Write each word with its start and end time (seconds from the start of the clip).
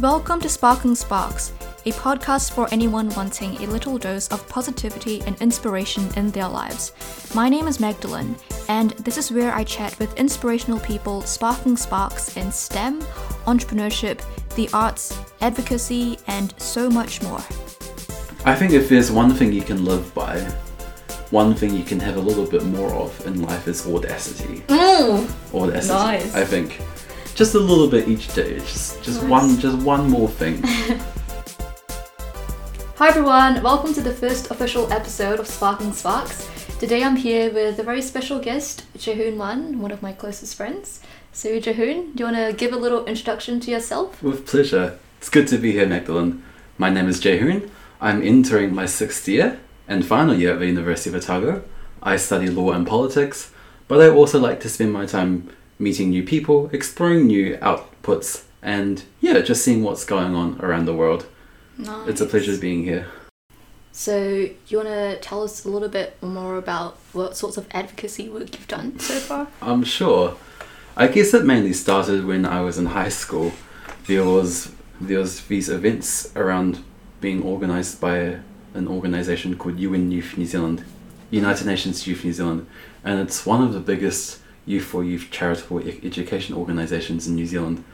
Welcome 0.00 0.40
to 0.40 0.48
Sparking 0.48 0.96
Sparks, 0.96 1.52
a 1.86 1.92
podcast 1.92 2.52
for 2.52 2.68
anyone 2.72 3.10
wanting 3.10 3.54
a 3.58 3.66
little 3.66 3.96
dose 3.96 4.26
of 4.28 4.46
positivity 4.48 5.22
and 5.22 5.40
inspiration 5.40 6.08
in 6.16 6.32
their 6.32 6.48
lives. 6.48 6.92
My 7.32 7.48
name 7.48 7.68
is 7.68 7.78
Magdeline, 7.78 8.36
and 8.68 8.90
this 8.90 9.16
is 9.16 9.30
where 9.30 9.54
I 9.54 9.62
chat 9.62 9.96
with 10.00 10.12
inspirational 10.18 10.80
people 10.80 11.22
sparking 11.22 11.76
sparks 11.76 12.36
in 12.36 12.50
STEM, 12.50 13.02
entrepreneurship, 13.46 14.20
the 14.56 14.68
arts, 14.72 15.16
advocacy, 15.40 16.18
and 16.26 16.52
so 16.60 16.90
much 16.90 17.22
more. 17.22 17.38
I 18.44 18.56
think 18.56 18.72
if 18.72 18.88
there's 18.88 19.12
one 19.12 19.32
thing 19.32 19.52
you 19.52 19.62
can 19.62 19.84
live 19.84 20.12
by, 20.12 20.40
one 21.30 21.54
thing 21.54 21.72
you 21.72 21.84
can 21.84 22.00
have 22.00 22.16
a 22.16 22.20
little 22.20 22.46
bit 22.46 22.64
more 22.64 22.92
of 22.94 23.26
in 23.26 23.42
life 23.42 23.68
is 23.68 23.86
audacity. 23.86 24.60
Mm. 24.66 25.54
Audacity. 25.54 25.94
Nice. 25.94 26.34
I 26.34 26.44
think. 26.44 26.80
Just 27.34 27.54
a 27.54 27.58
little 27.58 27.88
bit 27.88 28.08
each 28.08 28.32
day. 28.34 28.58
Just 28.60 29.02
just 29.02 29.20
Nice. 29.22 29.30
one 29.30 29.58
just 29.58 29.76
one 29.78 30.08
more 30.08 30.28
thing. 30.28 30.62
Hi 32.96 33.08
everyone, 33.08 33.60
welcome 33.62 33.92
to 33.94 34.00
the 34.00 34.12
first 34.12 34.50
official 34.52 34.90
episode 34.92 35.40
of 35.40 35.46
Sparking 35.48 35.92
Sparks. 35.92 36.48
Today 36.78 37.02
I'm 37.02 37.16
here 37.16 37.52
with 37.52 37.78
a 37.80 37.82
very 37.82 38.02
special 38.02 38.38
guest, 38.38 38.84
Jehoon 38.96 39.36
Mun, 39.36 39.80
one 39.80 39.90
of 39.90 40.00
my 40.00 40.12
closest 40.12 40.54
friends. 40.56 41.00
So 41.32 41.58
Jehoon, 41.58 42.14
do 42.14 42.22
you 42.24 42.32
want 42.32 42.36
to 42.36 42.52
give 42.56 42.72
a 42.72 42.76
little 42.76 43.04
introduction 43.06 43.58
to 43.60 43.70
yourself? 43.70 44.22
With 44.22 44.46
pleasure. 44.46 44.98
It's 45.18 45.28
good 45.28 45.48
to 45.48 45.58
be 45.58 45.72
here, 45.72 45.86
Magdeline. 45.86 46.40
My 46.78 46.88
name 46.90 47.08
is 47.08 47.20
Jehoon. 47.20 47.68
I'm 48.00 48.22
entering 48.22 48.72
my 48.74 48.86
sixth 48.86 49.26
year 49.28 49.58
and 49.88 50.06
final 50.06 50.34
year 50.34 50.52
at 50.52 50.60
the 50.60 50.66
University 50.66 51.10
of 51.10 51.16
Otago. 51.16 51.64
I 52.02 52.16
study 52.16 52.48
law 52.48 52.70
and 52.72 52.86
politics, 52.86 53.50
but 53.88 54.00
I 54.00 54.08
also 54.08 54.38
like 54.38 54.60
to 54.60 54.68
spend 54.68 54.92
my 54.92 55.06
time 55.06 55.48
meeting 55.84 56.10
new 56.10 56.24
people, 56.24 56.68
exploring 56.72 57.26
new 57.28 57.56
outputs, 57.58 58.44
and 58.62 59.04
yeah, 59.20 59.40
just 59.40 59.62
seeing 59.62 59.84
what's 59.84 60.04
going 60.04 60.34
on 60.34 60.58
around 60.60 60.86
the 60.86 60.94
world. 60.94 61.26
Nice. 61.78 62.08
It's 62.08 62.20
a 62.20 62.26
pleasure 62.26 62.56
being 62.58 62.82
here. 62.84 63.06
So, 63.92 64.48
you 64.66 64.78
want 64.78 64.88
to 64.88 65.20
tell 65.20 65.44
us 65.44 65.64
a 65.64 65.68
little 65.68 65.88
bit 65.88 66.20
more 66.20 66.56
about 66.56 66.96
what 67.12 67.36
sorts 67.36 67.56
of 67.56 67.68
advocacy 67.70 68.28
work 68.28 68.52
you've 68.54 68.66
done 68.66 68.98
so 68.98 69.14
far? 69.20 69.46
I'm 69.62 69.84
sure. 69.84 70.36
I 70.96 71.06
guess 71.06 71.32
it 71.34 71.44
mainly 71.44 71.72
started 71.72 72.24
when 72.24 72.44
I 72.44 72.60
was 72.60 72.78
in 72.78 72.86
high 72.86 73.10
school. 73.10 73.52
There 74.06 74.24
was 74.24 74.72
there 75.00 75.18
was 75.18 75.44
these 75.46 75.68
events 75.68 76.34
around 76.36 76.82
being 77.20 77.42
organised 77.42 78.00
by 78.00 78.38
an 78.74 78.88
organisation 78.88 79.56
called 79.56 79.78
UN 79.78 80.10
Youth 80.10 80.36
New 80.36 80.46
Zealand, 80.46 80.84
United 81.30 81.66
Nations 81.66 82.06
Youth 82.06 82.24
New 82.24 82.32
Zealand, 82.32 82.66
and 83.04 83.20
it's 83.20 83.44
one 83.44 83.62
of 83.62 83.72
the 83.72 83.80
biggest 83.80 84.40
youth 84.66 84.84
for 84.84 85.04
youth 85.04 85.28
charitable 85.30 85.80
education 85.80 86.54
organisations 86.54 87.26
in 87.26 87.34
New 87.34 87.46
Zealand, 87.46 87.84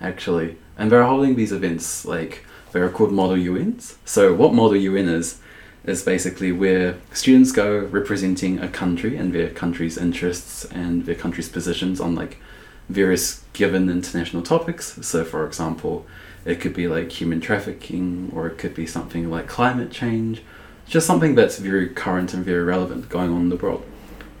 actually. 0.00 0.56
And 0.76 0.90
they're 0.90 1.04
holding 1.04 1.36
these 1.36 1.52
events 1.52 2.04
like 2.04 2.44
they're 2.72 2.88
called 2.88 3.12
Model 3.12 3.36
UNs. 3.36 3.98
So 4.04 4.34
what 4.34 4.54
Model 4.54 4.76
UN 4.76 5.08
is 5.08 5.40
is 5.84 6.02
basically 6.02 6.50
where 6.50 6.96
students 7.12 7.52
go 7.52 7.78
representing 7.78 8.58
a 8.58 8.68
country 8.68 9.16
and 9.16 9.34
their 9.34 9.50
country's 9.50 9.98
interests 9.98 10.64
and 10.66 11.04
their 11.04 11.14
country's 11.14 11.48
positions 11.48 12.00
on 12.00 12.14
like 12.14 12.38
various 12.88 13.44
given 13.52 13.90
international 13.90 14.42
topics. 14.42 14.98
So, 15.06 15.24
for 15.24 15.46
example, 15.46 16.06
it 16.44 16.60
could 16.60 16.74
be 16.74 16.88
like 16.88 17.12
human 17.12 17.40
trafficking, 17.40 18.30
or 18.34 18.46
it 18.46 18.58
could 18.58 18.74
be 18.74 18.86
something 18.86 19.30
like 19.30 19.46
climate 19.46 19.90
change, 19.90 20.42
just 20.86 21.06
something 21.06 21.34
that's 21.34 21.58
very 21.58 21.88
current 21.88 22.34
and 22.34 22.44
very 22.44 22.62
relevant 22.62 23.08
going 23.08 23.30
on 23.30 23.42
in 23.42 23.48
the 23.48 23.56
world. 23.56 23.84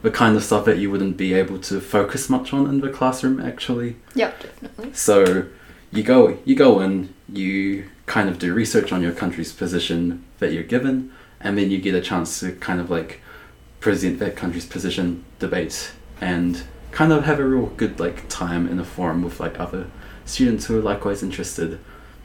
The 0.04 0.10
kind 0.10 0.36
of 0.36 0.44
stuff 0.44 0.66
that 0.66 0.76
you 0.76 0.90
wouldn't 0.90 1.16
be 1.16 1.32
able 1.32 1.58
to 1.60 1.80
focus 1.80 2.28
much 2.28 2.52
on 2.52 2.68
in 2.68 2.82
the 2.82 2.90
classroom, 2.90 3.40
actually. 3.40 3.96
Yep, 4.14 4.42
definitely. 4.42 4.92
So 4.92 5.46
you 5.90 6.02
go 6.02 6.36
you 6.44 6.54
go 6.54 6.80
in, 6.80 7.14
you 7.26 7.88
kind 8.04 8.28
of 8.28 8.38
do 8.38 8.52
research 8.52 8.92
on 8.92 9.00
your 9.00 9.12
country's 9.12 9.52
position 9.52 10.22
that 10.40 10.52
you're 10.52 10.62
given, 10.62 11.10
and 11.40 11.56
then 11.56 11.70
you 11.70 11.78
get 11.78 11.94
a 11.94 12.02
chance 12.02 12.40
to 12.40 12.52
kind 12.52 12.80
of 12.80 12.90
like 12.90 13.22
present 13.80 14.18
that 14.18 14.36
country's 14.36 14.66
position, 14.66 15.24
debate, 15.38 15.92
and 16.20 16.64
kind 16.90 17.10
of 17.10 17.24
have 17.24 17.40
a 17.40 17.44
real 17.44 17.66
good 17.66 17.98
like 17.98 18.28
time 18.28 18.68
in 18.68 18.78
a 18.78 18.84
forum 18.84 19.22
with 19.22 19.40
like 19.40 19.58
other 19.58 19.86
students 20.26 20.66
who 20.66 20.78
are 20.78 20.82
likewise 20.82 21.22
interested. 21.22 21.80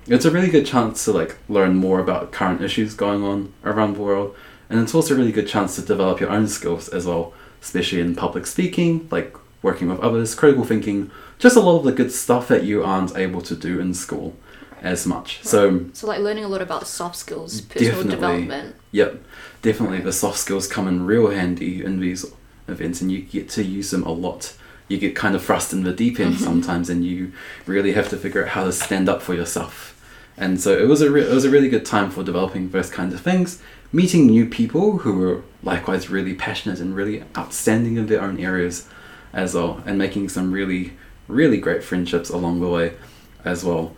It's 0.05 0.25
a 0.25 0.31
really 0.31 0.49
good 0.49 0.65
chance 0.65 1.05
to 1.05 1.13
like 1.13 1.37
learn 1.47 1.75
more 1.75 1.99
about 1.99 2.33
current 2.33 2.61
issues 2.61 2.93
going 2.93 3.23
on 3.23 3.53
around 3.63 3.95
the 3.95 4.01
world, 4.01 4.35
and 4.69 4.81
it's 4.81 4.93
also 4.93 5.13
a 5.13 5.17
really 5.17 5.31
good 5.31 5.47
chance 5.47 5.75
to 5.75 5.81
develop 5.81 6.19
your 6.19 6.29
own 6.29 6.47
skills 6.47 6.89
as 6.89 7.05
well, 7.05 7.33
especially 7.61 8.01
in 8.01 8.15
public 8.15 8.45
speaking, 8.45 9.07
like 9.11 9.35
working 9.61 9.89
with 9.89 9.99
others, 9.99 10.35
critical 10.35 10.63
thinking, 10.63 11.11
just 11.37 11.55
a 11.55 11.59
lot 11.59 11.77
of 11.77 11.83
the 11.83 11.91
good 11.91 12.11
stuff 12.11 12.47
that 12.47 12.63
you 12.63 12.83
aren't 12.83 13.15
able 13.17 13.41
to 13.41 13.55
do 13.55 13.79
in 13.79 13.93
school 13.93 14.35
as 14.81 15.05
much. 15.05 15.43
So, 15.43 15.85
So, 15.93 16.07
like 16.07 16.19
learning 16.19 16.45
a 16.45 16.47
lot 16.47 16.61
about 16.61 16.87
soft 16.87 17.15
skills, 17.15 17.61
personal 17.61 18.03
development. 18.03 18.75
yep, 18.91 19.21
definitely 19.61 19.99
the 19.99 20.13
soft 20.13 20.37
skills 20.37 20.67
come 20.67 20.87
in 20.87 21.05
real 21.05 21.29
handy 21.29 21.83
in 21.83 21.99
these 21.99 22.25
events, 22.67 23.01
and 23.01 23.11
you 23.11 23.21
get 23.21 23.49
to 23.49 23.63
use 23.63 23.91
them 23.91 24.03
a 24.03 24.11
lot. 24.11 24.55
You 24.87 24.97
get 24.97 25.15
kind 25.15 25.35
of 25.35 25.43
thrust 25.43 25.71
in 25.73 25.83
the 25.83 25.93
deep 25.93 26.19
end 26.19 26.35
mm-hmm. 26.35 26.43
sometimes, 26.43 26.89
and 26.89 27.05
you 27.05 27.31
really 27.65 27.93
have 27.93 28.09
to 28.09 28.17
figure 28.17 28.43
out 28.43 28.49
how 28.49 28.63
to 28.63 28.71
stand 28.71 29.07
up 29.07 29.21
for 29.21 29.33
yourself. 29.33 29.95
And 30.37 30.59
so 30.59 30.77
it 30.77 30.87
was 30.87 31.01
a 31.01 31.11
re- 31.11 31.27
it 31.27 31.33
was 31.33 31.45
a 31.45 31.49
really 31.49 31.69
good 31.69 31.85
time 31.85 32.09
for 32.09 32.23
developing 32.23 32.69
those 32.69 32.89
kinds 32.89 33.13
of 33.13 33.21
things, 33.21 33.61
meeting 33.91 34.27
new 34.27 34.45
people 34.45 34.99
who 34.99 35.17
were 35.19 35.43
likewise 35.63 36.09
really 36.09 36.33
passionate 36.33 36.79
and 36.79 36.95
really 36.95 37.23
outstanding 37.37 37.97
in 37.97 38.07
their 38.07 38.21
own 38.21 38.39
areas 38.39 38.87
as 39.33 39.53
well, 39.53 39.83
and 39.85 39.97
making 39.97 40.29
some 40.29 40.51
really 40.51 40.93
really 41.27 41.57
great 41.57 41.83
friendships 41.83 42.29
along 42.29 42.59
the 42.59 42.67
way 42.67 42.93
as 43.45 43.63
well. 43.63 43.95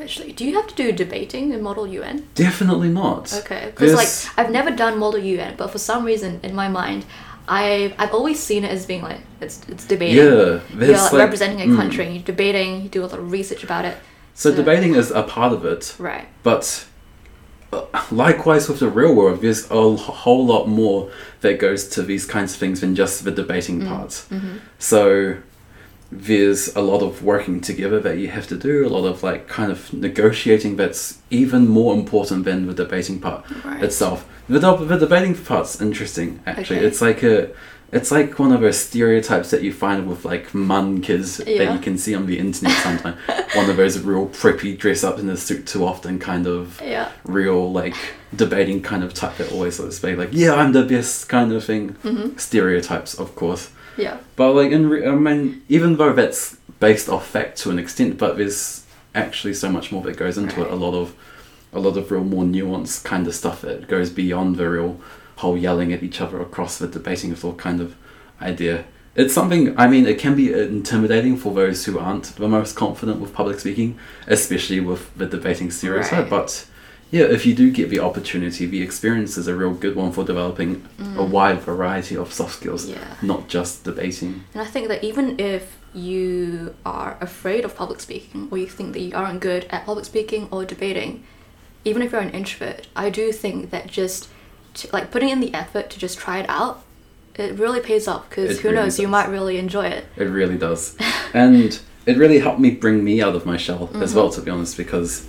Actually, 0.00 0.32
do 0.32 0.46
you 0.46 0.54
have 0.54 0.66
to 0.66 0.74
do 0.74 0.92
debating 0.92 1.52
in 1.52 1.62
Model 1.62 1.86
UN? 1.86 2.26
Definitely 2.34 2.88
not. 2.88 3.34
Okay, 3.34 3.66
because 3.66 3.94
like 3.94 4.38
I've 4.38 4.50
never 4.50 4.70
done 4.70 4.98
Model 4.98 5.20
UN, 5.20 5.56
but 5.56 5.68
for 5.70 5.78
some 5.78 6.04
reason 6.04 6.40
in 6.42 6.54
my 6.54 6.68
mind, 6.68 7.04
I 7.46 7.94
I've 7.98 8.14
always 8.14 8.40
seen 8.40 8.64
it 8.64 8.70
as 8.70 8.86
being 8.86 9.02
like 9.02 9.20
it's 9.40 9.60
it's 9.68 9.84
debating. 9.84 10.16
Yeah, 10.16 10.60
You're 10.74 10.96
like, 10.96 11.12
like- 11.12 11.12
representing 11.12 11.60
a 11.60 11.66
mm. 11.66 11.76
country, 11.76 12.08
you're 12.08 12.22
debating, 12.22 12.82
you 12.82 12.88
do 12.88 13.04
a 13.04 13.06
lot 13.06 13.18
of 13.18 13.30
research 13.30 13.62
about 13.62 13.84
it. 13.84 13.96
So 14.34 14.54
debating 14.54 14.94
is 14.94 15.10
a 15.10 15.22
part 15.22 15.52
of 15.52 15.66
it, 15.66 15.94
Right. 15.98 16.26
but 16.42 16.86
likewise 18.10 18.68
with 18.68 18.80
the 18.80 18.88
real 18.88 19.14
world, 19.14 19.40
there's 19.40 19.70
a 19.70 19.96
whole 19.96 20.44
lot 20.44 20.66
more 20.66 21.10
that 21.40 21.58
goes 21.58 21.88
to 21.90 22.02
these 22.02 22.26
kinds 22.26 22.54
of 22.54 22.58
things 22.58 22.80
than 22.80 22.94
just 22.94 23.24
the 23.24 23.30
debating 23.30 23.80
mm-hmm. 23.80 23.88
part. 23.88 24.10
Mm-hmm. 24.10 24.58
So 24.78 25.36
there's 26.12 26.74
a 26.74 26.80
lot 26.80 27.02
of 27.02 27.22
working 27.22 27.60
together 27.60 28.00
that 28.00 28.18
you 28.18 28.28
have 28.28 28.48
to 28.48 28.56
do, 28.56 28.86
a 28.86 28.88
lot 28.88 29.06
of 29.06 29.22
like 29.22 29.46
kind 29.46 29.70
of 29.70 29.92
negotiating 29.92 30.76
that's 30.76 31.18
even 31.30 31.68
more 31.68 31.94
important 31.94 32.44
than 32.44 32.66
the 32.66 32.74
debating 32.74 33.20
part 33.20 33.44
Right. 33.64 33.82
itself. 33.82 34.28
The, 34.48 34.58
the 34.58 34.98
debating 34.98 35.36
part's 35.36 35.80
interesting 35.80 36.40
actually. 36.46 36.78
Okay. 36.78 36.86
It's 36.86 37.00
like 37.00 37.22
a 37.22 37.50
it's 37.92 38.10
like 38.12 38.38
one 38.38 38.52
of 38.52 38.60
those 38.60 38.78
stereotypes 38.78 39.50
that 39.50 39.62
you 39.62 39.72
find 39.72 40.08
with 40.08 40.24
like 40.24 40.54
mun 40.54 41.00
kids 41.00 41.38
that 41.38 41.48
you 41.74 41.78
can 41.80 41.98
see 41.98 42.14
on 42.14 42.26
the 42.26 42.38
internet 42.38 42.76
sometimes. 42.78 43.16
one 43.54 43.68
of 43.68 43.76
those 43.76 43.98
real 43.98 44.28
preppy 44.28 44.78
dress 44.78 45.02
up 45.02 45.18
in 45.18 45.28
a 45.28 45.36
suit 45.36 45.66
too 45.66 45.84
often 45.84 46.18
kind 46.18 46.46
of 46.46 46.80
Yeah. 46.84 47.10
real 47.24 47.72
like 47.72 47.96
debating 48.36 48.80
kind 48.80 49.02
of 49.02 49.12
type 49.12 49.36
that 49.38 49.50
always 49.50 49.80
looks 49.80 49.98
be 49.98 50.14
like 50.14 50.28
yeah 50.32 50.54
I'm 50.54 50.70
the 50.72 50.84
best 50.84 51.28
kind 51.28 51.52
of 51.52 51.64
thing 51.64 51.94
Mm-hmm. 52.04 52.36
stereotypes 52.38 53.14
of 53.18 53.34
course 53.34 53.70
Yeah. 53.96 54.18
but 54.36 54.52
like 54.52 54.70
in 54.70 54.88
re- 54.88 55.04
I 55.06 55.10
mean 55.16 55.62
even 55.68 55.96
though 55.96 56.12
that's 56.12 56.56
based 56.78 57.08
off 57.08 57.26
fact 57.26 57.58
to 57.58 57.70
an 57.70 57.78
extent 57.80 58.18
but 58.18 58.36
there's 58.36 58.84
actually 59.16 59.54
so 59.54 59.68
much 59.68 59.90
more 59.90 60.02
that 60.04 60.16
goes 60.16 60.38
into 60.38 60.62
it 60.62 60.70
a 60.70 60.76
lot 60.76 60.94
of 60.94 61.14
a 61.72 61.80
lot 61.80 61.96
of 61.96 62.10
real 62.12 62.22
more 62.24 62.44
nuanced 62.44 63.02
kind 63.04 63.26
of 63.26 63.34
stuff 63.34 63.62
that 63.62 63.88
goes 63.88 64.10
beyond 64.10 64.56
the 64.56 64.68
real 64.70 65.00
whole 65.40 65.56
yelling 65.66 65.92
at 65.92 66.02
each 66.02 66.20
other 66.20 66.38
across 66.40 66.78
the 66.78 66.88
debating 66.96 67.30
of 67.32 67.44
all 67.44 67.54
kind 67.54 67.80
of 67.80 67.94
idea 68.40 68.84
it's 69.16 69.34
something 69.34 69.62
i 69.78 69.86
mean 69.92 70.04
it 70.06 70.18
can 70.24 70.34
be 70.42 70.46
intimidating 70.52 71.36
for 71.36 71.52
those 71.60 71.84
who 71.86 71.98
aren't 71.98 72.26
the 72.36 72.48
most 72.48 72.72
confident 72.76 73.16
with 73.20 73.32
public 73.40 73.58
speaking 73.60 73.90
especially 74.26 74.80
with 74.80 75.02
the 75.20 75.26
debating 75.26 75.70
stereotype 75.70 76.12
Right. 76.12 76.30
but 76.30 76.66
yeah 77.10 77.24
if 77.36 77.44
you 77.46 77.54
do 77.62 77.66
get 77.72 77.90
the 77.90 77.98
opportunity 78.08 78.66
the 78.66 78.82
experience 78.88 79.32
is 79.40 79.46
a 79.48 79.54
real 79.62 79.74
good 79.84 79.96
one 79.96 80.12
for 80.12 80.22
developing 80.24 80.70
a 81.16 81.24
wide 81.36 81.60
variety 81.72 82.16
of 82.16 82.32
soft 82.32 82.54
skills 82.60 82.82
Mm. 82.86 82.92
Yeah. 82.94 83.14
not 83.32 83.48
just 83.48 83.72
debating 83.84 84.32
And 84.54 84.62
I 84.66 84.68
think 84.74 84.84
that 84.88 85.02
even 85.10 85.26
if 85.52 85.64
you 85.92 86.74
are 86.86 87.12
afraid 87.20 87.62
of 87.64 87.74
public 87.82 88.00
speaking 88.00 88.40
or 88.50 88.56
you 88.58 88.68
think 88.76 88.88
that 88.94 89.00
you 89.06 89.12
aren't 89.20 89.40
good 89.40 89.62
at 89.74 89.84
public 89.86 90.04
speaking 90.12 90.42
or 90.52 90.64
debating, 90.64 91.10
even 91.84 92.00
if 92.02 92.12
you're 92.12 92.20
an 92.30 92.30
introvert, 92.40 92.86
I 93.04 93.10
do 93.10 93.24
think 93.42 93.70
that 93.74 93.84
just 94.00 94.28
to, 94.74 94.88
like 94.92 95.10
putting 95.10 95.28
in 95.28 95.40
the 95.40 95.52
effort 95.54 95.90
to 95.90 95.98
just 95.98 96.18
try 96.18 96.38
it 96.38 96.46
out, 96.48 96.82
it 97.36 97.58
really 97.58 97.80
pays 97.80 98.06
off 98.06 98.28
because 98.28 98.60
who 98.60 98.68
really 98.68 98.82
knows, 98.82 98.98
you 98.98 99.08
might 99.08 99.28
really 99.28 99.58
enjoy 99.58 99.86
it. 99.86 100.04
It 100.16 100.24
really 100.24 100.58
does. 100.58 100.96
and 101.34 101.80
it 102.06 102.16
really 102.16 102.38
helped 102.38 102.60
me 102.60 102.70
bring 102.70 103.04
me 103.04 103.22
out 103.22 103.34
of 103.34 103.46
my 103.46 103.56
shell 103.56 103.90
as 103.94 104.14
well, 104.14 104.28
mm-hmm. 104.28 104.40
to 104.40 104.44
be 104.44 104.50
honest, 104.50 104.76
because 104.76 105.28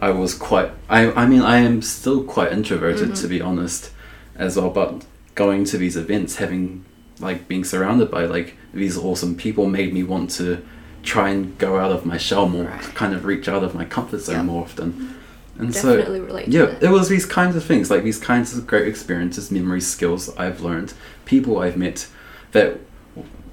I 0.00 0.10
was 0.10 0.34
quite. 0.34 0.70
I, 0.88 1.12
I 1.12 1.26
mean, 1.26 1.42
I 1.42 1.58
am 1.58 1.82
still 1.82 2.24
quite 2.24 2.52
introverted, 2.52 3.10
mm-hmm. 3.10 3.22
to 3.22 3.28
be 3.28 3.40
honest, 3.40 3.90
as 4.36 4.56
well, 4.56 4.70
but 4.70 5.04
going 5.34 5.64
to 5.64 5.78
these 5.78 5.96
events, 5.96 6.36
having, 6.36 6.84
like, 7.20 7.48
being 7.48 7.64
surrounded 7.64 8.10
by, 8.10 8.24
like, 8.24 8.56
these 8.74 8.96
awesome 8.98 9.36
people 9.36 9.66
made 9.66 9.92
me 9.92 10.02
want 10.02 10.30
to 10.32 10.64
try 11.02 11.30
and 11.30 11.56
go 11.58 11.78
out 11.78 11.90
of 11.90 12.06
my 12.06 12.16
shell 12.16 12.48
more, 12.48 12.64
Right. 12.64 12.80
kind 12.94 13.14
of 13.14 13.24
reach 13.24 13.48
out 13.48 13.64
of 13.64 13.74
my 13.74 13.84
comfort 13.84 14.20
zone 14.20 14.36
Yeah. 14.36 14.42
more 14.42 14.62
often. 14.62 14.92
Mm-hmm. 14.92 15.12
And 15.58 15.72
Definitely 15.72 16.18
so, 16.20 16.24
relate 16.24 16.44
to 16.46 16.50
yeah, 16.50 16.78
it 16.80 16.88
was 16.90 17.08
these 17.08 17.26
kinds 17.26 17.56
of 17.56 17.64
things, 17.64 17.90
like 17.90 18.02
these 18.02 18.18
kinds 18.18 18.56
of 18.56 18.66
great 18.66 18.88
experiences, 18.88 19.50
memories, 19.50 19.86
skills 19.86 20.34
I've 20.36 20.60
learned, 20.62 20.94
people 21.24 21.58
I've 21.58 21.76
met 21.76 22.08
that 22.52 22.78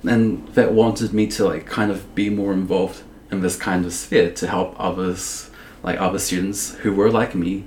and 0.04 0.48
that 0.50 0.74
wanted 0.74 1.13
me 1.13 1.28
to 1.28 1.46
like 1.46 1.66
kind 1.66 1.92
of 1.92 2.16
be 2.16 2.30
more 2.30 2.54
involved 2.54 3.04
in 3.31 3.42
this 3.42 3.57
kind 3.57 3.86
of 3.86 3.94
sphere 3.94 4.31
to 4.31 4.48
help 4.48 4.75
others, 4.80 5.50
like 5.84 6.00
other 6.00 6.19
students 6.19 6.75
who 6.75 6.94
were 6.94 7.12
like 7.12 7.36
me, 7.36 7.66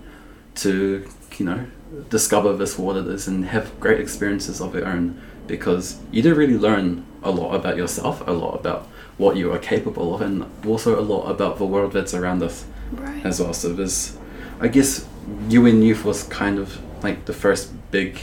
to 0.56 1.06
you 1.37 1.46
know 1.46 1.67
discover 2.08 2.55
this 2.56 2.78
what 2.78 2.96
it 2.96 3.06
is 3.06 3.28
and 3.28 3.44
have 3.46 3.78
great 3.78 4.00
experiences 4.00 4.61
of 4.62 4.73
their 4.73 4.87
own 4.87 5.20
because 5.46 6.00
you 6.11 6.23
do 6.23 6.35
really 6.35 6.56
learn 6.56 7.05
a 7.23 7.31
lot 7.31 7.55
about 7.55 7.76
yourself, 7.76 8.26
a 8.26 8.31
lot 8.32 8.55
about 8.58 8.87
what 9.19 9.37
you 9.37 9.52
are 9.52 9.58
capable 9.58 10.14
of, 10.14 10.23
and 10.23 10.46
also 10.67 10.99
a 10.99 11.02
lot 11.02 11.25
about 11.31 11.58
the 11.58 11.67
world 11.67 11.93
that's 11.93 12.14
around 12.14 12.43
us 12.43 12.64
Right. 12.93 13.25
as 13.25 13.40
well. 13.40 13.55
So 13.55 13.73
there's, 13.73 14.19
I 14.60 14.69
guess, 14.69 15.06
UN 15.49 15.82
Youth 15.82 16.04
was 16.04 16.25
kind 16.25 16.58
of 16.58 16.78
like 17.02 17.25
the 17.25 17.32
first 17.32 17.72
big 17.90 18.19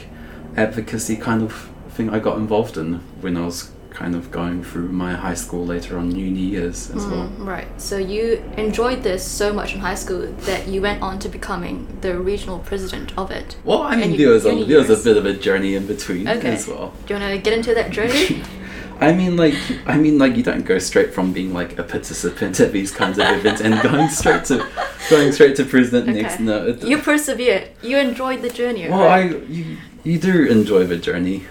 advocacy 0.56 1.16
kind 1.16 1.44
of 1.44 1.70
thing 1.92 2.10
I 2.10 2.20
got 2.20 2.38
involved 2.38 2.78
in 2.78 2.96
when 3.22 3.38
I 3.38 3.46
was 3.46 3.72
kind 3.92 4.16
of 4.16 4.32
going 4.32 4.64
through 4.64 4.90
my 4.90 5.14
high 5.14 5.34
school 5.34 5.66
later 5.66 5.98
on 5.98 6.16
uni 6.16 6.40
years 6.40 6.90
as 6.92 7.06
well. 7.08 7.28
Mm, 7.28 7.46
right. 7.46 7.68
So 7.82 7.98
you 7.98 8.42
enjoyed 8.56 9.04
this 9.04 9.24
so 9.26 9.52
much 9.52 9.74
in 9.74 9.80
high 9.82 9.96
school 9.96 10.22
that 10.42 10.68
you 10.68 10.82
went 10.82 11.02
on 11.02 11.20
to 11.20 11.28
becoming 11.30 11.98
the 12.02 12.18
regional 12.18 12.60
president 12.60 13.18
of 13.18 13.32
it. 13.32 13.58
Well, 13.66 13.82
I 13.82 13.96
mean, 13.98 14.16
there 14.18 14.30
was 14.30 14.46
a 14.46 14.64
there 14.64 14.80
was 14.80 14.90
a 14.90 15.04
bit 15.04 15.18
of 15.18 15.26
a 15.26 15.34
journey 15.34 15.76
in 15.76 15.86
between 15.88 16.28
Okay. 16.30 16.54
as 16.54 16.68
well. 16.68 16.94
Do 17.08 17.14
you 17.16 17.20
want 17.20 17.34
to 17.34 17.38
get 17.40 17.54
into 17.58 17.74
that 17.74 17.92
journey? 17.92 18.42
I 19.02 19.14
mean, 19.14 19.38
like, 19.38 19.56
I 19.86 19.98
mean, 19.98 20.18
like, 20.18 20.36
you 20.36 20.44
don't 20.44 20.66
go 20.66 20.78
straight 20.80 21.14
from 21.14 21.32
being 21.32 21.54
like 21.54 21.78
a 21.80 21.84
participant 21.84 22.60
at 22.60 22.72
these 22.74 22.92
kinds 22.92 23.18
of 23.18 23.26
events 23.28 23.62
and 23.62 23.82
going 23.82 24.10
straight 24.10 24.46
to 24.46 24.66
going 25.10 25.32
straight 25.32 25.56
to 25.58 25.66
president 25.66 26.08
next. 26.16 26.36
Okay. 26.36 26.44
No, 26.44 26.68
it, 26.68 26.84
you 26.84 26.98
persevere. 26.98 27.70
You 27.82 27.98
enjoyed 27.98 28.42
the 28.42 28.50
journey. 28.50 28.90
well, 28.90 29.08
I 29.08 29.22
you 29.48 29.78
you 30.04 30.18
do 30.20 30.46
enjoy 30.48 30.86
the 30.86 30.98
journey, 30.98 31.46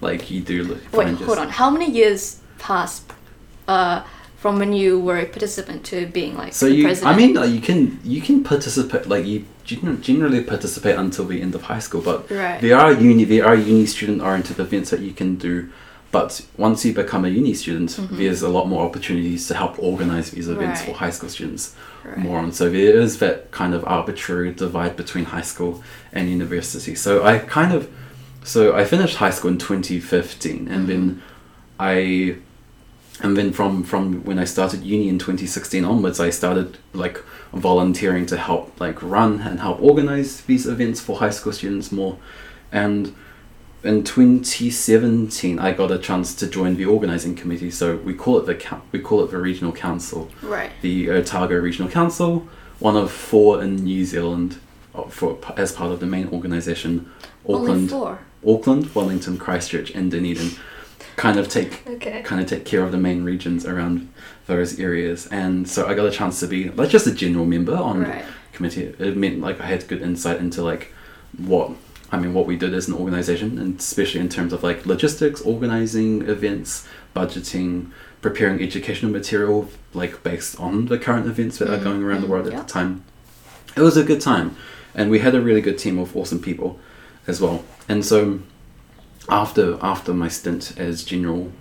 like 0.00 0.30
you 0.30 0.40
do. 0.40 0.62
look- 0.64 0.92
Wait, 0.92 1.08
hold 1.28 1.38
on. 1.38 1.48
How 1.50 1.70
many 1.70 1.90
years 1.90 2.40
passed 2.58 3.04
uh, 3.68 4.02
from 4.36 4.58
when 4.58 4.72
you 4.72 4.98
were 5.00 5.18
a 5.18 5.26
participant 5.26 5.84
to 5.86 6.06
being 6.06 6.36
like 6.36 6.52
So 6.52 6.66
you, 6.66 6.84
president? 6.84 7.14
I 7.14 7.16
mean, 7.16 7.34
like, 7.34 7.50
you 7.50 7.60
can 7.60 7.98
you 8.04 8.20
can 8.20 8.44
participate 8.44 9.08
like 9.08 9.24
you 9.26 9.44
generally 9.64 10.42
participate 10.42 10.96
until 10.96 11.24
the 11.24 11.40
end 11.40 11.54
of 11.54 11.62
high 11.62 11.78
school, 11.80 12.00
but 12.02 12.30
Right. 12.30 12.60
there 12.60 12.76
are 12.78 12.92
uni 12.92 13.24
there 13.24 13.44
are 13.46 13.54
uni 13.56 13.86
student 13.86 14.20
oriented 14.22 14.58
events 14.60 14.90
that 14.90 15.00
you 15.00 15.12
can 15.12 15.36
do. 15.36 15.68
But 16.12 16.46
once 16.58 16.84
you 16.84 16.92
become 16.92 17.24
a 17.24 17.28
uni 17.28 17.54
student, 17.54 17.98
there's 18.12 18.42
a 18.42 18.48
lot 18.48 18.68
more 18.68 18.84
opportunities 18.84 19.48
to 19.48 19.54
help 19.54 19.78
organize 19.78 20.30
these 20.30 20.48
events 20.48 20.80
for 20.82 20.90
Mm-hmm. 20.92 21.04
High 21.04 21.10
school 21.10 21.30
students 21.30 21.74
Right. 22.04 22.18
more 22.18 22.38
on. 22.38 22.52
So 22.52 22.68
there 22.68 23.00
is 23.00 23.18
that 23.18 23.50
kind 23.50 23.74
of 23.74 23.84
arbitrary 23.86 24.52
divide 24.52 24.94
between 24.96 25.24
high 25.26 25.42
school 25.52 25.82
and 26.12 26.28
university. 26.28 26.94
So 26.96 27.24
I 27.24 27.38
kind 27.38 27.72
of, 27.72 27.88
so 28.44 28.74
I 28.74 28.84
finished 28.84 29.16
high 29.16 29.30
school 29.30 29.52
in 29.52 29.58
2015, 29.58 30.68
and 30.68 30.88
then 30.88 31.22
I 31.78 32.36
and 33.22 33.36
then 33.36 33.52
from 33.52 33.84
from 33.84 34.24
when 34.24 34.38
I 34.38 34.44
started 34.44 34.82
uni 34.82 35.08
in 35.08 35.18
2016 35.18 35.84
onwards, 35.84 36.18
I 36.18 36.30
started 36.30 36.78
like 36.92 37.22
volunteering 37.52 38.26
to 38.26 38.36
help 38.36 38.80
like 38.80 39.00
run 39.02 39.40
and 39.40 39.60
help 39.60 39.80
organize 39.80 40.40
these 40.42 40.66
events 40.66 41.00
for 41.00 41.18
high 41.18 41.30
school 41.30 41.52
students 41.52 41.92
more, 41.92 42.18
and 42.72 43.14
in 43.84 44.04
2017 44.04 45.58
I 45.58 45.72
got 45.72 45.90
a 45.90 45.98
chance 45.98 46.34
to 46.36 46.46
join 46.46 46.76
the 46.76 46.84
organizing 46.86 47.34
committee. 47.34 47.70
So 47.70 47.96
we 47.96 48.14
call 48.14 48.38
it 48.38 48.46
the 48.46 48.80
we 48.92 48.98
call 49.00 49.24
it 49.24 49.30
the 49.30 49.38
regional 49.38 49.72
council, 49.72 50.30
right. 50.42 50.70
the 50.82 51.10
Otago 51.10 51.56
Regional 51.56 51.90
Council, 51.90 52.46
one 52.78 52.96
of 52.96 53.10
four 53.10 53.62
in 53.62 53.76
New 53.76 54.04
Zealand, 54.04 54.58
uh, 54.94 55.02
for 55.04 55.38
as 55.56 55.72
part 55.72 55.92
of 55.92 56.00
the 56.00 56.06
main 56.06 56.28
organization. 56.28 57.10
Only 57.44 57.62
Auckland, 57.70 57.90
four. 57.90 58.18
Auckland, 58.46 58.94
Wellington, 58.94 59.36
Christchurch, 59.38 59.90
and 59.90 60.10
Dunedin, 60.10 60.50
kind 61.16 61.38
of 61.38 61.48
take 61.48 61.82
Okay. 61.86 62.22
kind 62.22 62.40
of 62.40 62.46
take 62.48 62.64
care 62.64 62.82
of 62.84 62.92
the 62.92 62.98
main 62.98 63.24
regions 63.24 63.66
around 63.66 64.08
those 64.46 64.78
areas. 64.78 65.26
And 65.26 65.68
so 65.68 65.86
I 65.86 65.94
got 65.94 66.06
a 66.06 66.10
chance 66.10 66.40
to 66.40 66.46
be 66.46 66.70
like 66.70 66.88
just 66.90 67.06
a 67.06 67.12
general 67.12 67.46
member 67.46 67.76
on 67.76 68.00
Right. 68.02 68.24
the 68.24 68.56
committee. 68.56 68.94
It 68.98 69.16
meant 69.16 69.40
like 69.40 69.60
I 69.60 69.66
had 69.66 69.86
good 69.88 70.02
insight 70.02 70.38
into 70.38 70.62
like 70.62 70.92
what 71.36 71.72
I 72.12 72.18
mean 72.18 72.34
what 72.34 72.46
we 72.46 72.56
did 72.56 72.74
as 72.74 72.88
an 72.88 72.94
organization, 72.94 73.58
and 73.58 73.80
especially 73.80 74.20
in 74.20 74.28
terms 74.28 74.52
of 74.52 74.62
like 74.62 74.84
logistics, 74.86 75.40
organizing 75.40 76.28
events, 76.28 76.86
budgeting, 77.16 77.90
preparing 78.20 78.62
educational 78.62 79.10
material 79.10 79.68
like 79.94 80.22
based 80.22 80.60
on 80.60 80.86
the 80.86 80.98
current 80.98 81.26
events 81.26 81.58
that 81.58 81.68
are 81.68 81.78
Mm, 81.78 81.84
going 81.84 82.02
around 82.02 82.20
the 82.20 82.26
world 82.26 82.46
at 82.46 82.52
yeah. 82.52 82.60
the 82.60 82.68
time. 82.68 83.02
It 83.76 83.80
was 83.80 83.96
a 83.96 84.04
good 84.04 84.20
time, 84.20 84.56
and 84.94 85.10
we 85.10 85.20
had 85.20 85.34
a 85.34 85.40
really 85.40 85.62
good 85.62 85.78
team 85.78 85.98
of 85.98 86.14
awesome 86.14 86.40
people 86.40 86.78
as 87.26 87.40
well. 87.40 87.64
And 87.88 88.04
so 88.04 88.40
after 89.28 89.78
after 89.82 90.12
my 90.12 90.28
stint 90.28 90.78
as 90.78 91.04
general 91.04 91.52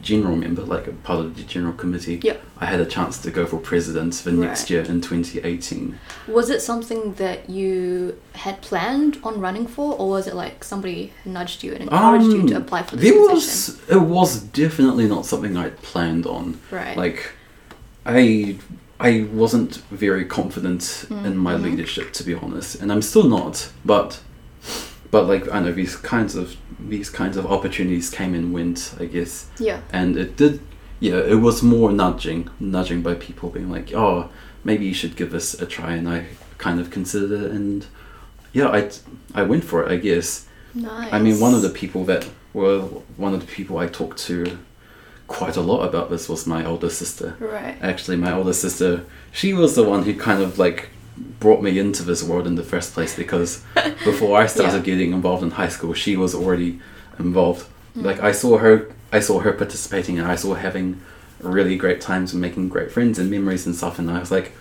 general 0.00 0.36
member, 0.36 0.62
like 0.62 0.86
a 0.86 0.92
part 0.92 1.20
of 1.20 1.36
the 1.36 1.42
general 1.42 1.72
committee, 1.74 2.18
Yeah. 2.22 2.36
I 2.60 2.66
had 2.66 2.80
a 2.80 2.86
chance 2.86 3.18
to 3.18 3.30
go 3.30 3.44
for 3.46 3.58
president 3.58 4.14
next 4.26 4.62
Right. 4.62 4.70
year 4.70 4.82
in 4.82 5.00
2018. 5.00 5.98
Was 6.28 6.48
it 6.50 6.62
something 6.62 7.14
that 7.14 7.50
you 7.50 8.16
had 8.34 8.62
planned 8.62 9.18
on 9.22 9.40
running 9.40 9.66
for, 9.66 9.94
or 9.94 10.08
was 10.10 10.26
it 10.26 10.34
like 10.34 10.64
somebody 10.64 11.12
nudged 11.24 11.62
you 11.62 11.72
and 11.72 11.82
encouraged 11.82 12.26
you 12.32 12.46
to 12.48 12.54
Um, 12.56 12.62
apply 12.62 12.82
for 12.84 12.96
this 12.96 13.10
there 13.10 13.28
position? 13.28 13.34
was 13.34 13.80
it 13.96 14.00
was 14.16 14.40
definitely 14.40 15.06
not 15.08 15.26
something 15.26 15.56
I'd 15.56 15.80
planned 15.82 16.26
on. 16.26 16.58
Right. 16.70 16.96
Like 16.96 17.32
I 18.06 18.56
I 19.00 19.26
wasn't 19.32 19.82
very 19.90 20.24
confident 20.24 21.06
in 21.10 21.36
my 21.36 21.54
Mhm. 21.54 21.62
leadership 21.64 22.12
to 22.14 22.22
be 22.24 22.34
honest, 22.34 22.80
and 22.80 22.92
I'm 22.92 23.02
still 23.02 23.28
not. 23.28 23.68
But 23.84 24.20
but 25.12 25.22
like 25.28 25.44
I 25.54 25.60
know 25.60 25.70
these 25.72 25.94
kinds 25.96 26.34
of 26.34 26.56
these 26.80 27.08
kinds 27.10 27.36
of 27.36 27.46
opportunities 27.46 28.10
came 28.10 28.34
and 28.34 28.52
went, 28.52 28.94
I 28.98 29.04
guess. 29.04 29.46
yeah. 29.60 29.80
and 29.92 30.16
it 30.16 30.36
did 30.36 30.58
yeah 30.98 31.18
it 31.34 31.40
was 31.46 31.62
more 31.62 31.90
nudging 31.92 32.48
nudging 32.60 33.02
by 33.02 33.14
people 33.14 33.48
being 33.50 33.70
like 33.70 33.92
oh 33.94 34.28
maybe 34.64 34.84
you 34.84 34.94
should 34.94 35.14
give 35.16 35.30
this 35.32 35.48
a 35.60 35.66
try 35.66 35.94
and 35.94 36.08
i 36.08 36.26
kind 36.58 36.78
of 36.78 36.90
considered 36.90 37.32
it 37.32 37.50
and 37.50 37.86
yeah 38.52 38.68
i 38.68 38.88
i 39.34 39.42
went 39.42 39.64
for 39.64 39.82
it 39.84 39.90
i 39.90 39.96
guess 39.96 40.46
Nice. 40.74 41.12
i 41.12 41.18
mean 41.18 41.40
one 41.40 41.54
of 41.54 41.62
the 41.62 41.70
people 41.70 42.04
that 42.04 42.28
were 42.54 42.82
one 43.16 43.34
of 43.34 43.40
the 43.40 43.46
people 43.58 43.78
i 43.78 43.88
talked 43.88 44.18
to 44.28 44.58
quite 45.26 45.56
a 45.56 45.60
lot 45.60 45.82
about 45.88 46.08
this 46.08 46.28
was 46.28 46.46
my 46.46 46.64
older 46.64 46.90
sister 46.90 47.34
Right. 47.40 47.76
actually 47.82 48.16
my 48.16 48.32
older 48.32 48.52
sister 48.52 49.04
she 49.32 49.52
was 49.52 49.74
the 49.74 49.82
one 49.82 50.04
who 50.04 50.14
kind 50.14 50.40
of 50.40 50.56
like 50.56 50.90
brought 51.40 51.62
me 51.62 51.78
into 51.78 52.02
this 52.02 52.22
world 52.22 52.46
in 52.46 52.54
the 52.54 52.62
first 52.62 52.92
place 52.94 53.14
because 53.16 53.62
before 54.04 54.38
i 54.40 54.46
started 54.46 54.78
Yeah. 54.78 54.82
getting 54.94 55.12
involved 55.12 55.42
in 55.42 55.50
high 55.52 55.68
school 55.68 55.92
she 55.94 56.16
was 56.16 56.34
already 56.34 56.80
involved 57.18 57.66
Mm. 57.94 58.04
like 58.04 58.20
i 58.20 58.32
saw 58.32 58.56
her 58.56 58.90
i 59.12 59.20
saw 59.20 59.40
her 59.40 59.52
participating 59.52 60.18
and 60.18 60.26
i 60.26 60.34
saw 60.34 60.54
her 60.54 60.60
having 60.62 61.02
really 61.40 61.76
great 61.76 62.00
times 62.00 62.32
and 62.32 62.40
making 62.40 62.70
great 62.70 62.90
friends 62.90 63.18
and 63.18 63.30
memories 63.30 63.66
and 63.66 63.76
stuff 63.76 63.98
and 63.98 64.10
i 64.10 64.18
was 64.18 64.30
like 64.30 64.52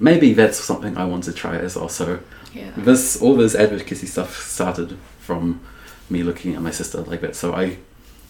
maybe 0.00 0.32
that's 0.34 0.58
something 0.58 0.96
i 0.96 1.04
want 1.04 1.22
to 1.22 1.32
try 1.32 1.56
as 1.56 1.76
well 1.76 1.88
so 1.88 2.18
Yeah. 2.52 2.72
this 2.76 3.22
all 3.22 3.36
this 3.36 3.54
advocacy 3.54 4.08
stuff 4.08 4.36
started 4.42 4.96
from 5.20 5.60
me 6.08 6.24
looking 6.24 6.56
at 6.56 6.62
my 6.62 6.72
sister 6.72 6.98
like 7.02 7.20
that 7.20 7.36
so 7.36 7.54
i 7.54 7.76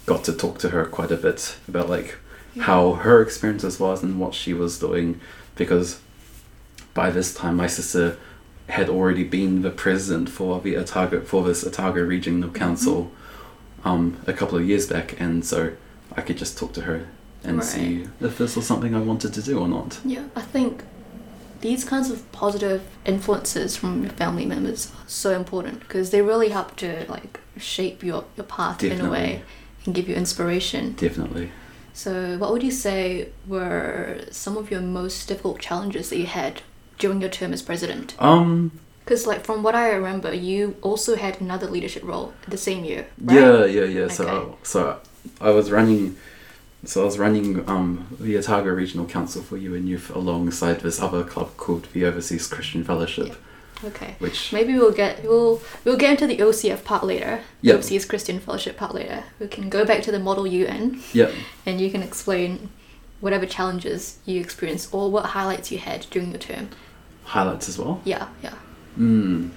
got 0.04 0.24
to 0.24 0.32
talk 0.34 0.58
to 0.58 0.68
her 0.68 0.84
quite 0.84 1.10
a 1.10 1.16
bit 1.16 1.56
about 1.66 1.88
like 1.88 2.18
how 2.58 2.92
her 3.04 3.22
experiences 3.22 3.80
was 3.80 4.02
and 4.02 4.20
what 4.20 4.34
she 4.34 4.52
was 4.52 4.78
doing 4.78 5.18
because 5.56 6.00
by 7.00 7.08
this 7.08 7.32
time 7.32 7.56
my 7.56 7.66
sister 7.66 8.18
had 8.68 8.86
already 8.90 9.24
been 9.24 9.62
the 9.62 9.70
president 9.70 10.28
for 10.28 10.60
the 10.60 10.76
Otago 10.76 11.22
for 11.22 11.42
this 11.42 11.64
Otago 11.66 12.02
Regional 12.02 12.50
Council 12.50 13.10
um, 13.86 14.04
a 14.26 14.34
couple 14.34 14.58
of 14.58 14.68
years 14.68 14.86
back 14.86 15.18
and 15.18 15.42
so 15.42 15.72
I 16.18 16.20
could 16.20 16.36
just 16.36 16.58
talk 16.58 16.74
to 16.74 16.82
her 16.82 17.08
and 17.42 17.56
Right. 17.56 17.64
see 17.66 18.06
if 18.20 18.36
this 18.36 18.54
was 18.54 18.66
something 18.66 18.94
I 18.94 19.00
wanted 19.00 19.32
to 19.32 19.42
do 19.42 19.58
or 19.58 19.66
not. 19.66 19.98
Yeah, 20.04 20.26
I 20.36 20.42
think 20.42 20.84
these 21.62 21.86
kinds 21.86 22.10
of 22.10 22.30
positive 22.32 22.82
influences 23.06 23.78
from 23.78 24.02
your 24.02 24.12
family 24.12 24.44
members 24.44 24.92
are 24.92 25.08
so 25.24 25.30
important 25.42 25.80
because 25.80 26.10
they 26.10 26.20
really 26.20 26.50
help 26.50 26.76
to 26.84 27.06
like 27.08 27.40
shape 27.56 28.02
your, 28.02 28.24
your 28.36 28.44
path 28.44 28.84
in 28.84 29.00
a 29.00 29.08
way 29.10 29.42
and 29.86 29.94
give 29.94 30.06
you 30.06 30.14
inspiration. 30.14 30.92
Definitely. 31.06 31.50
So, 31.94 32.36
what 32.38 32.52
would 32.52 32.62
you 32.62 32.70
say 32.70 33.30
were 33.46 34.20
some 34.30 34.56
of 34.58 34.70
your 34.70 34.82
most 34.82 35.28
difficult 35.28 35.58
challenges 35.60 36.10
that 36.10 36.18
you 36.18 36.26
had 36.26 36.62
during 37.00 37.20
your 37.20 37.30
term 37.30 37.52
as 37.52 37.62
president? 37.62 38.14
Um 38.20 38.70
Because, 39.04 39.26
like, 39.26 39.42
from 39.44 39.62
what 39.64 39.74
I 39.74 39.88
remember, 39.98 40.32
you 40.32 40.76
also 40.82 41.16
had 41.16 41.40
another 41.40 41.66
leadership 41.66 42.04
role 42.04 42.32
the 42.46 42.56
same 42.68 42.84
year. 42.84 43.02
Right? 43.18 43.36
Yeah, 43.40 43.64
yeah, 43.76 43.88
yeah. 43.98 44.08
So, 44.08 44.24
Okay. 44.28 44.56
so 44.62 44.80
I 45.40 45.50
was 45.50 45.66
running, 45.76 46.16
so 46.84 47.02
I 47.02 47.04
was 47.10 47.18
running 47.18 47.68
um, 47.68 48.06
the 48.20 48.36
Otago 48.38 48.70
Regional 48.82 49.06
Council 49.06 49.42
for 49.42 49.56
UN 49.56 49.86
Youth 49.92 50.08
alongside 50.14 50.76
this 50.80 51.00
other 51.06 51.24
club 51.24 51.48
called 51.56 51.84
the 51.94 52.04
Overseas 52.08 52.46
Christian 52.46 52.84
Fellowship, 52.84 53.30
Okay. 53.90 54.14
which 54.20 54.52
Maybe 54.52 54.72
we'll 54.78 54.96
get 55.04 55.14
we'll 55.24 55.60
we'll 55.84 56.00
get 56.04 56.10
into 56.14 56.26
the 56.32 56.38
OCF 56.46 56.80
part 56.84 57.02
later. 57.12 57.32
Yeah. 57.62 57.74
Overseas 57.74 58.04
Christian 58.04 58.38
Fellowship 58.38 58.76
part 58.76 58.94
later. 58.94 59.24
We 59.40 59.48
can 59.56 59.68
go 59.70 59.84
back 59.90 60.00
to 60.06 60.12
the 60.12 60.22
Model 60.28 60.46
UN 60.46 60.82
yeah, 61.20 61.30
and 61.66 61.80
you 61.82 61.90
can 61.94 62.02
explain 62.02 62.68
whatever 63.24 63.46
challenges 63.56 64.00
you 64.24 64.36
experienced 64.40 64.86
or 64.94 65.10
what 65.14 65.24
highlights 65.36 65.72
you 65.72 65.78
had 65.78 66.00
during 66.12 66.30
your 66.30 66.38
term. 66.50 66.68
Highlights 67.30 67.68
as 67.68 67.78
well. 67.78 68.00
Yeah, 68.04 68.26
yeah. 68.42 68.54
Mm. 68.98 69.50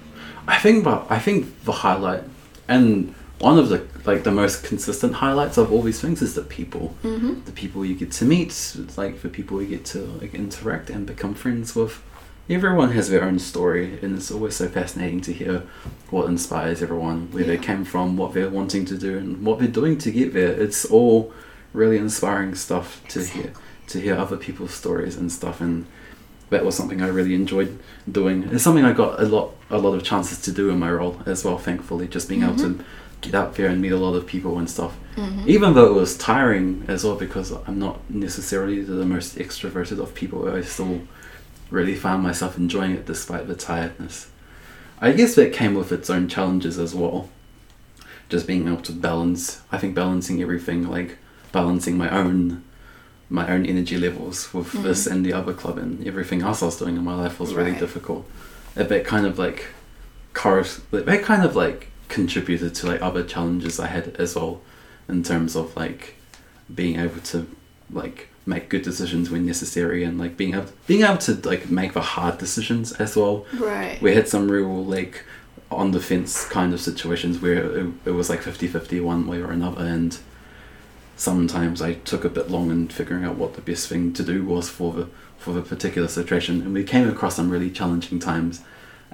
I 0.46 0.58
think 0.58 0.82
about 0.82 1.10
I 1.10 1.18
think 1.18 1.64
the 1.64 1.72
highlight 1.72 2.22
and 2.68 3.14
one 3.38 3.58
of 3.58 3.68
the 3.68 3.86
like 4.04 4.22
the 4.22 4.30
most 4.30 4.62
consistent 4.62 5.14
highlights 5.14 5.58
of 5.58 5.72
all 5.72 5.82
these 5.82 6.00
things 6.00 6.22
is 6.22 6.34
the 6.34 6.42
people. 6.42 6.94
Mm-hmm. 7.02 7.44
The 7.44 7.52
people 7.52 7.84
you 7.84 7.96
get 7.96 8.12
to 8.12 8.24
meet, 8.24 8.48
it's 8.48 8.96
like 8.96 9.22
the 9.22 9.28
people 9.28 9.60
you 9.60 9.68
get 9.68 9.84
to 9.86 9.98
like 10.20 10.34
interact 10.34 10.88
and 10.88 11.06
become 11.06 11.34
friends 11.34 11.74
with. 11.74 12.02
Everyone 12.48 12.92
has 12.92 13.08
their 13.08 13.24
own 13.24 13.38
story, 13.38 13.98
and 14.02 14.14
it's 14.16 14.30
always 14.30 14.54
so 14.54 14.68
fascinating 14.68 15.22
to 15.22 15.32
hear 15.32 15.62
what 16.10 16.26
inspires 16.28 16.82
everyone, 16.82 17.32
where 17.32 17.44
they 17.44 17.56
came 17.56 17.86
from, 17.86 18.18
what 18.18 18.34
they're 18.34 18.50
wanting 18.50 18.84
to 18.84 18.98
do, 18.98 19.16
and 19.16 19.44
what 19.44 19.58
they're 19.58 19.66
doing 19.66 19.96
to 19.98 20.10
get 20.10 20.34
there. 20.34 20.52
It's 20.52 20.84
all 20.84 21.32
really 21.72 21.96
inspiring 21.96 22.54
stuff 22.54 23.02
to 23.08 23.24
hear 23.24 23.52
to 23.88 24.00
hear 24.00 24.14
other 24.16 24.36
people's 24.36 24.72
stories 24.72 25.16
and 25.16 25.30
stuff 25.32 25.60
and 25.60 25.86
that 26.50 26.64
was 26.64 26.74
something 26.76 27.02
I 27.02 27.08
really 27.08 27.34
enjoyed 27.34 27.78
doing. 28.10 28.48
It's 28.52 28.64
something 28.64 28.84
I 28.84 28.92
got 28.92 29.20
a 29.20 29.24
lot 29.26 29.54
a 29.70 29.78
lot 29.78 29.94
of 29.94 30.02
chances 30.02 30.40
to 30.42 30.52
do 30.52 30.70
in 30.70 30.78
my 30.78 30.90
role 30.90 31.20
as 31.26 31.44
well, 31.44 31.58
thankfully, 31.58 32.06
just 32.06 32.28
being 32.28 32.42
able 32.42 32.56
to 32.56 32.78
get 33.22 33.34
out 33.34 33.54
there 33.54 33.68
and 33.68 33.80
meet 33.80 33.92
a 33.92 33.96
lot 33.96 34.14
of 34.14 34.26
people 34.26 34.58
and 34.58 34.68
stuff. 34.68 34.94
Mhm. 35.16 35.46
Even 35.46 35.74
though 35.74 35.86
it 35.86 35.94
was 35.94 36.16
tiring 36.16 36.84
as 36.88 37.04
well 37.04 37.14
because 37.16 37.52
I'm 37.66 37.78
not 37.78 37.98
necessarily 38.10 38.82
the 38.82 39.06
most 39.06 39.36
extroverted 39.36 39.98
of 39.98 40.14
people, 40.14 40.46
I 40.48 40.60
still 40.60 41.00
really 41.70 41.94
found 41.94 42.22
myself 42.22 42.58
enjoying 42.58 42.92
it 42.92 43.06
despite 43.06 43.48
the 43.48 43.54
tiredness. 43.54 44.26
I 45.00 45.12
guess 45.12 45.34
that 45.36 45.52
came 45.52 45.74
with 45.74 45.90
its 45.92 46.10
own 46.10 46.28
challenges 46.28 46.78
as 46.78 46.94
well. 46.94 47.30
Just 48.28 48.46
being 48.46 48.66
able 48.68 48.82
to 48.82 48.92
balance 48.92 49.60
I 49.72 49.78
think 49.78 49.94
balancing 49.94 50.42
everything, 50.42 50.88
like 50.88 51.16
balancing 51.52 51.96
my 51.96 52.10
own 52.10 52.62
my 53.40 53.46
own 53.54 53.62
energy 53.72 53.96
levels 54.06 54.38
with 54.54 54.68
mm-hmm. 54.68 54.82
this 54.86 55.00
and 55.10 55.18
the 55.26 55.32
other 55.40 55.54
club 55.62 55.76
and 55.84 55.90
everything 56.10 56.40
else 56.48 56.58
I 56.62 56.66
was 56.70 56.78
doing 56.82 56.96
in 57.00 57.04
my 57.12 57.16
life 57.24 57.36
was 57.42 57.50
really 57.58 57.72
Right. 57.72 57.80
difficult. 57.86 58.22
That 58.76 58.88
that 58.92 59.04
kind 59.12 59.26
of 59.26 59.34
like 59.46 59.60
chorus 60.40 60.70
that 60.90 61.22
kind 61.30 61.42
of 61.48 61.52
like 61.64 61.80
contributed 62.08 62.74
to 62.78 62.86
like 62.90 63.00
other 63.08 63.22
challenges 63.34 63.74
I 63.86 63.88
had 63.96 64.06
as 64.24 64.30
well 64.36 64.54
in 65.08 65.22
terms 65.22 65.52
of 65.60 65.66
like 65.76 66.02
being 66.80 66.96
able 67.04 67.20
to 67.32 67.38
like 67.90 68.18
make 68.46 68.68
good 68.68 68.82
decisions 68.90 69.30
when 69.30 69.42
necessary 69.46 70.00
and 70.06 70.18
like 70.18 70.36
being 70.36 70.54
able 70.54 70.70
being 70.86 71.02
able 71.02 71.18
to 71.28 71.32
like 71.48 71.62
make 71.70 71.92
the 71.98 72.06
hard 72.14 72.36
decisions 72.38 72.92
as 73.04 73.16
well 73.16 73.36
Right. 73.58 73.96
we 74.02 74.14
had 74.18 74.26
some 74.28 74.50
real 74.50 74.84
like 74.96 75.24
on 75.70 75.90
the 75.92 76.00
fence 76.00 76.32
kind 76.58 76.70
of 76.74 76.80
situations 76.80 77.34
where 77.42 77.60
it, 77.80 77.86
it 78.04 78.10
was 78.20 78.28
like 78.32 78.40
50-50 78.42 79.02
one 79.02 79.26
way 79.30 79.38
or 79.40 79.50
another 79.50 79.84
and 79.96 80.18
sometimes 81.16 81.80
I 81.82 81.94
took 81.94 82.24
a 82.24 82.28
bit 82.28 82.50
long 82.50 82.70
in 82.70 82.88
figuring 82.88 83.24
out 83.24 83.36
what 83.36 83.54
the 83.54 83.60
best 83.60 83.88
thing 83.88 84.12
to 84.14 84.22
do 84.22 84.44
was 84.44 84.68
for 84.68 84.92
the 84.92 85.08
for 85.38 85.52
the 85.52 85.62
particular 85.62 86.08
situation 86.08 86.62
and 86.62 86.72
we 86.72 86.82
came 86.84 87.08
across 87.08 87.36
some 87.36 87.50
really 87.50 87.70
challenging 87.70 88.18
times 88.18 88.62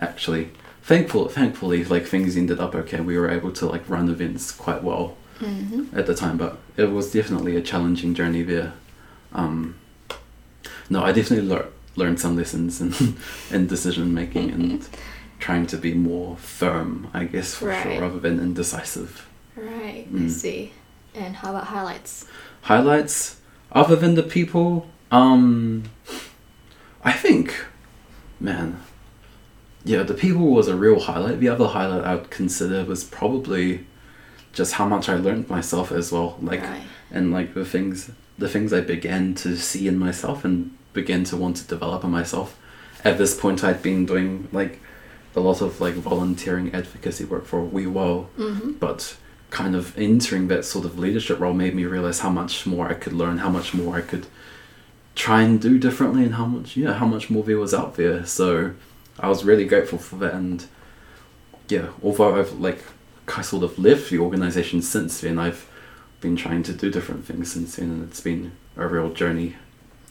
actually 0.00 0.50
thankful 0.82 1.28
thankfully 1.28 1.84
like 1.84 2.06
things 2.06 2.36
ended 2.36 2.60
up 2.60 2.74
okay 2.74 3.00
we 3.00 3.18
were 3.18 3.28
able 3.30 3.50
to 3.52 3.66
like 3.66 3.88
run 3.88 4.08
events 4.08 4.50
quite 4.52 4.82
well 4.82 5.16
Mm-hmm. 5.40 5.98
at 5.98 6.04
the 6.06 6.14
time, 6.14 6.36
but 6.36 6.58
it 6.76 6.90
was 6.90 7.10
definitely 7.12 7.56
a 7.56 7.62
challenging 7.62 8.12
journey 8.14 8.42
there. 8.42 8.74
Um, 9.32 9.76
no, 10.90 11.02
I 11.02 11.12
definitely 11.12 11.48
lear- 11.48 11.68
learned 11.96 12.20
some 12.20 12.36
lessons 12.36 12.78
in, 12.82 13.16
in 13.50 13.66
decision 13.66 14.12
making 14.12 14.50
and 14.50 14.86
trying 15.38 15.66
to 15.68 15.78
be 15.78 15.94
more 15.94 16.36
firm, 16.36 17.08
I 17.14 17.24
guess, 17.24 17.54
for 17.54 17.68
Right. 17.68 17.82
sure, 17.84 18.02
rather 18.02 18.18
than 18.20 18.38
indecisive. 18.38 19.26
Right. 19.56 20.06
I 20.12 20.14
Mm. 20.14 20.30
see. 20.30 20.72
And 21.14 21.36
how 21.36 21.50
about 21.50 21.64
highlights? 21.64 22.26
Highlights, 22.62 23.40
other 23.72 23.96
than 23.96 24.14
the 24.14 24.22
people, 24.22 24.88
um, 25.10 25.84
I 27.04 27.12
think, 27.12 27.64
man, 28.38 28.80
yeah, 29.84 30.02
the 30.02 30.14
people 30.14 30.46
was 30.50 30.68
a 30.68 30.76
real 30.76 31.00
highlight. 31.00 31.40
The 31.40 31.48
other 31.48 31.66
highlight 31.68 32.04
I 32.04 32.14
would 32.16 32.30
consider 32.30 32.84
was 32.84 33.02
probably 33.04 33.86
just 34.52 34.74
how 34.74 34.86
much 34.86 35.08
I 35.08 35.14
learned 35.16 35.48
myself 35.48 35.90
as 35.92 36.12
well. 36.12 36.38
Like, 36.42 36.62
right. 36.62 36.82
and 37.10 37.32
like 37.32 37.54
the 37.54 37.64
things 37.64 38.10
the 38.38 38.48
things 38.48 38.72
I 38.72 38.80
began 38.80 39.34
to 39.34 39.54
see 39.56 39.86
in 39.86 39.98
myself 39.98 40.46
and 40.46 40.74
began 40.94 41.24
to 41.24 41.36
want 41.36 41.58
to 41.58 41.64
develop 41.66 42.04
in 42.04 42.10
myself. 42.10 42.58
At 43.04 43.18
this 43.18 43.38
point 43.38 43.62
I'd 43.62 43.82
been 43.82 44.06
doing 44.06 44.48
like 44.50 44.80
a 45.36 45.40
lot 45.40 45.60
of 45.60 45.78
like 45.80 45.94
volunteering 45.94 46.72
advocacy 46.74 47.24
work 47.24 47.44
for 47.46 47.60
wee 47.62 47.86
while, 47.86 48.30
Mm-hmm. 48.38 48.72
but 48.72 49.16
kind 49.50 49.74
of 49.74 49.96
entering 49.98 50.48
that 50.48 50.64
sort 50.64 50.84
of 50.84 50.98
leadership 50.98 51.40
role 51.40 51.52
made 51.52 51.74
me 51.74 51.84
realize 51.84 52.20
how 52.20 52.30
much 52.30 52.66
more 52.66 52.88
I 52.88 52.94
could 52.94 53.12
learn, 53.12 53.38
how 53.38 53.50
much 53.50 53.74
more 53.74 53.96
I 53.96 54.00
could 54.00 54.26
try 55.16 55.42
and 55.42 55.60
do 55.60 55.78
differently 55.78 56.24
and 56.24 56.34
how 56.34 56.46
much 56.46 56.76
yeah, 56.76 56.94
how 56.94 57.06
much 57.06 57.30
more 57.30 57.42
there 57.42 57.58
was 57.58 57.74
out 57.74 57.96
there. 57.96 58.24
So 58.24 58.72
I 59.18 59.28
was 59.28 59.44
really 59.44 59.64
grateful 59.64 59.98
for 59.98 60.16
that 60.16 60.34
and 60.34 60.64
yeah, 61.68 61.88
although 62.02 62.38
I've 62.38 62.52
like 62.60 62.82
I 63.36 63.42
sort 63.42 63.62
of 63.62 63.78
left 63.78 64.10
the 64.10 64.18
organization 64.18 64.82
since 64.82 65.20
then, 65.20 65.38
I've 65.38 65.68
been 66.20 66.36
trying 66.36 66.62
to 66.64 66.72
do 66.72 66.90
different 66.90 67.24
things 67.24 67.52
since 67.52 67.76
then, 67.76 67.90
and 67.90 68.02
it's 68.08 68.20
been 68.20 68.52
a 68.76 68.86
real 68.86 69.10
journey. 69.12 69.56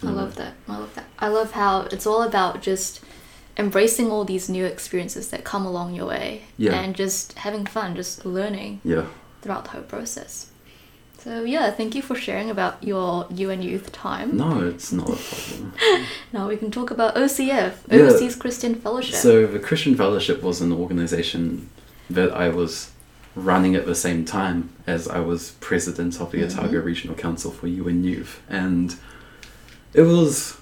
I 0.01 0.11
love 0.11 0.35
that. 0.35 0.53
I 0.67 0.77
love 0.77 0.95
that. 0.95 1.05
I 1.19 1.27
love 1.27 1.51
how 1.51 1.81
it's 1.91 2.07
all 2.07 2.23
about 2.23 2.61
just 2.61 3.01
embracing 3.57 4.09
all 4.09 4.23
these 4.23 4.47
new 4.47 4.63
experiences 4.63 5.29
that 5.31 5.43
come 5.43 5.65
along 5.65 5.93
your 5.93 6.05
way 6.05 6.43
Yeah. 6.57 6.79
and 6.79 6.95
just 6.95 7.33
having 7.39 7.65
fun, 7.65 7.95
just 7.95 8.25
learning 8.25 8.79
Yeah, 8.85 9.05
throughout 9.41 9.65
the 9.65 9.71
whole 9.71 9.81
process. 9.81 10.51
So 11.17 11.43
yeah, 11.43 11.69
thank 11.71 11.95
you 11.95 12.01
for 12.01 12.15
sharing 12.15 12.49
about 12.49 12.81
your 12.81 13.27
UN 13.29 13.61
youth 13.61 13.91
time. 13.91 14.37
no, 14.37 14.65
it's 14.67 14.91
not 14.93 15.09
a 15.09 15.15
problem. 15.15 15.73
Now 16.33 16.47
we 16.47 16.55
can 16.55 16.71
talk 16.71 16.91
about 16.91 17.15
OCF, 17.15 17.73
Yeah. 17.89 17.99
Overseas 17.99 18.35
Christian 18.35 18.75
Fellowship. 18.75 19.15
so 19.15 19.45
the 19.45 19.59
Christian 19.59 19.95
Fellowship 19.95 20.41
was 20.41 20.61
an 20.61 20.71
organization 20.71 21.69
that 22.09 22.31
I 22.31 22.49
was 22.49 22.91
running 23.35 23.75
at 23.75 23.85
the 23.85 23.95
same 23.95 24.25
time 24.25 24.69
as 24.87 25.07
I 25.07 25.19
was 25.19 25.51
president 25.59 26.19
of 26.19 26.31
the 26.31 26.43
Otago 26.43 26.77
mm-hmm. 26.77 26.85
Regional 26.85 27.15
Council 27.15 27.51
for 27.51 27.67
UN 27.67 28.03
Youth, 28.03 28.41
and 28.49 28.95
it 29.93 30.03
was. 30.03 30.57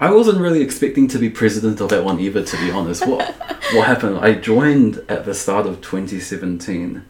I 0.00 0.12
wasn't 0.12 0.38
really 0.38 0.62
expecting 0.62 1.08
to 1.08 1.18
be 1.18 1.28
president 1.28 1.80
of 1.80 1.88
that 1.88 2.04
one 2.04 2.20
either, 2.20 2.44
to 2.44 2.56
be 2.58 2.70
honest. 2.70 3.04
What 3.06 3.34
what 3.72 3.86
happened? 3.86 4.18
I 4.18 4.34
joined 4.34 5.02
at 5.08 5.24
the 5.24 5.34
start 5.34 5.66
of 5.66 5.80
2017, 5.80 7.04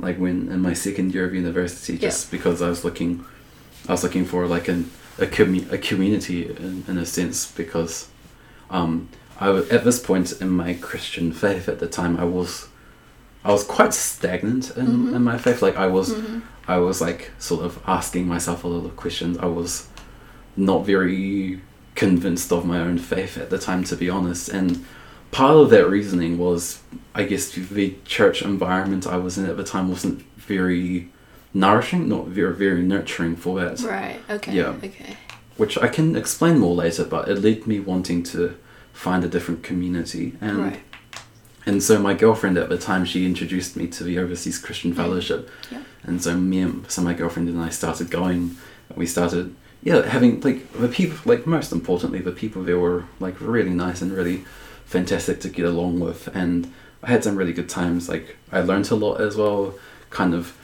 like 0.00 0.18
when 0.18 0.48
in 0.50 0.60
my 0.60 0.74
second 0.74 1.14
year 1.14 1.26
of 1.26 1.34
university, 1.34 1.98
just 1.98 2.30
because 2.30 2.62
I 2.62 2.68
was 2.68 2.84
looking, 2.84 3.24
I 3.88 3.92
was 3.92 4.02
looking 4.02 4.24
for 4.24 4.46
like 4.46 4.68
an 4.68 4.90
a 5.18 5.26
commu- 5.26 5.70
a 5.70 5.78
community 5.78 6.46
in, 6.46 6.84
in 6.88 6.98
a 6.98 7.06
sense 7.06 7.50
because, 7.52 8.08
um, 8.70 9.08
was 9.40 9.68
at 9.70 9.84
this 9.84 9.98
point 10.00 10.32
in 10.40 10.50
my 10.50 10.74
Christian 10.74 11.32
faith 11.32 11.68
at 11.68 11.78
the 11.78 11.86
time 11.86 12.16
I 12.16 12.24
was, 12.24 12.68
I 13.44 13.52
was 13.52 13.64
quite 13.64 13.94
stagnant 13.94 14.76
in, 14.76 15.14
in 15.14 15.22
my 15.22 15.38
faith. 15.38 15.62
Like 15.62 15.76
I 15.76 15.86
was, 15.86 16.14
I 16.68 16.78
was 16.78 17.00
like 17.00 17.30
sort 17.38 17.64
of 17.64 17.82
asking 17.86 18.26
myself 18.26 18.64
a 18.64 18.68
lot 18.68 18.84
of 18.84 18.96
questions. 18.96 19.38
I 19.38 19.46
was 19.46 19.88
not 20.56 20.84
very 20.84 21.60
convinced 21.94 22.52
of 22.52 22.64
my 22.64 22.80
own 22.80 22.98
faith 22.98 23.38
at 23.38 23.50
the 23.50 23.58
time, 23.58 23.84
to 23.84 23.96
be 23.96 24.10
honest. 24.10 24.48
And 24.48 24.84
part 25.30 25.56
of 25.56 25.70
that 25.70 25.88
reasoning 25.88 26.38
was, 26.38 26.80
I 27.14 27.24
guess, 27.24 27.50
the 27.50 27.96
church 28.04 28.42
environment 28.42 29.06
I 29.06 29.16
was 29.16 29.38
in 29.38 29.46
at 29.46 29.56
the 29.56 29.64
time 29.64 29.88
wasn't 29.88 30.22
very 30.36 31.08
nourishing, 31.54 32.08
not 32.08 32.26
very, 32.26 32.54
very 32.54 32.82
nurturing 32.82 33.36
for 33.36 33.60
that. 33.60 33.80
right. 33.80 34.20
Okay. 34.28 34.54
Yeah. 34.54 34.76
Okay. 34.82 35.16
Which 35.56 35.76
I 35.78 35.88
can 35.88 36.16
explain 36.16 36.58
more 36.58 36.74
later, 36.74 37.04
but 37.04 37.28
it 37.28 37.36
led 37.36 37.66
me 37.66 37.80
wanting 37.80 38.22
to 38.24 38.56
find 38.92 39.24
a 39.24 39.28
different 39.28 39.62
community. 39.62 40.36
And 40.40 40.58
right. 40.58 40.80
and 41.66 41.82
so 41.82 41.98
my 41.98 42.14
girlfriend 42.14 42.56
at 42.56 42.68
the 42.68 42.78
time, 42.78 43.04
she 43.04 43.26
introduced 43.26 43.76
me 43.76 43.86
to 43.88 44.04
the 44.04 44.18
Overseas 44.18 44.58
Christian 44.58 44.94
Fellowship. 44.94 45.50
Yeah. 45.70 45.82
And 46.02 46.22
so 46.22 46.36
me 46.36 46.60
and 46.60 46.90
so 46.90 47.02
my 47.02 47.14
girlfriend 47.14 47.48
and 47.48 47.60
I 47.60 47.68
started 47.68 48.10
going. 48.10 48.56
We 48.96 49.06
started, 49.06 49.54
yeah, 49.82 50.04
having 50.06 50.40
like 50.40 50.72
the 50.72 50.88
people. 50.88 51.18
Like 51.24 51.46
most 51.46 51.72
importantly, 51.72 52.20
the 52.20 52.32
people 52.32 52.62
there 52.62 52.78
were 52.78 53.04
like 53.20 53.40
really 53.40 53.70
nice 53.70 54.00
and 54.02 54.12
really 54.12 54.44
fantastic 54.90 55.40
to 55.40 55.48
get 55.48 55.64
along 55.64 56.00
with. 56.00 56.28
And 56.34 56.72
I 57.02 57.10
had 57.10 57.22
some 57.22 57.36
really 57.36 57.52
good 57.52 57.68
times. 57.68 58.08
Like 58.08 58.36
I 58.50 58.60
learned 58.60 58.90
a 58.90 58.96
lot 58.96 59.20
as 59.20 59.36
well. 59.36 59.74
Kind 60.10 60.34
of 60.34 60.56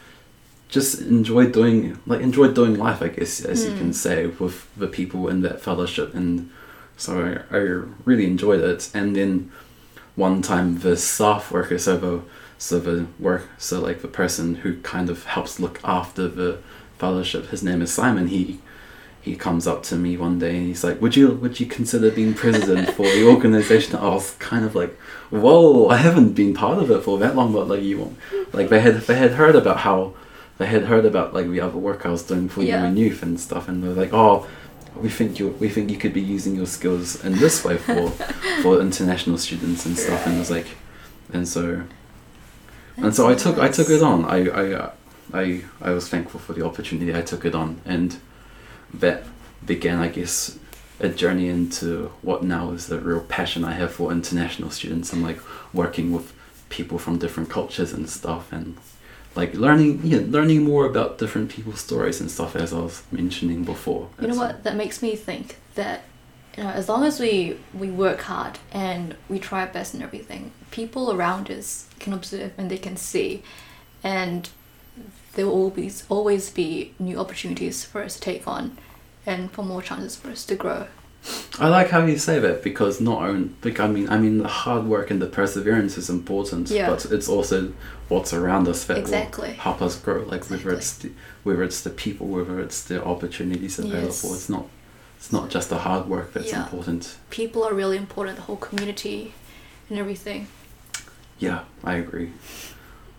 just 0.68 1.00
enjoyed 1.00 1.52
doing 1.52 1.99
like 2.06 2.21
enjoyed 2.21 2.54
doing 2.54 2.75
life. 2.76 3.00
I 3.00 3.09
guess 3.09 3.40
as 3.40 3.64
you 3.64 3.71
can 3.71 3.87
hmm. 3.87 3.92
say 3.92 4.26
with 4.26 4.68
the 4.76 4.88
people 4.88 5.28
in 5.28 5.42
that 5.42 5.61
fellowship. 5.61 6.12
And 6.12 6.50
so 6.97 7.45
I, 7.50 7.56
I 7.56 7.61
really 8.04 8.26
enjoyed 8.26 8.61
it. 8.61 8.90
And 8.92 9.14
then 9.14 9.52
one 10.16 10.42
time 10.42 10.80
the 10.80 10.97
staff 10.97 11.52
worker, 11.52 11.78
so 11.78 11.97
the 11.97 12.23
so 12.59 12.80
the 12.80 13.06
work 13.21 13.49
so 13.59 13.80
like 13.80 14.02
the 14.02 14.09
person 14.09 14.56
who 14.56 14.80
kind 14.80 15.09
of 15.09 15.25
helps 15.25 15.61
look 15.61 15.78
after 15.85 16.26
the 16.26 16.59
fellowship, 16.99 17.50
his 17.50 17.62
name 17.62 17.80
is 17.80 17.92
Simon. 17.92 18.26
He 18.26 18.59
he 19.26 19.35
comes 19.37 19.66
up 19.66 19.83
to 19.90 19.95
me 19.97 20.16
one 20.16 20.38
day 20.38 20.54
and 20.59 20.66
he's 20.71 20.85
like, 20.88 20.97
"Would 21.02 21.14
you 21.16 21.26
would 21.42 21.59
you 21.61 21.66
consider 21.78 22.09
being 22.21 22.33
president 22.45 22.90
for 22.97 23.02
the 23.16 23.25
organization?" 23.35 23.97
I 23.97 24.09
was 24.18 24.30
kind 24.50 24.64
of 24.68 24.73
like, 24.80 24.92
"Whoa, 25.30 25.88
I 25.88 25.97
haven't 26.06 26.33
been 26.40 26.54
part 26.54 26.78
of 26.83 26.90
it 26.95 27.02
for 27.06 27.18
that 27.23 27.35
long, 27.38 27.52
but 27.52 27.66
like 27.73 27.83
you, 27.83 27.97
like 28.52 28.68
they 28.73 28.80
had 28.87 28.95
they 29.09 29.16
had 29.25 29.33
heard 29.42 29.56
about 29.62 29.78
how 29.88 29.99
they 30.59 30.66
had 30.66 30.85
heard 30.92 31.04
about 31.04 31.35
like 31.35 31.49
the 31.50 31.61
other 31.66 31.76
work 31.88 32.00
I 32.06 32.11
was 32.16 32.23
doing 32.23 32.49
for 32.49 32.62
Yeah. 32.62 32.83
UN 32.85 32.97
Youth 32.97 33.21
and 33.26 33.38
stuff, 33.49 33.68
and 33.68 33.83
they're 33.83 34.00
like, 34.04 34.14
"Oh, 34.14 34.47
we 35.04 35.09
think 35.18 35.30
you 35.40 35.49
we 35.62 35.68
think 35.75 35.90
you 35.90 35.99
could 36.02 36.14
be 36.14 36.26
using 36.37 36.54
your 36.61 36.66
skills 36.76 37.06
in 37.25 37.33
this 37.45 37.56
way 37.66 37.76
for 37.87 38.02
for 38.62 38.80
international 38.80 39.38
students 39.47 39.85
and 39.87 39.95
stuff." 39.99 40.25
And 40.26 40.37
it 40.37 40.38
was 40.38 40.50
like, 40.59 40.68
and 41.33 41.47
so 41.54 41.62
and 42.97 43.12
so 43.16 43.23
I 43.28 43.35
took 43.35 43.59
I 43.59 43.68
took 43.78 43.90
it 43.90 44.02
on. 44.02 44.18
I 44.25 44.38
I 44.62 44.90
I 45.42 45.45
I 45.88 45.90
was 45.90 46.09
thankful 46.09 46.40
for 46.47 46.52
the 46.52 46.64
opportunity. 46.64 47.11
I 47.12 47.23
took 47.33 47.45
it 47.45 47.54
on, 47.54 47.80
and 47.85 48.11
that 48.95 49.25
began, 49.64 49.99
I 49.99 50.09
guess, 50.09 50.59
a 51.00 51.09
journey 51.09 51.49
into 51.49 52.11
what 52.23 52.43
now 52.43 52.71
is 52.71 52.87
the 52.87 52.99
real 52.99 53.21
passion 53.21 53.64
I 53.64 53.73
have 53.73 53.93
for 53.93 54.11
international 54.11 54.71
students 54.71 55.12
and 55.12 55.23
like 55.23 55.38
working 55.73 56.12
with 56.12 56.33
people 56.69 56.99
from 56.99 57.19
different 57.19 57.50
cultures 57.50 57.93
and 57.93 58.09
stuff, 58.09 58.52
and 58.52 58.76
like 59.35 59.55
learning 59.55 60.00
yeah 60.05 60.21
learning 60.26 60.64
more 60.64 60.87
about 60.87 61.19
different 61.19 61.50
people's 61.50 61.81
stories 61.81 62.21
and 62.21 62.31
stuff 62.31 62.57
as 62.57 62.73
I 62.73 62.78
was 62.78 63.02
mentioning 63.12 63.64
before. 63.64 64.09
You 64.21 64.28
know 64.28 64.37
what? 64.37 64.64
That 64.64 64.76
makes 64.76 65.02
me 65.02 65.16
think 65.16 65.57
that 65.75 66.05
you 66.57 66.62
know, 66.62 66.71
as 66.71 66.88
long 66.88 67.05
as 67.05 67.21
we 67.21 67.59
we 67.75 67.90
work 67.90 68.23
hard 68.23 68.59
and 68.73 69.14
we 69.28 69.38
try 69.38 69.61
our 69.61 69.66
best 69.66 69.93
and 69.95 70.02
everything, 70.02 70.52
people 70.71 71.12
around 71.12 71.50
us 71.50 71.88
can 71.99 72.12
observe 72.12 72.52
and 72.57 72.71
they 72.71 72.78
can 72.78 72.97
see, 72.97 73.43
and 74.02 74.49
there 75.37 75.47
will 75.47 75.52
always 75.55 76.05
always 76.09 76.50
be 76.50 76.93
new 76.99 77.19
opportunities 77.19 77.85
for 77.85 78.02
us 78.02 78.14
to 78.16 78.21
take 78.21 78.49
on, 78.49 78.76
and 79.25 79.50
for 79.52 79.62
more 79.62 79.83
chances 79.83 80.16
for 80.16 80.31
us 80.31 80.45
to 80.47 80.57
grow. 80.57 80.88
I 81.59 81.69
like 81.69 81.90
how 81.90 82.05
you 82.07 82.19
say 82.19 82.38
that 82.38 82.62
because 82.62 83.00
not 83.00 83.23
only 83.23 83.50
like 83.64 83.78
I 83.81 83.87
mean 83.88 84.09
I 84.09 84.19
mean 84.19 84.38
the 84.38 84.49
hard 84.49 84.85
work 84.87 85.11
and 85.11 85.21
the 85.21 85.26
perseverance 85.26 85.99
is 85.99 86.09
important, 86.11 86.71
Yeah. 86.71 86.88
but 86.90 87.05
it's 87.07 87.28
also 87.28 87.73
what's 88.09 88.33
around 88.33 88.69
us 88.69 88.85
that 88.85 88.97
Exactly. 88.99 89.49
will 89.50 89.55
help 89.57 89.83
us 89.83 89.99
grow. 89.99 90.23
Like 90.23 90.49
whether 90.50 90.71
it's 90.73 90.93
the, 90.99 91.11
whether 91.43 91.62
it's 91.64 91.81
the 91.83 91.90
people, 91.90 92.26
whether 92.28 92.61
it's 92.61 92.83
the 92.85 93.05
opportunities 93.05 93.78
available. 93.78 94.07
Yes. 94.07 94.25
It's 94.25 94.49
not 94.49 94.66
it's 95.19 95.33
not 95.33 95.50
just 95.50 95.69
the 95.69 95.78
hard 95.78 96.07
work 96.09 96.33
that's 96.33 96.52
Yeah. 96.52 96.62
important. 96.64 97.16
People 97.31 97.64
are 97.64 97.75
really 97.75 97.97
important. 97.97 98.37
The 98.37 98.43
whole 98.45 98.57
community, 98.69 99.35
and 99.90 99.99
everything. 99.99 100.47
Yeah, 101.38 101.61
I 101.85 101.95
agree. 101.97 102.31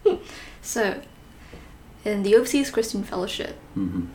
So, 0.61 0.99
in 2.07 2.23
the 2.23 2.35
Overseas 2.35 2.69
Christian 2.71 3.03
Fellowship, 3.03 3.55
hmm 3.73 4.05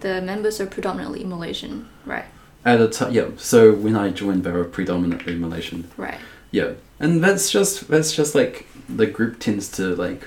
the 0.00 0.20
members 0.20 0.60
are 0.60 0.66
predominantly 0.66 1.24
Malaysian, 1.24 1.88
right? 2.04 2.26
At 2.62 2.78
a 2.78 2.88
time, 2.88 3.12
yeah. 3.14 3.28
So 3.38 3.72
when 3.72 3.96
I 3.96 4.10
joined, 4.10 4.44
they 4.44 4.50
were 4.50 4.64
predominantly 4.64 5.34
Malaysian. 5.34 5.88
Right. 5.96 6.18
Yeah, 6.50 6.72
and 7.00 7.24
that's 7.24 7.50
just 7.50 7.88
that's 7.88 8.12
just 8.14 8.34
like 8.34 8.66
the 8.86 9.06
group 9.06 9.38
tends 9.38 9.70
to 9.78 9.96
like 9.96 10.22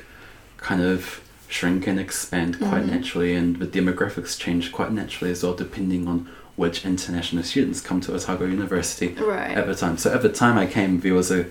kind 0.58 0.82
of 0.82 1.22
shrink 1.48 1.86
and 1.86 2.00
expand 2.00 2.58
quite 2.58 2.84
Mhm. 2.86 2.90
naturally, 2.96 3.36
and 3.36 3.58
the 3.60 3.68
demographics 3.68 4.36
change 4.40 4.72
quite 4.72 4.92
naturally 4.92 5.32
as 5.32 5.44
well, 5.44 5.54
depending 5.54 6.08
on 6.08 6.28
which 6.56 6.84
international 6.84 7.44
students 7.44 7.80
come 7.80 8.02
to 8.02 8.16
Otago 8.16 8.46
University 8.46 9.10
Right. 9.34 9.56
at 9.56 9.68
the 9.68 9.76
time. 9.76 9.98
So 10.00 10.12
at 10.12 10.24
the 10.24 10.34
time 10.44 10.58
I 10.58 10.66
came, 10.66 11.02
there 11.02 11.14
was 11.14 11.30
a 11.30 11.46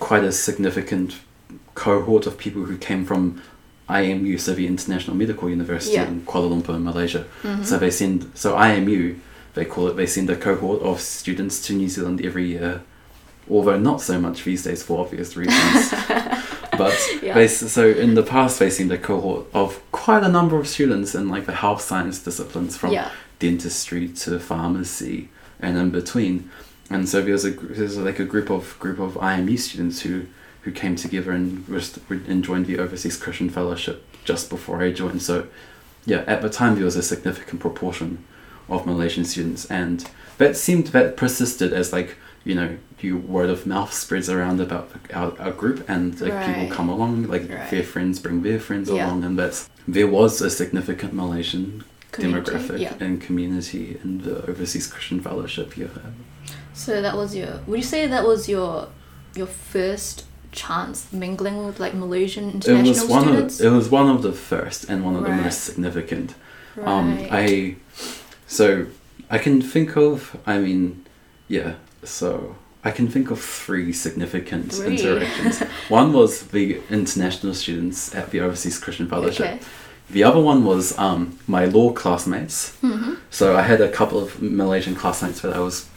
quite 0.00 0.24
a 0.24 0.32
significant 0.32 1.14
cohort 1.74 2.26
of 2.26 2.36
people 2.38 2.64
who 2.64 2.76
came 2.76 3.04
from 3.04 3.40
IMU, 3.88 4.38
so 4.38 4.54
the 4.54 4.66
International 4.66 5.16
Medical 5.16 5.50
University 5.50 5.94
Yeah. 5.94 6.08
in 6.08 6.22
Kuala 6.22 6.48
Lumpur, 6.50 6.80
Malaysia. 6.82 7.24
Mhm. 7.42 7.64
So 7.64 7.78
they 7.78 7.90
send 7.90 8.30
so 8.34 8.54
IMU, 8.56 9.16
they 9.54 9.64
call 9.64 9.88
it. 9.88 9.96
They 9.96 10.06
send 10.06 10.30
a 10.30 10.36
cohort 10.36 10.82
of 10.82 11.00
students 11.00 11.60
to 11.66 11.72
New 11.74 11.88
Zealand 11.88 12.24
every 12.24 12.46
year, 12.48 12.80
although 13.50 13.78
not 13.78 14.00
so 14.00 14.20
much 14.20 14.44
these 14.44 14.62
days 14.62 14.82
for 14.82 15.00
obvious 15.00 15.36
reasons. 15.40 15.90
but 16.78 16.96
Yeah. 17.22 17.34
they 17.34 17.48
so 17.48 17.88
in 17.88 18.14
the 18.14 18.22
past 18.22 18.58
they 18.58 18.70
sent 18.70 18.90
a 18.92 18.98
cohort 18.98 19.46
of 19.52 19.80
quite 19.92 20.22
a 20.22 20.28
number 20.28 20.56
of 20.58 20.66
students 20.66 21.14
in 21.14 21.28
like 21.28 21.44
the 21.46 21.52
health 21.52 21.82
science 21.82 22.18
disciplines 22.18 22.76
from 22.76 22.92
yeah. 22.92 23.10
dentistry 23.40 24.08
to 24.08 24.38
pharmacy 24.38 25.28
and 25.60 25.76
in 25.76 25.90
between. 25.90 26.48
And 26.88 27.08
so 27.08 27.20
there's 27.20 27.44
a 27.44 27.50
there's 27.50 27.96
like 27.98 28.18
a 28.20 28.24
group 28.24 28.48
of 28.50 28.76
group 28.78 28.98
of 28.98 29.14
IMU 29.14 29.58
students 29.58 30.00
who 30.02 30.22
who 30.62 30.70
came 30.72 30.96
together 30.96 31.32
and 31.32 31.66
was, 31.68 31.98
and 32.10 32.44
joined 32.44 32.66
the 32.66 32.78
Overseas 32.78 33.16
Christian 33.16 33.50
Fellowship 33.50 34.04
just 34.24 34.48
before 34.50 34.82
I 34.82 34.92
joined. 34.92 35.22
So 35.22 35.46
yeah, 36.06 36.24
at 36.26 36.42
the 36.42 36.50
time 36.50 36.74
there 36.76 36.84
was 36.84 36.96
a 36.96 37.02
significant 37.02 37.60
proportion 37.60 38.24
of 38.68 38.86
Malaysian 38.86 39.24
students, 39.24 39.64
and 39.66 40.08
that 40.38 40.56
seemed 40.56 40.88
that 40.88 41.16
persisted 41.16 41.72
as 41.72 41.92
like 41.92 42.16
you 42.44 42.54
know 42.54 42.76
you 43.00 43.18
word 43.18 43.50
of 43.50 43.66
mouth 43.66 43.92
spreads 43.92 44.28
around 44.30 44.60
about 44.60 44.90
our, 45.12 45.32
our 45.40 45.50
group 45.52 45.84
and 45.88 46.20
like 46.20 46.32
Right. 46.32 46.46
people 46.54 46.74
come 46.76 46.88
along 46.88 47.24
like 47.28 47.48
Right. 47.48 47.70
their 47.70 47.82
friends 47.82 48.18
bring 48.20 48.42
their 48.42 48.58
friends 48.60 48.88
Yeah. 48.88 49.06
along 49.06 49.24
and 49.24 49.38
that's 49.38 49.68
there 49.86 50.06
was 50.06 50.40
a 50.40 50.50
significant 50.50 51.12
Malaysian 51.12 51.84
Community, 52.12 52.50
demographic 52.50 52.78
yeah. 52.80 52.94
and 53.00 53.20
community 53.20 53.98
in 54.04 54.18
the 54.22 54.44
Overseas 54.48 54.86
Christian 54.86 55.20
Fellowship. 55.20 55.76
Yeah, 55.76 55.86
So 56.74 57.00
that 57.02 57.16
was 57.16 57.34
your. 57.34 57.60
Would 57.66 57.78
you 57.78 57.84
say 57.84 58.06
that 58.06 58.24
was 58.24 58.48
your 58.48 58.88
your 59.34 59.46
first 59.46 60.24
chance 60.52 61.12
mingling 61.12 61.64
with 61.66 61.80
like 61.80 61.94
Malaysian 61.94 62.48
it 62.48 62.54
international 62.54 62.86
was 62.92 63.04
one 63.08 63.22
students? 63.24 63.60
of 63.60 63.66
it 63.66 63.76
was 63.76 63.88
one 63.90 64.08
of 64.08 64.22
the 64.22 64.32
first 64.32 64.88
and 64.88 65.04
one 65.04 65.16
of 65.16 65.22
the 65.24 65.30
most 65.30 65.60
significant. 65.64 66.34
right. 66.76 66.86
Um, 66.88 67.18
I 67.30 67.76
so 68.46 68.86
I 69.30 69.38
can 69.38 69.60
think 69.62 69.96
of. 69.96 70.36
I 70.46 70.58
mean, 70.58 71.04
yeah. 71.48 71.74
So 72.04 72.56
I 72.84 72.90
can 72.90 73.08
think 73.08 73.30
of 73.30 73.40
three 73.40 73.92
significant 73.92 74.72
Three. 74.72 74.98
interactions. 74.98 75.60
one 75.88 76.12
was 76.12 76.48
the 76.48 76.80
international 76.90 77.54
students 77.54 78.14
at 78.14 78.30
the 78.30 78.40
Overseas 78.40 78.78
Christian 78.78 79.08
Fellowship. 79.08 79.46
Okay. 79.46 79.60
The 80.10 80.24
other 80.24 80.40
one 80.40 80.64
was 80.64 80.98
um, 80.98 81.38
my 81.46 81.64
law 81.64 81.92
classmates. 81.92 82.76
Mm-hmm. 82.82 83.14
So 83.30 83.56
I 83.56 83.62
had 83.62 83.80
a 83.80 83.88
couple 83.90 84.18
of 84.18 84.42
Malaysian 84.42 84.94
classmates 84.94 85.40
that 85.40 85.54
I 85.54 85.60
was 85.60 85.88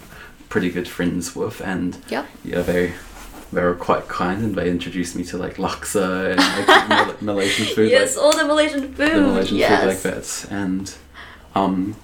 pretty 0.48 0.70
good 0.70 0.88
friends 0.88 1.36
with, 1.36 1.60
and 1.62 1.98
Yep. 2.10 2.26
yeah, 2.46 2.62
they 2.62 2.94
they 3.54 3.62
were 3.62 3.76
quite 3.76 4.08
kind, 4.08 4.44
and 4.44 4.56
they 4.56 4.70
introduced 4.70 5.16
me 5.16 5.24
to 5.26 5.38
like 5.38 5.56
laksa 5.56 6.32
and 6.32 6.40
like, 6.68 6.90
Mal- 6.90 7.16
Malaysian 7.34 7.66
food, 7.76 7.90
Yes, 7.92 8.16
like, 8.16 8.26
all 8.26 8.36
the 8.38 8.46
Malaysian 8.46 8.82
food. 8.94 8.98
the 8.98 9.22
Malaysian 9.22 9.58
yes. 9.58 9.80
food 9.82 9.88
like 9.88 10.02
that, 10.02 10.46
and 10.52 10.96
um, 11.56 11.96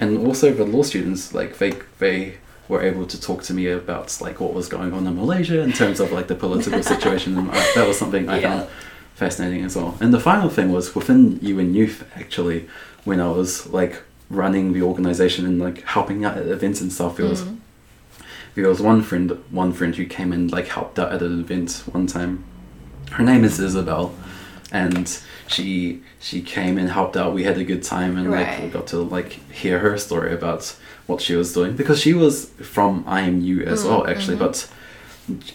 and 0.00 0.26
also 0.26 0.52
the 0.52 0.64
law 0.64 0.82
students 0.82 1.32
like 1.34 1.58
they 1.58 1.72
they 1.98 2.34
were 2.68 2.82
able 2.82 3.06
to 3.06 3.20
talk 3.20 3.42
to 3.44 3.52
me 3.54 3.66
about 3.68 4.18
like 4.20 4.40
what 4.40 4.54
was 4.54 4.68
going 4.68 4.92
on 4.92 5.06
in 5.06 5.16
Malaysia 5.16 5.60
in 5.60 5.72
terms 5.72 6.00
of 6.00 6.12
like 6.12 6.28
the 6.28 6.34
political 6.34 6.82
situation, 6.94 7.36
and 7.38 7.50
I, 7.50 7.72
that 7.74 7.86
was 7.86 7.98
something 7.98 8.28
I 8.28 8.40
Yeah. 8.40 8.48
found 8.60 8.70
fascinating 9.14 9.64
as 9.64 9.76
well. 9.76 9.96
And 10.00 10.12
the 10.12 10.20
final 10.20 10.48
thing 10.48 10.72
was 10.72 10.94
within 10.94 11.38
UN 11.42 11.74
Youth 11.74 12.04
actually, 12.16 12.68
when 13.04 13.20
I 13.20 13.30
was 13.30 13.66
like 13.68 14.02
running 14.30 14.72
the 14.72 14.82
organization 14.82 15.44
and 15.46 15.60
like 15.60 15.82
helping 15.82 16.24
out 16.24 16.36
at 16.38 16.46
events 16.48 16.80
and 16.80 16.92
stuff, 16.92 17.16
there 17.18 17.26
was 17.26 17.42
Mhm. 17.42 17.56
There 18.54 18.68
was 18.68 18.80
one 18.80 19.02
friend 19.02 19.30
one 19.50 19.72
friend 19.72 19.94
who 19.96 20.06
came 20.06 20.32
and 20.32 20.50
like 20.52 20.68
helped 20.68 20.98
out 20.98 21.12
at 21.12 21.22
an 21.22 21.40
event 21.40 21.82
one 21.92 22.06
time. 22.06 22.44
Her 23.12 23.24
name 23.24 23.44
is 23.44 23.58
Isabel, 23.60 24.14
and 24.72 25.06
she 25.46 26.02
she 26.20 26.40
came 26.40 26.78
and 26.78 26.88
helped 26.90 27.16
out. 27.16 27.34
We 27.34 27.44
had 27.44 27.58
a 27.58 27.64
good 27.64 27.82
time 27.82 28.16
and 28.16 28.30
like 28.30 28.62
we 28.62 28.68
got 28.68 28.86
to 28.88 28.98
like 28.98 29.32
hear 29.52 29.78
her 29.80 29.98
story 29.98 30.32
about 30.32 30.74
what 31.06 31.20
she 31.20 31.34
was 31.36 31.52
doing 31.52 31.76
because 31.76 32.00
she 32.00 32.14
was 32.14 32.46
from 32.62 33.04
IMU 33.04 33.62
as 33.66 33.84
Mm, 33.84 33.88
well 33.88 34.06
actually, 34.06 34.36
mhm. 34.36 34.40
but 34.40 34.70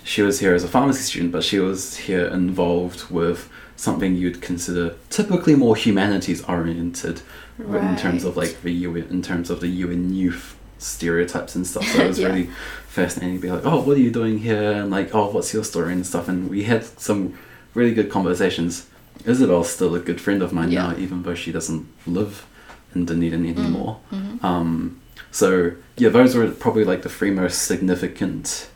she 0.03 0.21
was 0.21 0.39
here 0.39 0.53
as 0.53 0.63
a 0.63 0.67
pharmacy 0.67 1.01
student, 1.03 1.31
but 1.31 1.43
she 1.43 1.59
was 1.59 1.97
here 1.97 2.25
involved 2.25 3.09
with 3.11 3.49
something 3.75 4.15
you'd 4.15 4.41
consider 4.41 4.95
typically 5.09 5.55
more 5.55 5.75
humanities 5.75 6.43
oriented 6.45 7.21
in 7.59 7.95
terms 7.97 8.23
of 8.23 8.35
like 8.37 8.61
the 8.61 8.71
UN, 8.71 9.07
in 9.09 9.21
terms 9.21 9.49
of 9.49 9.59
the 9.61 9.67
UN 9.67 10.13
youth 10.13 10.55
stereotypes 10.77 11.55
and 11.55 11.65
stuff. 11.67 11.85
So 11.87 12.01
it 12.03 12.07
was 12.13 12.19
Yeah. 12.19 12.27
really 12.27 12.49
fascinating 12.89 13.35
to 13.37 13.41
be 13.41 13.51
like, 13.51 13.65
oh, 13.65 13.81
what 13.81 13.97
are 13.97 14.01
you 14.01 14.11
doing 14.11 14.39
here? 14.39 14.71
And 14.71 14.89
like, 14.91 15.13
oh, 15.13 15.29
what's 15.29 15.53
your 15.53 15.63
story 15.63 15.93
and 15.93 16.05
stuff. 16.05 16.27
And 16.27 16.49
we 16.49 16.63
had 16.63 16.83
some 16.99 17.37
really 17.73 17.93
good 17.93 18.09
conversations. 18.09 18.87
Isabel's 19.25 19.69
still 19.69 19.95
a 19.95 19.99
good 19.99 20.19
friend 20.19 20.41
of 20.41 20.51
mine 20.53 20.71
Yeah. 20.71 20.87
now, 20.91 20.97
even 20.97 21.23
though 21.23 21.35
she 21.35 21.51
doesn't 21.51 21.87
live 22.07 22.45
in 22.95 23.05
Dunedin 23.05 23.45
anymore. 23.45 23.99
Mhm. 24.11 24.43
Um, 24.43 24.99
so 25.31 25.71
yeah, 25.97 26.09
those 26.09 26.35
were 26.35 26.47
probably 26.47 26.83
like 26.83 27.03
the 27.03 27.09
three 27.09 27.31
most 27.31 27.61
significant 27.63 28.67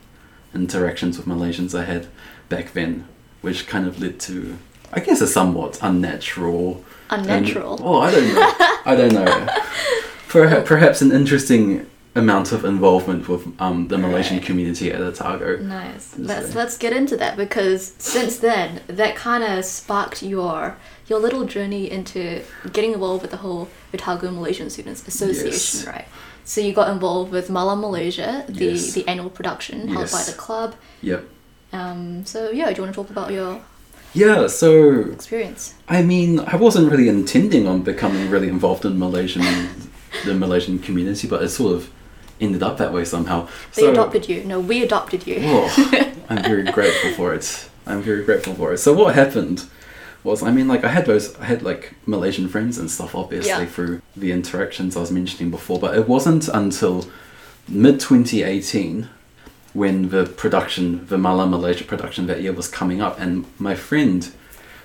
interactions 0.54 1.16
with 1.18 1.26
Malaysians 1.26 1.76
I 1.78 1.84
had 1.84 2.06
back 2.48 2.72
then, 2.74 3.06
which 3.40 3.66
kind 3.66 3.86
of 3.88 4.00
led 4.00 4.20
to, 4.20 4.56
I 4.92 5.00
guess, 5.00 5.20
a 5.20 5.26
somewhat 5.26 5.78
unnatural. 5.82 6.84
Unnatural. 7.10 7.76
And, 7.76 7.84
oh, 7.84 7.98
I 8.00 8.10
don't 8.12 8.34
know. 8.34 8.52
I 8.86 8.94
don't 8.96 9.12
know. 9.14 9.48
Perhaps, 10.28 10.68
perhaps 10.68 11.00
an 11.02 11.12
interesting 11.12 11.86
amount 12.16 12.52
of 12.52 12.64
involvement 12.64 13.28
with 13.28 13.42
um, 13.60 13.88
the 13.88 13.98
Malaysian 13.98 14.36
Right. 14.36 14.46
community 14.46 14.92
at 14.92 15.00
Otago. 15.00 15.56
Nice. 15.58 16.14
Let's 16.16 16.54
let's 16.54 16.76
get 16.78 16.92
into 16.92 17.16
that 17.16 17.36
because 17.36 17.92
since 17.98 18.38
then 18.38 18.80
that 18.86 19.16
kind 19.16 19.42
of 19.42 19.64
sparked 19.64 20.22
your 20.22 20.76
your 21.08 21.18
little 21.18 21.44
journey 21.44 21.90
into 21.90 22.42
getting 22.72 22.92
involved 22.92 23.22
with 23.22 23.30
the 23.32 23.38
whole 23.38 23.68
Otago 23.92 24.30
Malaysian 24.30 24.70
Students 24.70 25.06
Association, 25.08 25.80
Yes. 25.80 25.86
right? 25.86 26.08
So 26.44 26.60
you 26.60 26.72
got 26.72 26.88
involved 26.90 27.32
with 27.32 27.50
Malam 27.50 27.80
Malaysia, 27.80 28.44
the 28.48 28.64
Yes. 28.66 28.92
the 28.92 29.06
annual 29.08 29.30
production 29.30 29.88
held 29.88 30.10
by 30.12 30.22
the 30.22 30.32
club. 30.36 30.76
Yep. 31.02 31.24
Um, 31.72 32.24
so 32.24 32.50
yeah, 32.50 32.68
do 32.70 32.76
you 32.76 32.82
want 32.84 32.94
to 32.94 33.00
talk 33.02 33.10
about 33.10 33.32
your 33.32 33.60
Yeah, 34.14 34.46
so 34.46 34.70
experience? 35.10 35.74
I 35.88 36.02
mean, 36.02 36.38
I 36.38 36.54
wasn't 36.56 36.90
really 36.92 37.08
intending 37.08 37.66
on 37.66 37.82
becoming 37.82 38.30
really 38.30 38.48
involved 38.48 38.84
in 38.84 38.96
Malaysian, 38.98 39.42
the 40.24 40.34
Malaysian 40.34 40.78
community, 40.78 41.26
but 41.26 41.42
it 41.42 41.48
sort 41.48 41.74
of 41.74 41.90
ended 42.44 42.62
up 42.62 42.76
that 42.78 42.92
way 42.92 43.04
somehow. 43.04 43.48
They 43.74 43.82
so, 43.82 43.92
adopted 43.92 44.28
you. 44.28 44.44
No, 44.44 44.60
we 44.60 44.82
adopted 44.82 45.26
you. 45.26 45.38
Oh, 45.42 46.12
I'm 46.28 46.42
very 46.42 46.64
grateful 46.64 47.10
for 47.12 47.34
it. 47.34 47.68
I'm 47.86 48.02
very 48.02 48.24
grateful 48.24 48.54
for 48.54 48.72
it. 48.72 48.78
So 48.78 48.92
what 48.92 49.14
happened 49.14 49.64
was, 50.22 50.42
I 50.42 50.50
mean, 50.50 50.68
like 50.68 50.84
I 50.84 50.88
had 50.88 51.04
those, 51.06 51.36
I 51.38 51.44
had 51.44 51.62
like 51.62 51.94
Malaysian 52.06 52.48
friends 52.48 52.78
and 52.78 52.90
stuff, 52.90 53.14
obviously 53.14 53.50
Yeah. 53.50 53.66
through 53.66 54.00
the 54.16 54.32
interactions 54.32 54.96
I 54.96 55.00
was 55.00 55.10
mentioning 55.10 55.50
before. 55.50 55.78
But 55.78 55.94
it 55.96 56.08
wasn't 56.08 56.48
until 56.48 57.06
mid 57.68 58.00
2018 58.00 59.08
when 59.74 60.08
the 60.10 60.24
production, 60.24 61.04
the 61.08 61.18
Malam 61.18 61.50
Malaysia 61.50 61.84
production 61.84 62.26
that 62.28 62.40
year 62.40 62.52
was 62.52 62.68
coming 62.68 63.02
up, 63.02 63.18
and 63.20 63.44
my 63.58 63.74
friend, 63.74 64.30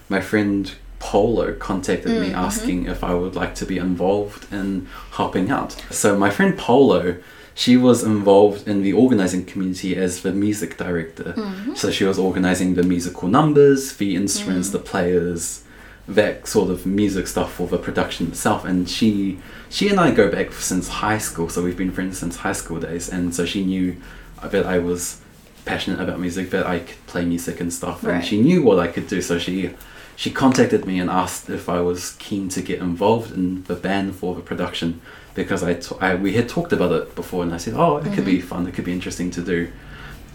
my 0.09 0.19
friend 0.19 0.73
Polo 0.99 1.53
contacted 1.53 2.11
me 2.11 2.29
Mm, 2.29 2.33
mhm. 2.33 2.47
asking 2.47 2.85
if 2.87 3.03
I 3.05 3.13
would 3.13 3.33
like 3.35 3.55
to 3.55 3.65
be 3.65 3.77
involved 3.77 4.51
in 4.51 4.87
helping 5.11 5.49
out. 5.49 5.71
So 5.89 6.17
my 6.17 6.29
friend 6.29 6.57
Polo, 6.57 7.15
she 7.63 7.75
was 7.75 8.03
involved 8.03 8.61
in 8.71 8.77
the 8.83 8.93
organizing 9.03 9.43
community 9.51 9.91
as 10.05 10.11
the 10.25 10.31
music 10.45 10.71
director. 10.85 11.29
Mhm. 11.35 11.75
So 11.81 11.85
she 11.97 12.05
was 12.11 12.17
organizing 12.29 12.69
the 12.79 12.83
musical 12.95 13.27
numbers, 13.27 13.81
the 14.03 14.11
instruments, 14.15 14.69
Mm. 14.69 14.75
the 14.77 14.83
players, 14.91 15.43
that 16.19 16.47
sort 16.47 16.69
of 16.73 16.85
music 16.85 17.25
stuff 17.27 17.49
for 17.57 17.67
the 17.67 17.77
production 17.87 18.23
itself. 18.31 18.61
And 18.69 18.87
she, 18.95 19.11
she 19.69 19.89
and 19.91 19.99
I 19.99 20.07
go 20.21 20.25
back 20.37 20.47
since 20.71 20.85
high 21.05 21.17
school, 21.27 21.47
so 21.49 21.57
we've 21.65 21.81
been 21.83 21.91
friends 21.91 22.17
since 22.23 22.37
high 22.47 22.57
school 22.61 22.79
days. 22.79 23.05
And 23.15 23.35
so 23.35 23.41
she 23.45 23.61
knew 23.71 23.87
that 24.53 24.65
I 24.65 24.77
was 24.89 25.17
passionate 25.65 25.99
about 26.05 26.17
music, 26.25 26.45
that 26.51 26.65
I 26.65 26.77
could 26.87 27.01
play 27.07 27.25
music 27.25 27.59
and 27.63 27.71
stuff, 27.73 27.97
and 28.05 28.23
she 28.29 28.37
knew 28.47 28.59
what 28.67 28.77
I 28.79 28.87
could 28.87 29.07
do. 29.15 29.21
So 29.21 29.37
she, 29.45 29.55
she 30.19 30.29
contacted 30.29 30.85
me 30.85 30.99
and 30.99 31.09
asked 31.09 31.49
if 31.49 31.69
I 31.69 31.79
was 31.79 32.17
keen 32.19 32.49
to 32.49 32.61
get 32.61 32.79
involved 32.79 33.31
in 33.31 33.63
the 33.63 33.73
band 33.73 34.17
for 34.17 34.35
the 34.35 34.41
production 34.41 34.99
because 35.33 35.63
I, 35.63 35.75
t- 35.75 35.95
I 36.01 36.15
we 36.15 36.33
had 36.33 36.49
talked 36.49 36.73
about 36.73 36.91
it 36.91 37.15
before, 37.15 37.41
and 37.41 37.53
I 37.53 37.57
said, 37.57 37.73
oh, 37.73 37.95
it 37.99 38.13
could 38.13 38.25
be 38.25 38.39
mm-hmm. 38.39 38.47
fun, 38.47 38.67
it 38.67 38.73
could 38.73 38.83
be 38.83 38.91
interesting 38.91 39.31
to 39.31 39.41
do. 39.41 39.71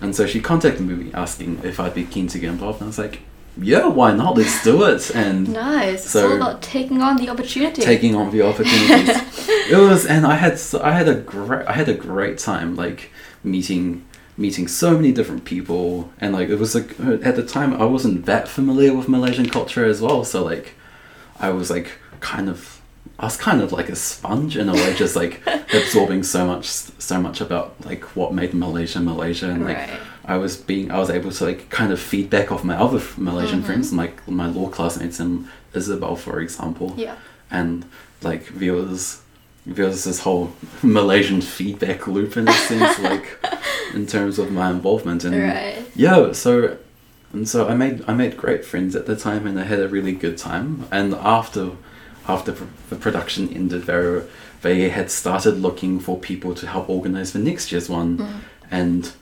And 0.01 0.17
so 0.17 0.27
she 0.27 0.41
contacted 0.41 0.87
me 0.87 1.13
asking 1.13 1.61
if 1.65 1.79
I'd 1.79 1.93
be 1.93 2.05
keen 2.05 2.29
to 2.29 2.39
get 2.39 2.49
involved, 2.49 2.81
and 2.81 2.87
I 2.87 2.89
was 2.89 2.99
like, 2.99 3.21
yeah, 3.59 3.87
why 3.87 4.15
not? 4.15 4.39
Let's 4.39 4.65
do 4.65 4.85
it. 4.85 5.11
And 5.15 5.53
Nice. 5.53 6.09
So- 6.09 6.19
it's 6.21 6.31
all 6.31 6.37
about 6.37 6.63
taking 6.63 7.03
on 7.03 7.19
the 7.19 7.29
opportunity. 7.29 7.83
taking 7.83 8.15
on 8.15 8.31
the 8.31 8.41
opportunities. 8.41 9.11
it 9.71 9.77
was, 9.77 10.07
and 10.07 10.25
I 10.25 10.37
had 10.37 10.59
I 10.81 10.93
had 10.93 11.09
a 11.11 11.17
great 11.17 11.69
I 11.69 11.73
had 11.73 11.91
a 11.91 11.99
great 12.09 12.39
time 12.39 12.75
like 12.75 13.11
meeting 13.43 14.07
meeting 14.37 14.67
so 14.69 14.95
many 14.97 15.13
different 15.13 15.45
people, 15.45 16.11
and 16.21 16.33
like 16.33 16.49
it 16.49 16.59
was 16.59 16.75
like 16.75 16.99
at 17.01 17.37
the 17.37 17.45
time 17.47 17.75
I 17.75 17.85
wasn't 17.85 18.27
that 18.27 18.49
familiar 18.49 18.93
with 18.95 19.09
Malaysian 19.09 19.49
culture 19.49 19.85
as 19.85 20.01
well, 20.01 20.25
so 20.25 20.45
like 20.45 20.75
I 21.39 21.51
was 21.51 21.71
like 21.71 21.99
kind 22.21 22.49
of 22.49 22.81
I 23.19 23.27
was 23.27 23.37
kind 23.37 23.61
of 23.63 23.71
like 23.71 23.89
a 23.89 23.97
sponge 23.97 24.57
in 24.57 24.69
a 24.69 24.73
way, 24.75 24.95
just 24.95 25.15
like 25.15 25.41
absorbing 25.75 26.23
so 26.25 26.47
much 26.47 26.67
so 26.67 27.21
much 27.21 27.41
about 27.41 27.75
like 27.85 28.03
what 28.17 28.33
made 28.35 28.55
Malaysia 28.55 29.01
Malaysia, 29.01 29.51
and 29.51 29.65
like 29.65 29.77
Right. 29.77 30.01
I 30.27 30.37
was 30.39 30.57
being 30.57 30.91
I 30.91 30.99
was 30.99 31.11
able 31.11 31.31
to 31.31 31.45
like 31.45 31.69
kind 31.71 31.93
of 31.93 32.01
feedback 32.01 32.51
off 32.51 32.65
my 32.65 32.77
other 32.77 33.01
Malaysian 33.17 33.61
Mhm. 33.63 33.67
friends, 33.67 33.93
like 33.93 34.27
my 34.27 34.47
law 34.49 34.69
classmates 34.69 35.21
and 35.21 35.47
Isabel, 35.75 36.17
for 36.17 36.41
example 36.41 36.95
Yeah. 36.97 37.17
and 37.51 37.85
like 38.23 38.49
there 38.59 38.73
was 39.67 39.77
there 39.77 39.87
was 39.87 40.05
this 40.05 40.21
whole 40.21 40.53
Malaysian 40.83 41.41
feedback 41.41 42.07
loop 42.07 42.37
in 42.37 42.49
a 42.49 42.53
sense, 42.53 42.99
like 43.11 43.39
in 43.95 44.07
terms 44.07 44.39
of 44.39 44.51
my 44.51 44.71
involvement 44.71 45.25
and 45.25 45.35
Right. 45.41 45.85
yeah, 45.97 46.33
so 46.33 46.77
and 47.33 47.49
so 47.49 47.69
I 47.69 47.75
made 47.75 48.05
I 48.07 48.13
made 48.15 48.37
great 48.37 48.65
friends 48.65 48.95
at 48.95 49.07
the 49.07 49.17
time 49.17 49.47
and 49.47 49.59
I 49.59 49.65
had 49.65 49.81
a 49.81 49.89
really 49.89 50.13
good 50.13 50.37
time 50.39 50.87
and 50.93 51.15
after 51.15 51.71
after 52.29 52.53
pr- 52.53 52.65
the 52.91 52.97
production 52.97 53.49
ended 53.53 53.83
they 53.87 54.23
they 54.63 54.89
had 54.89 55.11
started 55.11 55.61
looking 55.61 56.01
for 56.01 56.19
people 56.19 56.55
to 56.55 56.67
help 56.67 56.89
organize 56.89 57.33
the 57.33 57.39
next 57.39 57.71
year's 57.73 57.89
one 57.89 58.19
Mm. 58.19 58.31
and 58.71 59.13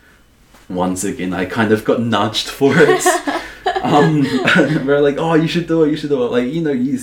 once 0.69 1.05
again 1.05 1.33
I 1.33 1.45
kind 1.47 1.73
of 1.73 1.85
got 1.85 2.01
nudged 2.01 2.49
for 2.49 2.73
it. 2.77 3.05
Um 3.85 4.23
we're 4.87 5.01
like 5.01 5.19
oh 5.19 5.35
you 5.35 5.47
should 5.49 5.67
do 5.67 5.83
it 5.85 5.91
you 5.91 5.97
should 5.97 6.11
do 6.11 6.23
it. 6.25 6.31
Like 6.31 6.53
you 6.53 6.63
know 6.63 6.71
you 6.73 6.99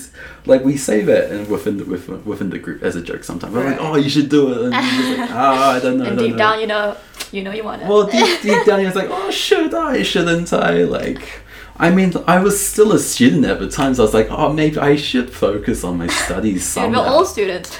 like 0.45 0.63
we 0.63 0.77
say 0.77 1.01
that 1.01 1.29
and 1.31 1.47
within 1.49 1.77
the 1.77 1.85
within, 1.85 2.23
within 2.25 2.49
the 2.49 2.59
group 2.59 2.83
as 2.83 2.95
a 2.95 3.01
joke 3.01 3.23
sometimes. 3.23 3.53
We're 3.53 3.69
like 3.69 3.79
oh 3.81 3.95
you 3.95 4.09
should 4.09 4.29
do 4.29 4.51
it. 4.51 4.61
And 4.63 4.71
like 4.71 5.29
ah 5.31 5.71
I 5.75 5.79
don't 5.79 5.97
know 5.97 6.05
and 6.05 6.17
don't 6.17 6.25
deep 6.25 6.31
know." 6.33 6.37
down, 6.37 6.59
you 6.61 6.67
know, 6.67 6.97
you 7.31 7.43
know 7.43 7.51
you 7.51 7.63
want 7.63 7.81
it. 7.81 7.87
well 7.87 8.05
deep, 8.07 8.41
deep 8.41 8.65
down 8.65 8.81
you're 8.81 8.91
like 8.93 9.09
oh 9.09 9.29
should 9.31 9.73
I 9.73 10.03
shouldn't 10.03 10.51
I? 10.53 10.83
Like 10.83 11.41
I 11.77 11.89
mean 11.91 12.13
I 12.27 12.39
was 12.39 12.55
still 12.65 12.91
a 12.93 12.99
student 12.99 13.45
at 13.45 13.59
the 13.59 13.69
time 13.69 13.93
so 13.95 14.03
I 14.03 14.05
was 14.05 14.13
like 14.13 14.27
oh 14.29 14.51
maybe 14.53 14.77
I 14.77 14.95
should 14.95 15.29
focus 15.31 15.83
on 15.83 15.97
my 15.97 16.07
studies 16.25 16.75
Yeah, 16.75 16.87
we're 16.87 16.93
somehow. 16.95 17.01
all 17.11 17.25
students. 17.25 17.77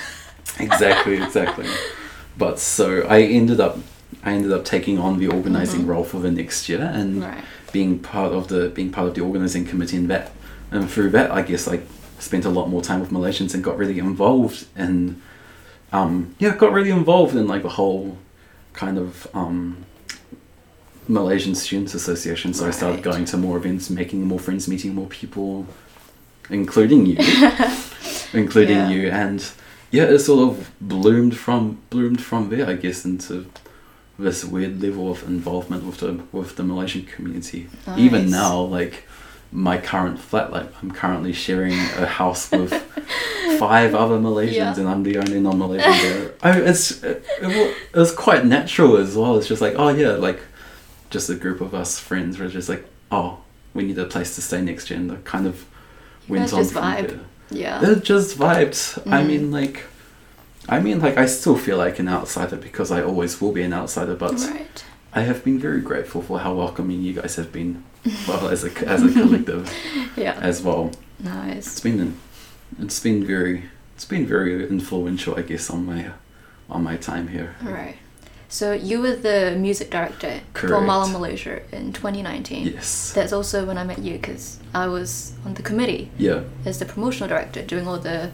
exactly 0.59 1.21
exactly. 1.21 1.67
But 2.37 2.59
so 2.59 3.01
I 3.07 3.21
ended 3.23 3.59
up 3.59 3.77
I 4.23 4.31
ended 4.33 4.51
up 4.51 4.65
taking 4.65 4.97
on 4.99 5.17
the 5.19 5.27
organizing 5.27 5.81
Mhm. 5.83 5.87
role 5.87 6.03
for 6.03 6.19
the 6.19 6.31
next 6.31 6.67
year 6.69 6.81
and 6.81 7.23
right. 7.23 7.43
being 7.71 7.99
part 7.99 8.33
of 8.33 8.47
the 8.49 8.69
being 8.69 8.91
part 8.91 9.07
of 9.07 9.13
the 9.15 9.21
organizing 9.21 9.65
committee 9.65 9.97
in 9.97 10.07
that 10.07 10.31
and 10.71 10.89
through 10.89 11.09
that 11.11 11.31
I 11.31 11.41
guess 11.41 11.67
I 11.67 11.79
spent 12.19 12.43
a 12.45 12.49
lot 12.49 12.69
more 12.69 12.81
time 12.81 12.99
with 12.99 13.11
Malaysians 13.11 13.53
and 13.53 13.63
got 13.63 13.77
really 13.77 13.97
involved 13.99 14.65
in 14.77 15.21
um 15.93 16.35
yeah 16.37 16.55
got 16.55 16.71
really 16.73 16.91
involved 16.91 17.35
in 17.35 17.47
like 17.47 17.63
the 17.63 17.69
whole 17.79 18.17
kind 18.73 18.97
of 18.97 19.27
um 19.33 19.77
Malaysian 21.07 21.55
Students 21.55 21.93
Association 21.95 22.53
so 22.53 22.67
I 22.67 22.71
started 22.71 23.01
going 23.01 23.25
to 23.25 23.37
more 23.37 23.57
events 23.57 23.89
making 23.89 24.25
more 24.27 24.39
friends 24.39 24.67
meeting 24.67 24.93
more 24.93 25.07
people 25.07 25.65
including 26.49 27.05
you 27.05 27.17
including 28.33 28.77
Yeah. 28.77 28.89
you 28.89 29.09
and 29.09 29.43
yeah 29.91 30.03
it 30.03 30.19
sort 30.19 30.41
of 30.49 30.71
bloomed 30.81 31.35
from 31.37 31.77
bloomed 31.89 32.21
from 32.21 32.49
there 32.49 32.67
I 32.67 32.73
guess 32.73 33.05
into 33.05 33.45
this 34.19 34.43
weird 34.45 34.81
level 34.81 35.11
of 35.11 35.23
involvement 35.27 35.83
with 35.83 35.97
the 35.99 36.11
with 36.31 36.55
the 36.57 36.63
Malaysian 36.63 37.03
community 37.05 37.67
even 37.97 38.29
now 38.29 38.59
like 38.61 39.03
my 39.51 39.77
current 39.77 40.19
flat 40.19 40.51
like 40.51 40.67
I'm 40.81 40.91
currently 40.91 41.33
sharing 41.33 41.73
a 41.73 42.05
house 42.05 42.51
with 42.51 42.73
five 43.59 43.95
other 43.95 44.17
Malaysians 44.19 44.51
Yeah. 44.53 44.77
and 44.79 44.87
I'm 44.87 45.03
the 45.03 45.17
only 45.17 45.39
non-Malaysian 45.39 45.91
there 45.91 46.33
I, 46.43 46.59
it's 46.71 47.01
it, 47.03 47.25
it, 47.41 47.75
was 47.95 48.11
quite 48.13 48.45
natural 48.45 48.97
as 48.97 49.15
well 49.15 49.37
it's 49.37 49.47
just 49.47 49.61
like 49.61 49.75
oh 49.77 49.89
yeah 49.89 50.11
like 50.11 50.39
just 51.09 51.29
a 51.29 51.35
group 51.35 51.61
of 51.61 51.73
us 51.73 51.97
friends 51.99 52.37
were 52.37 52.47
just 52.49 52.69
like 52.69 52.85
oh 53.11 53.39
we 53.73 53.83
need 53.83 53.97
a 53.97 54.05
place 54.05 54.35
to 54.35 54.41
stay 54.41 54.61
next 54.61 54.89
year 54.89 54.99
and 54.99 55.09
that 55.09 55.23
kind 55.25 55.47
of 55.47 55.65
You 56.27 56.35
went 56.35 56.53
on 56.53 56.59
just 56.59 56.73
from 56.73 56.83
vibe. 56.83 57.07
there. 57.09 57.19
Yeah. 57.51 57.89
It 57.91 58.03
just 58.03 58.37
vibed. 58.37 58.79
I 59.11 59.21
Mm. 59.23 59.27
mean, 59.27 59.51
like, 59.51 59.83
I 60.69 60.79
mean, 60.79 60.99
like, 60.99 61.17
I 61.17 61.25
still 61.25 61.57
feel 61.57 61.77
like 61.77 61.99
an 61.99 62.07
outsider 62.07 62.55
because 62.57 62.91
I 62.91 63.01
always 63.01 63.41
will 63.41 63.51
be 63.51 63.63
an 63.63 63.73
outsider. 63.73 64.15
But 64.15 64.33
Right. 64.39 64.83
I 65.13 65.21
have 65.21 65.43
been 65.43 65.59
very 65.59 65.81
grateful 65.81 66.21
for 66.21 66.39
how 66.39 66.53
welcoming 66.53 67.01
you 67.01 67.13
guys 67.13 67.35
have 67.35 67.51
been, 67.51 67.83
well, 68.27 68.47
as 68.49 68.63
a 68.63 68.71
as 68.87 69.03
a 69.03 69.11
collective 69.11 69.71
Yeah. 70.15 70.37
as 70.41 70.61
well. 70.61 70.91
It's 71.19 71.25
Nice. 71.25 71.79
been 71.81 72.15
it's 72.79 72.99
been 72.99 73.25
very 73.25 73.63
it's 73.95 74.05
been 74.05 74.25
very 74.25 74.67
influential, 74.69 75.35
I 75.37 75.41
guess, 75.41 75.69
on 75.69 75.85
my 75.85 76.11
on 76.69 76.83
my 76.83 76.95
time 76.97 77.27
here. 77.27 77.55
Right. 77.63 77.97
So 78.51 78.73
you 78.73 79.01
were 79.01 79.15
the 79.15 79.55
music 79.59 79.89
director 79.91 80.41
for 80.53 80.67
Correct. 80.67 80.85
Malam 80.85 81.11
Malaysia 81.11 81.61
in 81.71 81.93
2019. 81.93 82.67
Yes. 82.73 83.11
That's 83.13 83.33
also 83.33 83.65
when 83.65 83.77
I 83.77 83.83
met 83.83 83.99
you 83.99 84.13
because 84.13 84.57
I 84.73 84.87
was 84.87 85.33
on 85.45 85.53
the 85.53 85.61
committee 85.61 86.09
Yeah. 86.17 86.41
as 86.65 86.79
the 86.79 86.85
promotional 86.85 87.29
director, 87.29 87.61
doing 87.61 87.87
all 87.87 87.99
the 87.99 88.31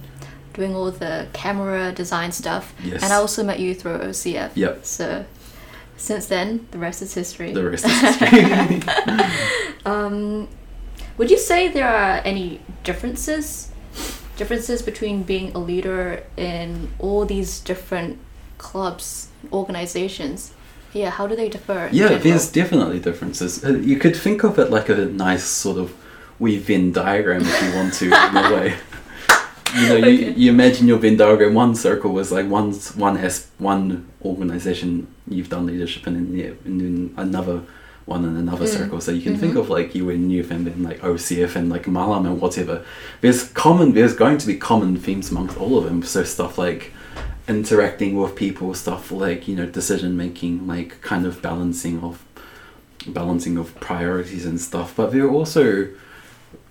doing 0.55 0.73
all 0.75 0.89
the 0.91 1.27
camera 1.33 1.91
design 1.91 2.31
stuff. 2.31 2.73
Yes. 2.83 3.03
And 3.03 3.11
I 3.13 3.17
also 3.17 3.43
met 3.43 3.59
you 3.59 3.75
through 3.75 3.99
OCF. 3.99 4.51
Yep. 4.55 4.85
So 4.85 5.25
since 5.97 6.25
then, 6.27 6.67
the 6.71 6.77
rest 6.77 7.01
is 7.01 7.13
history. 7.13 7.53
The 7.53 7.69
rest 7.69 7.85
is 7.85 7.99
history. 8.19 8.81
Um, 9.85 10.47
would 11.17 11.29
you 11.29 11.37
say 11.37 11.67
there 11.67 11.87
are 11.87 12.19
any 12.25 12.59
differences 12.83 13.71
differences 14.35 14.81
between 14.81 15.23
being 15.23 15.53
a 15.53 15.59
leader 15.59 16.23
in 16.35 16.91
all 16.99 17.23
these 17.25 17.59
different 17.59 18.17
clubs, 18.57 19.29
organizations? 19.53 20.53
Yeah, 20.93 21.09
how 21.11 21.27
do 21.27 21.35
they 21.35 21.49
differ? 21.49 21.89
Yeah, 21.91 22.07
general? 22.07 22.23
there's 22.23 22.51
definitely 22.51 22.99
differences. 22.99 23.63
Uh, 23.63 23.73
You 23.77 23.97
could 23.97 24.15
think 24.15 24.43
of 24.43 24.57
it 24.59 24.71
like 24.71 24.89
a 24.89 25.05
nice 25.05 25.43
sort 25.43 25.77
of 25.77 25.93
wee 26.39 26.57
Venn 26.57 26.91
diagram 26.91 27.41
if 27.43 27.63
you 27.63 27.75
want 27.75 27.93
to, 27.95 28.05
in 28.05 28.37
a 28.37 28.53
way. 28.55 28.73
You 29.73 29.87
know, 29.89 29.95
you, 29.95 30.03
Okay. 30.29 30.33
you 30.39 30.49
imagine 30.51 30.87
your 30.87 30.97
Venn 30.99 31.17
diagram. 31.17 31.53
One 31.53 31.75
circle 31.75 32.11
was 32.13 32.31
like 32.31 32.47
one 32.49 32.71
one 32.95 33.17
s 33.17 33.47
one 33.57 34.05
organization 34.23 35.07
you've 35.27 35.49
done 35.49 35.65
leadership 35.65 36.07
in, 36.07 36.15
and, 36.15 36.79
then 36.81 37.13
another 37.17 37.61
one 38.05 38.23
in 38.23 38.35
another 38.37 38.65
Mm. 38.65 38.77
circle. 38.77 39.01
So 39.01 39.11
you 39.11 39.21
can 39.21 39.35
think 39.37 39.53
Mhm. 39.55 39.59
of 39.61 39.69
like 39.69 39.95
UN 39.95 40.29
Youth 40.29 40.51
and 40.51 40.83
like 40.83 41.03
OCF 41.03 41.55
and 41.55 41.69
like 41.69 41.87
Malam 41.87 42.25
and 42.25 42.39
whatever. 42.39 42.81
There's 43.21 43.43
common. 43.65 43.93
There's 43.93 44.13
going 44.13 44.37
to 44.37 44.47
be 44.47 44.55
common 44.55 44.95
themes 44.97 45.31
amongst 45.31 45.57
all 45.57 45.77
of 45.79 45.85
them. 45.85 46.03
So 46.03 46.23
stuff 46.23 46.57
like 46.57 46.93
interacting 47.47 48.15
with 48.17 48.35
people, 48.35 48.73
stuff 48.73 49.11
like 49.11 49.47
you 49.47 49.55
know 49.55 49.65
decision 49.65 50.15
making, 50.15 50.67
like 50.67 51.01
kind 51.01 51.25
of 51.25 51.41
balancing 51.41 51.99
of 52.01 52.23
balancing 53.07 53.57
of 53.57 53.67
priorities 53.79 54.45
and 54.45 54.59
stuff. 54.59 54.93
But 54.95 55.11
there 55.11 55.23
are 55.25 55.31
also 55.31 55.87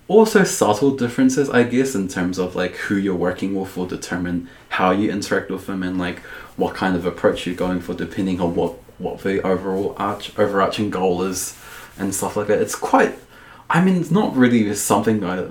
also 0.07 0.43
subtle 0.43 0.95
differences, 0.95 1.49
I 1.49 1.63
guess, 1.63 1.95
in 1.95 2.07
terms 2.07 2.37
of 2.37 2.55
like 2.55 2.75
who 2.75 2.95
you're 2.95 3.15
working 3.15 3.59
with 3.59 3.75
will 3.75 3.87
determine 3.87 4.49
how 4.69 4.91
you 4.91 5.11
interact 5.11 5.49
with 5.49 5.65
them 5.67 5.81
and 5.83 5.97
like 5.97 6.19
what 6.57 6.75
kind 6.75 6.95
of 6.95 7.05
approach 7.05 7.45
you're 7.45 7.55
going 7.55 7.79
for, 7.81 7.93
depending 7.93 8.39
on 8.39 8.55
what 8.55 8.73
what 8.97 9.19
the 9.19 9.41
overall 9.41 9.95
arch 9.97 10.37
overarching 10.37 10.89
goal 10.89 11.23
is 11.23 11.57
and 11.97 12.13
stuff 12.13 12.37
like 12.37 12.47
that. 12.47 12.61
It's 12.61 12.75
quite. 12.75 13.17
I 13.69 13.83
mean, 13.83 13.95
it's 13.95 14.11
not 14.11 14.35
really 14.35 14.73
something 14.75 15.23
I 15.23 15.47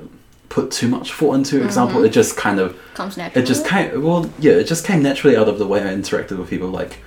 put 0.49 0.71
too 0.71 0.89
much 0.89 1.13
thought 1.13 1.35
into. 1.35 1.65
Example, 1.65 1.97
mm-hmm. 1.97 2.07
it 2.07 2.13
just 2.13 2.37
kind 2.37 2.61
of 2.61 2.79
Comes 2.95 3.17
naturally. 3.17 3.43
it 3.43 3.47
just 3.47 3.67
came 3.67 4.03
well 4.03 4.31
yeah 4.39 4.53
it 4.53 4.65
just 4.65 4.87
came 4.87 5.03
naturally 5.03 5.37
out 5.37 5.49
of 5.49 5.59
the 5.59 5.67
way 5.67 5.83
i 5.83 5.93
interacted 5.93 6.39
with 6.39 6.49
people 6.49 6.69
like 6.69 6.99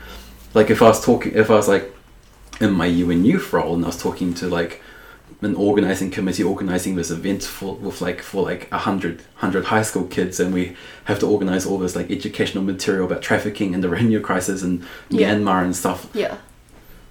like 0.54 0.70
if 0.70 0.82
i 0.82 0.90
was 0.90 1.04
talking 1.04 1.34
if 1.34 1.50
i 1.50 1.56
was 1.56 1.70
like 1.70 1.96
in 2.60 2.72
my 2.72 2.88
un 2.88 3.24
youth 3.24 3.54
role 3.54 3.74
and 3.74 3.86
i 3.86 3.88
was 3.88 4.02
talking 4.02 4.34
to 4.34 4.50
like 4.50 4.82
an 5.42 5.56
organizing 5.56 6.10
committee 6.10 6.42
organizing 6.44 6.96
this 6.96 7.12
event 7.12 7.44
for 7.44 7.76
with 7.76 8.02
like 8.02 8.22
for 8.22 8.42
like 8.44 8.68
a 8.72 8.78
hundred 8.80 9.22
hundred 9.36 9.66
high 9.66 9.84
school 9.84 10.06
kids 10.06 10.40
and 10.40 10.52
we 10.54 10.76
have 11.06 11.20
to 11.20 11.28
organize 11.28 11.64
all 11.66 11.78
this 11.78 11.96
like 11.96 12.10
educational 12.10 12.64
material 12.64 13.06
about 13.06 13.22
trafficking 13.22 13.74
and 13.76 13.84
the 13.84 13.88
Rohingya 13.94 14.24
crisis 14.24 14.64
and 14.64 14.84
Yeah. 15.10 15.36
Myanmar 15.36 15.64
and 15.64 15.76
stuff 15.76 16.10
Yeah. 16.14 16.38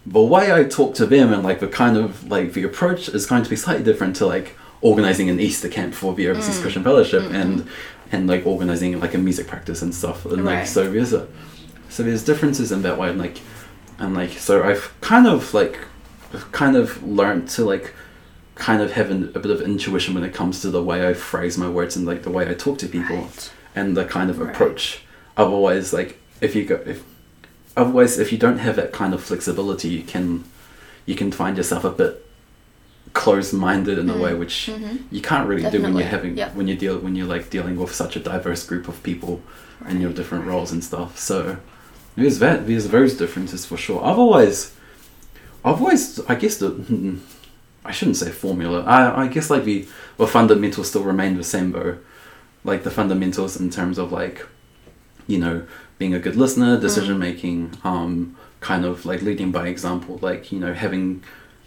the 0.04 0.20
way 0.22 0.52
I 0.52 0.64
talk 0.64 0.94
to 0.96 1.06
them 1.06 1.32
and 1.32 1.42
like 1.44 1.60
the 1.60 1.68
kind 1.68 1.96
of 1.96 2.28
like 2.28 2.52
the 2.54 2.64
approach 2.64 3.08
is 3.08 3.26
going 3.26 3.44
to 3.44 3.50
be 3.50 3.56
slightly 3.56 3.84
different 3.84 4.16
to 4.16 4.26
like 4.26 4.56
organizing 4.80 5.30
an 5.30 5.38
Easter 5.40 5.68
camp 5.68 5.94
for 5.94 6.12
the 6.14 6.24
Mm. 6.24 6.30
Overseas 6.30 6.58
Christian 6.60 6.82
Fellowship 6.82 7.22
and 7.32 7.66
and 8.12 8.26
like 8.28 8.44
organizing 8.46 8.98
like 9.00 9.14
a 9.14 9.18
music 9.18 9.46
practice 9.46 9.82
and 9.82 9.94
stuff 9.94 10.24
and 10.26 10.44
like 10.44 10.56
Right. 10.58 10.68
so 10.68 10.90
there's 10.90 11.12
a 11.12 11.28
so 11.88 12.02
there's 12.02 12.24
differences 12.24 12.72
in 12.72 12.82
that 12.82 12.98
way 12.98 13.08
and 13.08 13.18
like 13.20 13.38
and 14.00 14.14
like 14.14 14.32
so 14.32 14.64
I've 14.64 14.92
kind 15.00 15.26
of 15.28 15.54
like 15.54 15.78
I've 16.34 16.50
kind 16.50 16.74
of 16.76 17.02
learned 17.04 17.48
to 17.50 17.64
like 17.64 17.94
kind 18.56 18.82
of 18.82 18.92
have 18.92 19.10
an, 19.10 19.30
a 19.34 19.38
bit 19.38 19.50
of 19.50 19.60
intuition 19.60 20.14
when 20.14 20.24
it 20.24 20.34
comes 20.34 20.60
to 20.62 20.70
the 20.70 20.82
way 20.82 21.06
I 21.06 21.12
phrase 21.14 21.56
my 21.58 21.68
words 21.68 21.94
and 21.96 22.04
like 22.06 22.22
the 22.22 22.30
way 22.30 22.48
I 22.48 22.54
talk 22.54 22.78
to 22.78 22.88
people 22.88 23.16
Right. 23.16 23.52
and 23.74 23.96
the 23.96 24.04
kind 24.04 24.30
of 24.30 24.38
Right. 24.38 24.50
approach. 24.50 25.02
Otherwise, 25.36 25.92
like 25.92 26.18
if 26.40 26.54
you 26.56 26.64
go 26.64 26.76
if 26.86 27.04
otherwise 27.76 28.18
if 28.18 28.32
you 28.32 28.38
don't 28.38 28.58
have 28.58 28.76
that 28.76 28.92
kind 28.92 29.12
of 29.14 29.22
flexibility, 29.22 29.88
you 29.88 30.02
can 30.02 30.44
you 31.04 31.14
can 31.14 31.30
find 31.30 31.56
yourself 31.56 31.84
a 31.84 31.90
bit 31.90 32.22
closed 33.12 33.52
minded 33.54 33.98
in 33.98 34.10
a 34.10 34.16
way 34.16 34.34
which 34.34 34.68
Mhm. 34.72 34.98
you 35.10 35.20
can't 35.22 35.46
really 35.48 35.70
do 35.70 35.80
when 35.82 35.94
you're 35.96 36.06
having 36.16 36.36
yeah. 36.36 36.50
when 36.54 36.66
you 36.68 36.74
deal 36.76 36.98
when 36.98 37.14
you're 37.16 37.26
like 37.36 37.48
dealing 37.50 37.76
with 37.76 37.94
such 37.94 38.16
a 38.16 38.20
diverse 38.20 38.66
group 38.66 38.88
of 38.88 39.02
people 39.02 39.40
and 39.86 40.00
your 40.02 40.12
different 40.12 40.44
right. 40.44 40.52
roles 40.54 40.72
and 40.72 40.82
stuff. 40.82 41.18
So 41.18 41.58
there's 42.16 42.38
that 42.40 42.66
there's 42.66 42.88
those 42.88 43.14
differences 43.14 43.64
for 43.66 43.76
sure. 43.76 44.02
Otherwise, 44.02 44.72
otherwise 45.64 46.20
I 46.28 46.34
guess 46.34 46.56
the 46.56 46.70
hmm, 46.70 47.16
I 47.86 47.92
shouldn't 47.92 48.16
say 48.16 48.30
formula. 48.30 48.82
I 48.84 49.24
I 49.24 49.26
guess 49.28 49.50
like 49.50 49.64
the 49.64 49.86
the 50.18 50.26
fundamentals 50.26 50.88
still 50.88 51.04
remain 51.04 51.36
the 51.36 51.44
same 51.44 51.72
though, 51.72 51.98
like 52.64 52.82
the 52.82 52.90
fundamentals 52.90 53.60
in 53.60 53.70
terms 53.70 53.98
of 53.98 54.12
like, 54.12 54.46
you 55.26 55.38
know, 55.38 55.66
being 55.98 56.14
a 56.14 56.18
good 56.18 56.34
Mm. 56.34 56.38
listener, 56.44 56.80
decision 56.80 57.18
making, 57.18 57.72
um, 57.84 58.36
kind 58.60 58.84
of 58.84 59.06
like 59.06 59.22
leading 59.22 59.50
by 59.52 59.68
example, 59.68 60.18
like 60.22 60.50
you 60.52 60.58
know 60.58 60.72
having 60.74 61.22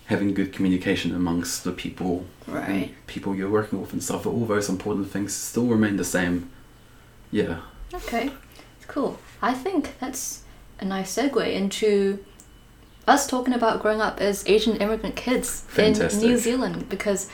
having 0.06 0.34
good 0.34 0.52
communication 0.52 1.14
amongst 1.16 1.64
the 1.64 1.72
people 1.72 2.26
Right. 2.48 2.90
people 3.08 3.36
you're 3.36 3.50
working 3.60 3.80
with 3.82 3.94
and 3.94 4.04
stuff. 4.04 4.26
All 4.26 4.46
those 4.46 4.68
important 4.70 5.12
things 5.12 5.34
still 5.36 5.68
remain 5.68 5.98
the 5.98 6.04
same. 6.18 6.50
Yeah. 7.32 7.58
Okay, 7.94 8.32
cool. 8.88 9.20
I 9.42 9.54
think 9.54 9.82
that's 10.00 10.42
a 10.80 10.86
nice 10.86 11.16
segue 11.16 11.46
into 11.54 12.20
us 13.10 13.28
talking 13.28 13.54
about 13.54 13.82
growing 13.82 14.02
up 14.02 14.22
as 14.22 14.44
Asian 14.48 14.76
immigrant 14.78 15.16
kids 15.16 15.64
in 15.78 15.94
New 16.20 16.38
Zealand 16.38 16.88
because 16.90 17.28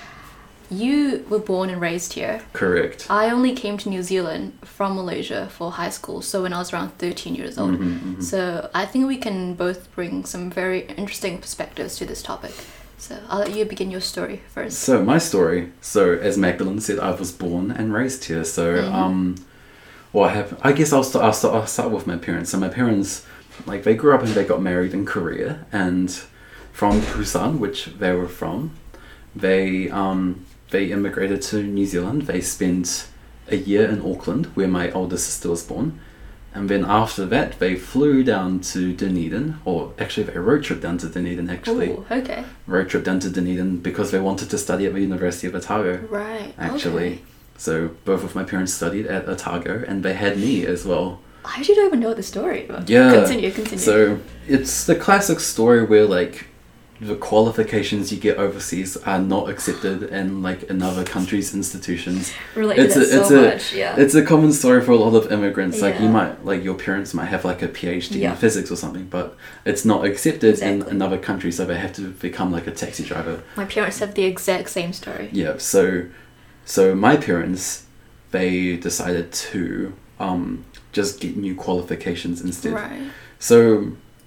you 0.71 1.23
were 1.29 1.39
born 1.39 1.69
and 1.69 1.79
raised 1.79 2.13
here. 2.13 2.41
Correct. 2.53 3.05
I 3.09 3.29
only 3.29 3.53
came 3.53 3.77
to 3.77 3.89
New 3.89 4.01
Zealand 4.01 4.57
from 4.63 4.95
Malaysia 4.95 5.47
for 5.51 5.71
high 5.71 5.91
school, 5.91 6.21
so 6.23 6.41
when 6.41 6.53
I 6.53 6.57
was 6.57 6.73
around 6.73 6.89
13 6.97 7.35
years 7.35 7.57
old. 7.57 7.77
Mhm, 7.79 7.99
mhm. 8.17 8.23
So 8.23 8.69
I 8.73 8.85
think 8.85 9.07
we 9.07 9.17
can 9.17 9.53
both 9.53 9.93
bring 9.95 10.25
some 10.25 10.49
very 10.49 10.87
interesting 10.97 11.37
perspectives 11.37 11.97
to 11.97 12.05
this 12.05 12.23
topic. 12.23 12.53
So 12.97 13.15
I'll 13.29 13.39
let 13.39 13.53
you 13.55 13.65
begin 13.65 13.91
your 13.91 14.01
story 14.01 14.41
first. 14.53 14.79
So 14.79 15.03
my 15.03 15.19
story. 15.19 15.71
So 15.81 16.13
as 16.13 16.37
Magdeline 16.37 16.81
said, 16.81 16.97
I 16.99 17.11
was 17.11 17.31
born 17.31 17.69
and 17.69 17.93
raised 17.93 18.25
here. 18.25 18.43
So 18.43 18.65
Mhm. 18.77 18.93
um, 18.93 19.35
what 20.13 20.31
happened? 20.31 20.59
I 20.63 20.71
guess 20.71 20.91
I'll 20.93 21.03
start, 21.03 21.25
I'll 21.25 21.33
start. 21.33 21.53
I'll 21.55 21.67
start 21.67 21.91
with 21.91 22.07
my 22.07 22.17
parents. 22.17 22.49
So 22.51 22.57
my 22.57 22.69
parents, 22.69 23.21
like 23.65 23.83
they 23.83 23.95
grew 23.95 24.13
up 24.13 24.21
and 24.21 24.29
they 24.29 24.43
got 24.45 24.61
married 24.61 24.93
in 24.93 25.05
Korea, 25.05 25.65
and 25.71 26.09
from 26.73 27.01
Busan, 27.01 27.59
which 27.59 27.85
they 27.99 28.11
were 28.13 28.27
from, 28.27 28.71
they 29.35 29.89
um, 29.89 30.45
they 30.71 30.91
immigrated 30.91 31.41
to 31.43 31.63
New 31.63 31.85
Zealand. 31.85 32.23
They 32.23 32.41
spent 32.41 33.07
a 33.49 33.55
year 33.57 33.87
in 33.89 34.01
Auckland, 34.01 34.47
where 34.55 34.67
my 34.67 34.91
older 34.91 35.17
sister 35.17 35.49
was 35.49 35.63
born. 35.63 35.99
And 36.53 36.69
then 36.69 36.85
after 36.85 37.25
that, 37.25 37.59
they 37.59 37.75
flew 37.75 38.23
down 38.23 38.61
to 38.61 38.93
Dunedin, 38.93 39.59
or 39.65 39.93
actually, 39.99 40.23
they 40.23 40.39
road 40.39 40.63
trip 40.63 40.79
down 40.81 40.97
to 40.99 41.09
Dunedin. 41.09 41.49
Actually, 41.49 41.89
Ooh, 41.89 42.05
okay. 42.09 42.45
road 42.65 42.87
trip 42.89 43.03
down 43.03 43.19
to 43.19 43.29
Dunedin 43.29 43.79
because 43.79 44.11
they 44.11 44.19
wanted 44.19 44.49
to 44.51 44.57
study 44.57 44.85
at 44.85 44.93
the 44.93 45.01
University 45.01 45.47
of 45.47 45.55
Otago, 45.55 45.97
Right. 46.09 46.53
actually. 46.57 47.07
okay. 47.07 47.21
So 47.57 47.89
both 48.05 48.23
of 48.23 48.35
my 48.35 48.43
parents 48.45 48.73
studied 48.73 49.05
at 49.05 49.27
Otago 49.27 49.83
and 49.87 50.01
they 50.03 50.13
had 50.13 50.37
me 50.37 50.65
as 50.65 50.85
well. 50.85 51.19
I 51.45 51.59
actually 51.59 51.75
don't 51.75 51.87
even 51.87 51.99
know 51.99 52.13
the 52.13 52.23
story. 52.23 52.65
But 52.67 52.89
Yeah. 52.89 53.11
Continue, 53.13 53.51
continue. 53.51 53.77
So 53.79 54.19
it's 54.47 54.85
the 54.85 54.95
classic 54.95 55.39
story 55.39 55.83
where 55.85 56.05
like 56.05 56.47
the 57.01 57.15
qualifications 57.15 58.09
you 58.13 58.17
get 58.17 58.37
overseas 58.37 58.95
are 59.05 59.19
not 59.19 59.49
accepted 59.49 60.01
in 60.03 60.41
like 60.41 60.63
in 60.63 60.81
other 60.81 61.03
countries' 61.03 61.53
institutions. 61.53 62.31
relate 62.55 62.79
it's 62.79 62.93
to 62.93 63.01
a- 63.01 63.03
it's 63.03 63.27
so 63.27 63.39
a- 63.43 63.49
much. 63.49 63.73
Yeah. 63.73 63.95
It's 63.97 64.15
a 64.15 64.23
common 64.23 64.53
story 64.53 64.81
for 64.81 64.91
a 64.93 64.95
lot 64.95 65.13
of 65.13 65.29
immigrants. 65.31 65.81
Like 65.81 65.99
you 65.99 66.07
might 66.07 66.45
like 66.45 66.63
your 66.63 66.75
parents 66.75 67.13
might 67.13 67.25
have 67.25 67.43
like 67.43 67.61
a 67.61 67.67
PhD 67.67 68.19
Yeah. 68.21 68.31
in 68.31 68.37
physics 68.37 68.71
or 68.71 68.77
something, 68.77 69.07
but 69.09 69.35
it's 69.65 69.83
not 69.83 70.05
accepted 70.05 70.51
Exactly. 70.51 70.81
in 70.81 70.95
another 70.95 71.17
country, 71.17 71.51
so 71.51 71.65
they 71.65 71.77
have 71.77 71.93
to 71.93 72.03
become 72.27 72.49
like 72.51 72.65
a 72.65 72.71
taxi 72.71 73.03
driver. 73.03 73.43
My 73.57 73.65
parents 73.65 73.99
have 73.99 74.13
the 74.15 74.23
exact 74.23 74.69
same 74.69 74.93
story. 74.93 75.27
Yeah, 75.33 75.55
so 75.57 76.03
so 76.63 76.95
my 76.95 77.17
parents 77.17 77.83
they 78.31 78.77
decided 78.77 79.31
to 79.51 79.93
um 80.19 80.63
just 80.99 81.19
get 81.23 81.35
new 81.45 81.55
qualifications 81.65 82.37
instead. 82.47 82.73
Right. 82.73 83.01
So 83.39 83.55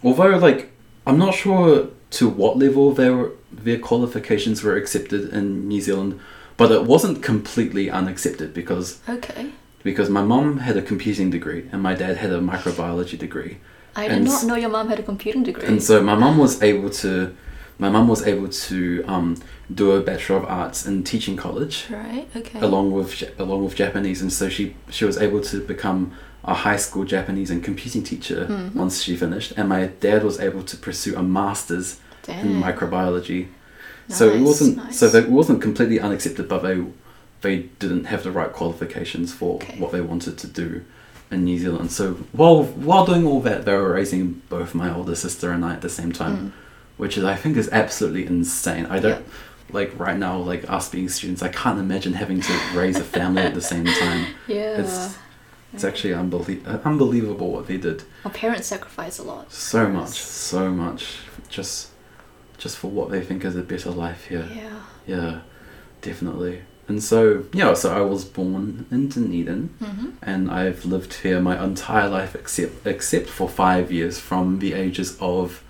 although 0.04 0.37
like 0.48 0.61
I'm 1.07 1.18
not 1.18 1.35
sure 1.35 1.88
to 2.18 2.28
what 2.40 2.52
level 2.64 2.92
their 3.00 3.18
their 3.66 3.78
qualifications 3.90 4.62
were 4.64 4.76
accepted 4.83 5.22
in 5.38 5.44
New 5.72 5.81
Zealand, 5.88 6.12
but 6.61 6.68
it 6.70 6.85
wasn't 6.92 7.16
completely 7.33 7.87
unaccepted 8.00 8.48
because 8.61 8.87
Okay. 9.16 9.42
because 9.88 10.09
my 10.18 10.22
mum 10.33 10.46
had 10.68 10.76
a 10.83 10.83
computing 10.92 11.31
degree 11.37 11.62
and 11.72 11.78
my 11.88 11.94
dad 12.02 12.14
had 12.24 12.31
a 12.38 12.40
microbiology 12.52 13.18
degree. 13.26 13.54
I 13.96 14.02
did 14.09 14.16
And 14.16 14.24
not 14.26 14.44
know 14.48 14.57
your 14.64 14.72
mom 14.76 14.88
had 14.92 14.98
a 15.04 15.07
computing 15.12 15.44
degree. 15.50 15.66
And 15.70 15.83
so 15.88 15.94
my 16.11 16.14
mum 16.24 16.35
was 16.44 16.54
able 16.70 16.90
to 17.02 17.12
my 17.85 17.88
mum 17.94 18.07
was 18.14 18.22
able 18.33 18.48
to 18.68 18.78
um, 19.14 19.28
do 19.81 19.85
a 19.92 20.00
bachelor 20.11 20.37
of 20.40 20.44
arts 20.61 20.78
in 20.88 21.04
teaching 21.04 21.37
college 21.46 21.74
right. 21.90 22.26
Okay. 22.40 22.61
along 22.66 22.87
with 22.96 23.11
along 23.44 23.61
with 23.64 23.74
Japanese, 23.85 24.18
and 24.24 24.33
so 24.33 24.44
she 24.57 24.64
she 24.96 25.04
was 25.11 25.16
able 25.26 25.40
to 25.50 25.57
become 25.72 26.00
a 26.44 26.55
high 26.55 26.77
school 26.77 27.05
Japanese 27.05 27.51
and 27.51 27.62
computing 27.62 28.03
teacher 28.03 28.46
Mhm. 28.48 28.74
once 28.74 29.03
she 29.03 29.16
finished, 29.16 29.53
and 29.57 29.68
my 29.68 29.87
dad 30.01 30.22
was 30.24 30.38
able 30.40 30.62
to 30.62 30.77
pursue 30.77 31.16
a 31.16 31.22
master's 31.22 31.96
in 32.29 32.61
microbiology. 32.62 33.46
so 34.11 34.29
it 34.31 34.40
wasn't 34.40 34.77
nice. 34.77 34.98
so 34.98 35.09
that 35.09 35.24
it 35.24 35.31
wasn't 35.31 35.61
completely 35.61 36.01
unaccepted, 36.01 36.48
but 36.48 36.62
they 36.62 36.83
they 37.40 37.57
didn't 37.79 38.05
have 38.07 38.22
the 38.24 38.31
right 38.33 38.53
qualifications 38.53 39.33
for 39.33 39.57
Okay. 39.57 39.79
what 39.79 39.92
they 39.92 40.01
wanted 40.01 40.37
to 40.38 40.46
do 40.48 40.81
in 41.31 41.44
New 41.44 41.59
Zealand. 41.59 41.92
So 41.92 42.16
while 42.33 42.64
while 42.64 43.05
doing 43.07 43.24
all 43.27 43.40
that, 43.42 43.64
they 43.64 43.74
were 43.77 43.92
raising 43.92 44.42
both 44.48 44.74
my 44.74 44.92
older 44.92 45.14
sister 45.14 45.51
and 45.53 45.64
I 45.64 45.74
at 45.74 45.83
the 45.83 45.88
same 45.88 46.11
time, 46.12 46.37
Mm. 46.37 46.51
which 46.96 47.16
is 47.18 47.24
I 47.24 47.37
think 47.37 47.57
is 47.57 47.68
absolutely 47.70 48.27
insane. 48.27 48.87
I 48.90 48.98
don't 48.98 49.24
like 49.72 49.92
right 49.98 50.18
now, 50.18 50.37
like 50.38 50.64
us 50.70 50.88
being 50.88 51.09
students, 51.11 51.42
I 51.42 51.48
can't 51.48 51.79
imagine 51.79 52.14
having 52.14 52.40
to 52.40 52.53
raise 52.74 52.96
a 52.96 53.05
family 53.05 53.42
at 53.42 53.55
the 53.55 53.61
same 53.61 53.85
time. 53.85 54.24
Yeah. 54.48 54.81
It's 54.81 55.14
it's 55.72 55.85
actually 55.85 56.14
unbelie- 56.14 56.66
uh, 56.66 56.78
unbelievable 56.85 57.52
what 57.52 57.66
they 57.66 57.76
did. 57.76 58.02
Our 58.24 58.31
parents 58.31 58.66
sacrifice 58.68 59.18
a 59.18 59.22
lot. 59.22 59.52
So 59.52 59.88
much, 59.88 60.18
so 60.20 60.70
much, 60.70 61.18
just 61.48 61.88
just 62.57 62.76
for 62.76 62.90
what 62.90 63.11
they 63.11 63.20
think 63.20 63.44
is 63.44 63.54
a 63.57 63.62
better 63.62 63.90
life 63.90 64.26
here. 64.26 64.48
Yeah. 64.54 64.81
Yeah, 65.07 65.40
definitely. 66.02 66.62
And 66.88 67.02
so 67.02 67.44
yeah, 67.52 67.74
so 67.74 67.92
I 67.94 68.00
was 68.00 68.24
born 68.24 68.87
in 68.90 69.09
Dunedin, 69.09 69.70
Mm-hmm. 69.81 70.09
and 70.22 70.50
I've 70.50 70.85
lived 70.87 71.14
here 71.14 71.40
my 71.40 71.62
entire 71.62 72.09
life 72.09 72.35
except 72.35 72.87
except 72.87 73.28
for 73.28 73.48
five 73.48 73.92
years 73.92 74.18
from 74.18 74.59
the 74.61 74.72
ages 74.72 75.16
of 75.20 75.62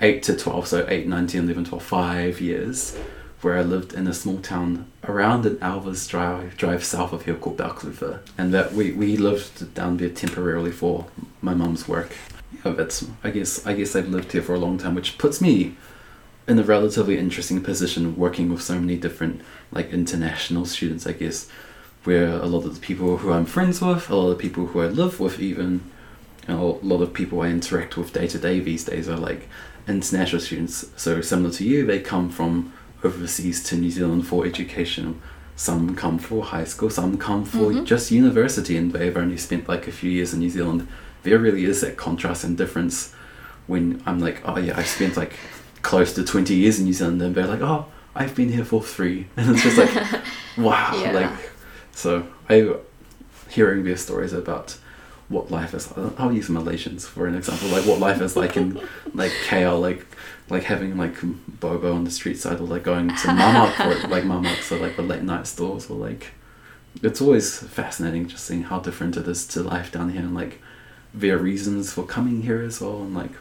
8 0.00 0.22
to 0.22 0.36
12 0.36 0.66
so 0.66 0.86
8 0.88 1.06
9 1.08 1.26
10 1.26 1.44
11 1.44 1.64
12 1.66 1.82
5 1.82 2.40
years 2.40 2.96
where 3.42 3.56
I 3.56 3.62
lived 3.62 3.92
in 3.92 4.06
a 4.06 4.14
small 4.14 4.38
town 4.38 4.90
around 5.04 5.46
an 5.46 5.58
hour's 5.62 6.06
drive 6.06 6.56
drive 6.56 6.84
south 6.84 7.12
of 7.12 7.24
here 7.24 7.34
called 7.34 7.56
Balclutha 7.56 8.20
and 8.36 8.52
that 8.52 8.72
we, 8.72 8.92
we 8.92 9.16
lived 9.16 9.74
down 9.74 9.96
there 9.96 10.10
temporarily 10.10 10.70
for 10.72 11.06
my 11.40 11.54
mum's 11.54 11.88
work 11.88 12.12
yeah 12.64 12.72
that's 12.72 13.06
I 13.24 13.30
guess 13.30 13.66
I 13.66 13.72
guess 13.72 13.96
I've 13.96 14.08
lived 14.08 14.32
here 14.32 14.42
for 14.42 14.54
a 14.54 14.58
long 14.58 14.78
time 14.78 14.94
which 14.94 15.18
puts 15.18 15.40
me 15.40 15.76
in 16.50 16.58
a 16.58 16.64
relatively 16.64 17.16
interesting 17.16 17.62
position 17.62 18.16
working 18.16 18.50
with 18.50 18.60
so 18.60 18.78
many 18.78 18.96
different 18.96 19.40
like 19.70 19.90
international 19.90 20.66
students, 20.66 21.06
I 21.06 21.12
guess, 21.12 21.48
where 22.04 22.28
a 22.28 22.46
lot 22.46 22.64
of 22.64 22.74
the 22.74 22.80
people 22.80 23.18
who 23.18 23.32
I'm 23.32 23.46
friends 23.46 23.80
with, 23.80 24.10
a 24.10 24.16
lot 24.16 24.30
of 24.30 24.38
people 24.38 24.66
who 24.66 24.80
I 24.80 24.86
live 24.86 25.20
with, 25.20 25.38
even, 25.38 25.90
you 26.48 26.54
know, 26.54 26.80
a 26.82 26.84
lot 26.84 27.02
of 27.02 27.12
people 27.12 27.40
I 27.42 27.48
interact 27.48 27.96
with 27.96 28.12
day 28.12 28.26
to 28.26 28.38
day 28.38 28.58
these 28.58 28.84
days 28.84 29.08
are 29.08 29.16
like 29.16 29.48
international 29.86 30.40
students. 30.40 30.86
So 30.96 31.20
similar 31.20 31.52
to 31.54 31.64
you, 31.64 31.86
they 31.86 32.00
come 32.00 32.30
from 32.30 32.72
overseas 33.02 33.62
to 33.64 33.76
New 33.76 33.90
Zealand 33.90 34.26
for 34.26 34.44
education. 34.46 35.20
Some 35.56 35.94
come 35.94 36.18
for 36.18 36.42
high 36.44 36.64
school, 36.64 36.90
some 36.90 37.16
come 37.18 37.44
for 37.44 37.70
Mhm. 37.72 37.84
just 37.84 38.10
university, 38.10 38.76
and 38.76 38.92
they've 38.92 39.16
only 39.16 39.36
spent 39.36 39.68
like 39.68 39.86
a 39.88 39.92
few 39.92 40.10
years 40.10 40.32
in 40.32 40.40
New 40.40 40.50
Zealand. 40.50 40.86
There 41.22 41.38
really 41.38 41.64
is 41.64 41.80
that 41.82 41.96
contrast 41.96 42.44
and 42.44 42.56
difference 42.56 43.12
when 43.66 44.02
I'm 44.06 44.20
like, 44.20 44.40
oh 44.44 44.58
yeah, 44.58 44.76
I 44.78 44.82
spent 44.84 45.16
like 45.16 45.34
close 45.82 46.12
to 46.14 46.24
20 46.24 46.54
years 46.54 46.78
in 46.78 46.84
New 46.86 46.92
Zealand, 46.94 47.20
and 47.22 47.34
they're 47.34 47.46
like, 47.46 47.60
oh, 47.62 47.86
I've 48.14 48.34
been 48.34 48.50
here 48.52 48.64
for 48.64 48.82
three. 48.82 49.26
And 49.36 49.50
it's 49.50 49.62
just 49.62 49.76
like, 49.78 49.92
wow. 50.56 50.92
Yeah. 51.02 51.12
Like, 51.12 51.50
so 51.92 52.24
I, 52.48 52.74
hearing 53.50 53.84
their 53.84 53.96
stories 53.96 54.32
about 54.32 54.76
what 55.28 55.50
life 55.50 55.74
is 55.74 55.92
I'll 56.18 56.32
use 56.32 56.48
Malaysians 56.48 57.02
for 57.06 57.26
an 57.26 57.34
example, 57.36 57.68
like 57.68 57.84
what 57.86 58.00
life 58.00 58.20
is 58.20 58.34
like 58.36 58.56
in 58.56 58.80
like 59.14 59.30
KL, 59.46 59.80
like, 59.80 60.04
like 60.50 60.64
having 60.64 60.96
like 60.96 61.14
bobo 61.60 61.94
on 61.94 62.04
the 62.04 62.10
street 62.10 62.38
side 62.38 62.60
or 62.60 62.66
like 62.66 62.82
going 62.82 63.08
to 63.08 63.28
mamak 63.28 63.72
for 63.74 64.08
like 64.08 64.24
mamak, 64.24 64.70
or 64.72 64.78
like 64.78 64.96
the 64.96 65.02
late 65.02 65.22
night 65.22 65.46
stores 65.46 65.88
or 65.88 65.96
like, 65.96 66.32
it's 67.02 67.20
always 67.20 67.60
fascinating 67.60 68.26
just 68.26 68.44
seeing 68.44 68.64
how 68.64 68.80
different 68.80 69.16
it 69.16 69.28
is 69.28 69.46
to 69.46 69.62
life 69.62 69.92
down 69.92 70.10
here 70.10 70.22
and 70.22 70.34
like 70.34 70.60
their 71.14 71.38
reasons 71.38 71.92
for 71.92 72.04
coming 72.04 72.42
here 72.42 72.60
as 72.60 72.80
well 72.80 73.02
and 73.02 73.14
like 73.14 73.32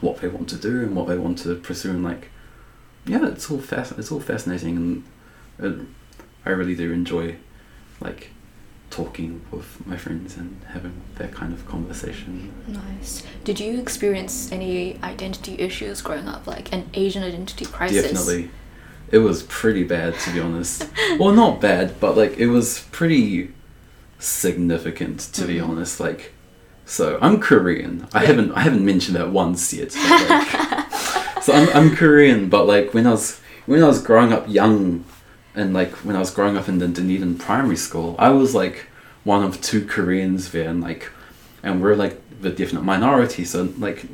what 0.00 0.18
they 0.18 0.28
want 0.28 0.48
to 0.48 0.56
do 0.56 0.82
and 0.82 0.94
what 0.94 1.06
they 1.06 1.16
want 1.16 1.38
to 1.38 1.54
pursue 1.54 1.90
and 1.90 2.04
like 2.04 2.30
yeah 3.06 3.26
it's 3.26 3.50
all 3.50 3.58
fast 3.58 3.92
it's 3.98 4.12
all 4.12 4.20
fascinating 4.20 4.76
and 4.76 5.04
it, 5.58 5.86
I 6.44 6.50
really 6.50 6.74
do 6.74 6.92
enjoy 6.92 7.36
like 8.00 8.30
talking 8.90 9.40
with 9.50 9.86
my 9.86 9.96
friends 9.96 10.36
and 10.36 10.60
having 10.68 10.92
that 11.16 11.32
kind 11.32 11.52
of 11.52 11.66
conversation 11.68 12.52
Nice. 12.66 13.22
Did 13.44 13.60
you 13.60 13.78
experience 13.80 14.50
any 14.50 14.98
identity 15.02 15.54
issues 15.58 16.00
growing 16.02 16.26
up, 16.28 16.46
like 16.46 16.72
an 16.72 16.88
Asian 16.94 17.22
identity 17.22 17.64
crisis? 17.66 18.02
definitely 18.02 18.50
it 19.10 19.18
was 19.18 19.42
pretty 19.44 19.84
bad 19.84 20.14
to 20.18 20.32
be 20.32 20.40
honest 20.40 20.86
well 21.18 21.32
not 21.32 21.60
bad 21.60 21.98
but 22.00 22.16
like 22.16 22.36
it 22.38 22.48
was 22.48 22.80
pretty 22.92 23.52
significant 24.18 25.20
to 25.20 25.44
be 25.46 25.54
Mhm. 25.56 25.68
honest 25.68 26.00
like 26.00 26.32
so 26.84 27.18
i'm 27.22 27.40
korean 27.40 28.06
i 28.12 28.20
Yeah. 28.22 28.26
haven't 28.28 28.52
i 28.52 28.60
haven't 28.60 28.84
mentioned 28.84 29.16
that 29.16 29.30
once 29.30 29.72
yet 29.72 29.94
like, 29.94 31.42
so 31.42 31.52
I'm, 31.54 31.68
I'm 31.76 31.96
korean 31.96 32.48
but 32.48 32.66
like 32.66 32.92
when 32.92 33.06
i 33.06 33.10
was 33.12 33.40
when 33.66 33.82
i 33.82 33.86
was 33.86 34.02
growing 34.02 34.32
up 34.32 34.44
young 34.48 35.04
and 35.54 35.72
like 35.74 35.92
when 36.04 36.14
i 36.16 36.18
was 36.18 36.30
growing 36.30 36.56
up 36.56 36.68
in 36.68 36.78
the 36.78 36.88
dunedin 36.88 37.36
primary 37.38 37.76
school 37.76 38.14
i 38.18 38.28
was 38.30 38.54
like 38.54 38.86
one 39.24 39.42
of 39.42 39.60
two 39.60 39.84
koreans 39.84 40.50
there 40.52 40.68
and 40.68 40.80
like 40.80 41.10
and 41.62 41.82
we're 41.82 41.94
like 41.94 42.20
the 42.40 42.50
definite 42.50 42.82
minority 42.82 43.44
so 43.44 43.68
like 43.78 44.04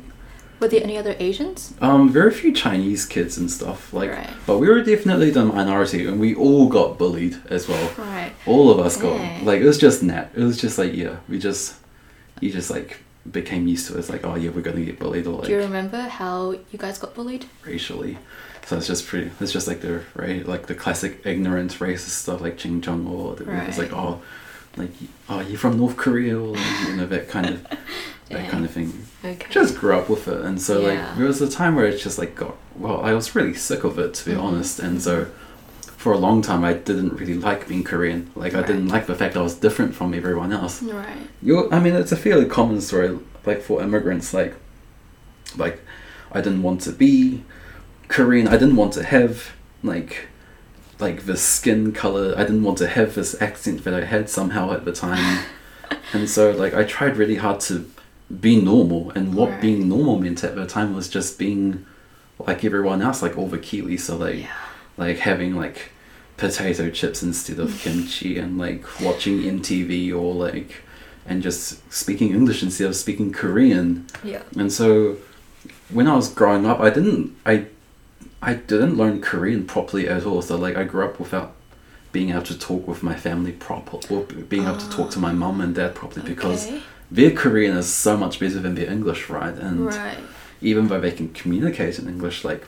Were 0.59 0.67
there 0.69 0.81
any 0.83 0.97
other 0.97 1.15
Asians? 1.19 1.73
um, 1.81 2.09
very 2.09 2.31
few 2.31 2.51
Chinese 2.53 3.05
kids 3.05 3.37
and 3.37 3.51
stuff 3.51 3.93
like, 3.93 4.09
Right. 4.09 4.29
but 4.47 4.57
we 4.57 4.67
were 4.69 4.81
definitely 4.81 5.29
the 5.29 5.43
minority, 5.45 6.07
and 6.07 6.17
we 6.19 6.33
all 6.33 6.67
got 6.69 6.97
bullied 6.97 7.35
as 7.49 7.67
well. 7.67 7.87
Right. 7.97 8.31
All 8.47 8.71
of 8.71 8.79
us 8.79 8.95
got 8.97 9.19
like 9.43 9.59
it 9.61 9.65
was 9.65 9.77
just 9.77 10.01
net. 10.01 10.31
It 10.33 10.43
was 10.49 10.57
just 10.57 10.77
like 10.79 10.93
yeah, 10.95 11.17
we 11.29 11.37
just 11.39 11.75
you 12.41 12.49
just 12.51 12.71
like 12.71 12.91
became 13.29 13.67
used 13.67 13.85
to 13.87 13.95
it. 13.95 13.99
It's 13.99 14.09
like 14.09 14.25
oh 14.25 14.35
yeah, 14.35 14.49
we're 14.49 14.61
gonna 14.69 14.85
get 14.85 14.97
bullied 14.97 15.27
or 15.27 15.43
Do 15.43 15.51
you 15.51 15.59
remember 15.59 16.01
how 16.19 16.51
you 16.71 16.77
guys 16.79 16.97
got 16.97 17.13
bullied? 17.13 17.45
racially. 17.65 18.17
So 18.65 18.77
it's 18.77 18.87
just 18.87 19.05
pretty. 19.07 19.31
It's 19.39 19.51
just 19.51 19.67
like 19.67 19.81
the 19.81 20.01
right, 20.15 20.45
like 20.47 20.65
the 20.67 20.75
classic 20.75 21.21
ignorant 21.25 21.73
racist 21.79 22.09
stuff 22.23 22.41
like 22.41 22.57
Ching 22.57 22.81
Chung 22.81 23.05
or 23.07 23.35
the, 23.35 23.43
it's 23.67 23.77
like 23.77 23.91
Right. 23.91 23.99
oh, 23.99 24.21
like 24.77 24.91
oh 25.29 25.39
you're 25.41 25.57
from 25.57 25.77
North 25.77 25.97
Korea 25.97 26.37
or 26.39 26.55
you 26.87 26.95
know 26.97 27.05
that 27.05 27.29
kind 27.29 27.47
of 27.49 27.63
that 27.69 27.79
Dang. 28.29 28.49
kind 28.49 28.65
of 28.65 28.71
thing 28.71 29.05
Okay. 29.23 29.45
just 29.49 29.77
grew 29.77 29.95
up 29.95 30.09
with 30.09 30.27
it 30.27 30.41
and 30.41 30.59
so 30.61 30.81
Yeah. 30.81 30.87
like 31.07 31.17
there 31.17 31.27
was 31.27 31.41
a 31.41 31.49
time 31.49 31.75
where 31.75 31.85
it's 31.85 32.01
just 32.03 32.17
like 32.17 32.33
got 32.35 32.55
well 32.75 33.01
i 33.01 33.13
was 33.13 33.35
really 33.35 33.53
sick 33.53 33.83
of 33.83 33.97
it 33.99 34.15
to 34.15 34.25
be 34.25 34.31
Mhm. 34.35 34.41
honest 34.43 34.79
and 34.79 34.99
so 35.01 35.27
for 35.95 36.11
a 36.11 36.17
long 36.17 36.41
time 36.41 36.63
i 36.63 36.73
didn't 36.73 37.13
really 37.13 37.35
like 37.35 37.67
being 37.67 37.83
korean 37.83 38.29
like 38.35 38.53
i 38.55 38.61
didn't 38.63 38.87
like 38.89 39.05
the 39.05 39.15
fact 39.15 39.37
i 39.37 39.41
was 39.41 39.53
different 39.55 39.93
from 39.95 40.13
everyone 40.15 40.51
else 40.51 40.81
Right. 40.83 41.17
you 41.41 41.71
i 41.71 41.79
mean 41.79 41.93
it's 41.95 42.11
a 42.11 42.17
fairly 42.17 42.45
common 42.45 42.81
story 42.81 43.17
like 43.45 43.61
for 43.61 43.81
immigrants 43.81 44.33
like 44.33 44.55
like 45.55 45.79
i 46.31 46.41
didn't 46.41 46.63
want 46.63 46.81
to 46.81 46.91
be 46.91 47.43
korean 48.07 48.47
i 48.47 48.51
didn't 48.57 48.75
want 48.75 48.93
to 48.93 49.03
have 49.03 49.51
like 49.83 50.27
like 50.99 51.25
the 51.25 51.35
skin 51.37 51.91
color 51.91 52.33
i 52.37 52.43
didn't 52.43 52.63
want 52.63 52.77
to 52.77 52.87
have 52.87 53.15
this 53.15 53.39
accent 53.41 53.83
that 53.83 53.93
i 53.93 54.03
had 54.05 54.29
somehow 54.29 54.71
at 54.71 54.85
the 54.85 54.91
time 54.93 55.43
and 56.13 56.29
so 56.29 56.51
like 56.51 56.73
i 56.73 56.83
tried 56.83 57.17
really 57.17 57.35
hard 57.35 57.59
to 57.59 57.89
be 58.41 58.59
normal 58.61 59.11
and 59.11 59.35
what 59.35 59.49
Right. 59.51 59.61
being 59.61 59.87
normal 59.89 60.19
meant 60.19 60.43
at 60.43 60.55
the 60.55 60.65
time 60.65 60.95
was 60.95 61.07
just 61.09 61.37
being 61.37 61.85
like 62.39 62.63
everyone 62.65 63.01
else 63.01 63.21
like 63.21 63.37
all 63.37 63.47
the 63.47 63.57
kiwis 63.59 64.01
so 64.01 64.17
like 64.17 64.39
Yeah. 64.39 64.55
like 64.97 65.17
having 65.19 65.55
like 65.55 65.91
potato 66.37 66.89
chips 66.89 67.21
instead 67.23 67.59
of 67.59 67.77
kimchi 67.79 68.37
and 68.37 68.57
like 68.57 68.83
watching 68.99 69.39
MTV 69.43 70.11
or 70.13 70.33
like 70.33 70.81
and 71.25 71.41
just 71.41 71.79
speaking 71.93 72.31
English 72.31 72.61
instead 72.61 72.87
of 72.87 72.95
speaking 72.95 73.31
Korean. 73.31 74.05
Yeah. 74.23 74.43
And 74.57 74.71
so 74.73 75.17
when 75.89 76.07
I 76.07 76.15
was 76.15 76.27
growing 76.27 76.65
up 76.65 76.79
I 76.81 76.89
didn't 76.89 77.37
I 77.45 77.67
I 78.45 78.53
didn't 78.53 78.95
learn 78.95 79.21
Korean 79.21 79.65
properly 79.65 80.07
at 80.07 80.25
all. 80.25 80.41
So 80.43 80.55
like 80.55 80.77
I 80.77 80.83
grew 80.83 81.03
up 81.03 81.19
without 81.19 81.53
being 82.11 82.29
able 82.29 82.43
to 82.43 82.57
talk 82.57 82.87
with 82.87 83.01
my 83.03 83.15
family 83.15 83.51
properly, 83.51 84.03
or 84.09 84.21
being 84.23 84.65
able 84.65 84.77
to 84.77 84.89
talk 84.89 85.09
to 85.11 85.19
my 85.19 85.31
ah, 85.31 85.33
mum 85.33 85.59
and 85.59 85.73
dad 85.75 85.95
properly 85.95 86.25
because 86.25 86.71
their 87.11 87.31
Korean 87.31 87.75
is 87.75 87.91
so 87.91 88.15
much 88.15 88.39
better 88.39 88.59
than 88.59 88.75
their 88.75 88.89
English, 88.89 89.29
right? 89.29 89.53
And 89.55 89.87
Right. 89.87 90.19
even 90.61 90.87
though 90.87 91.01
they 91.01 91.11
can 91.11 91.29
communicate 91.33 91.99
in 91.99 92.07
English, 92.07 92.45
like 92.45 92.63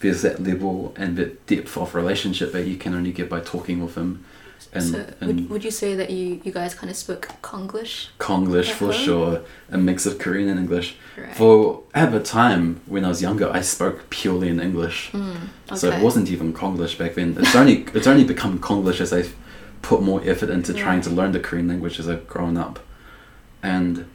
there's 0.00 0.22
that 0.22 0.42
level 0.42 0.94
and 0.96 1.16
that 1.16 1.46
depth 1.46 1.76
of 1.76 1.94
relationship 1.94 2.52
that 2.52 2.66
you 2.66 2.76
can 2.76 2.94
only 2.94 3.12
get 3.12 3.28
by 3.28 3.40
talking 3.40 3.82
with 3.82 3.94
them 3.94 4.24
and, 4.72 4.82
so 4.84 5.04
would, 5.26 5.50
would 5.50 5.64
you 5.64 5.70
say 5.70 5.94
that 5.94 6.10
you, 6.10 6.40
you 6.44 6.52
guys 6.52 6.74
kind 6.74 6.90
of 6.90 6.96
spoke 6.96 7.28
Konglish? 7.42 8.08
Konglish 8.18 8.70
for 8.70 8.90
Uh-huh. 8.90 9.04
sure, 9.04 9.40
a 9.70 9.78
mix 9.78 10.06
of 10.06 10.18
Korean 10.18 10.48
and 10.48 10.58
English. 10.60 10.96
Right. 11.16 11.34
For 11.36 11.82
at 11.94 12.12
the 12.12 12.20
time 12.20 12.80
when 12.86 13.04
I 13.04 13.08
was 13.08 13.20
younger, 13.22 13.50
I 13.50 13.60
spoke 13.62 14.10
purely 14.10 14.48
in 14.48 14.60
English, 14.60 15.10
Mm, 15.12 15.36
okay. 15.66 15.76
so 15.76 15.90
it 15.90 16.02
wasn't 16.02 16.28
even 16.30 16.52
Konglish 16.52 16.96
back 16.98 17.14
then. 17.14 17.36
It's 17.38 17.54
only 17.56 17.76
it's 17.94 18.06
only 18.06 18.24
become 18.24 18.58
Konglish 18.58 19.00
as 19.00 19.12
I've 19.12 19.34
put 19.82 20.02
more 20.02 20.20
effort 20.24 20.50
into 20.50 20.72
trying 20.74 21.00
to 21.02 21.10
learn 21.10 21.32
the 21.32 21.40
Korean 21.40 21.68
language 21.68 21.98
as 22.00 22.06
I've 22.08 22.26
grown 22.28 22.56
up, 22.56 22.78
and 23.62 24.06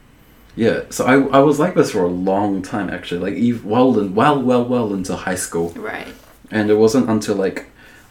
yeah, 0.54 0.80
so 0.90 1.04
I, 1.04 1.14
I 1.38 1.40
was 1.40 1.58
like 1.58 1.74
this 1.74 1.90
for 1.90 2.02
a 2.02 2.08
long 2.08 2.62
time 2.62 2.88
actually, 2.88 3.20
like 3.20 3.34
ev- 3.42 3.64
well 3.64 3.92
well 3.92 4.40
well 4.42 4.64
well 4.64 4.94
into 4.94 5.14
high 5.16 5.34
school. 5.34 5.70
Right. 5.76 6.08
and 6.50 6.70
it 6.70 6.76
wasn't 6.76 7.08
until 7.10 7.34
like 7.34 7.66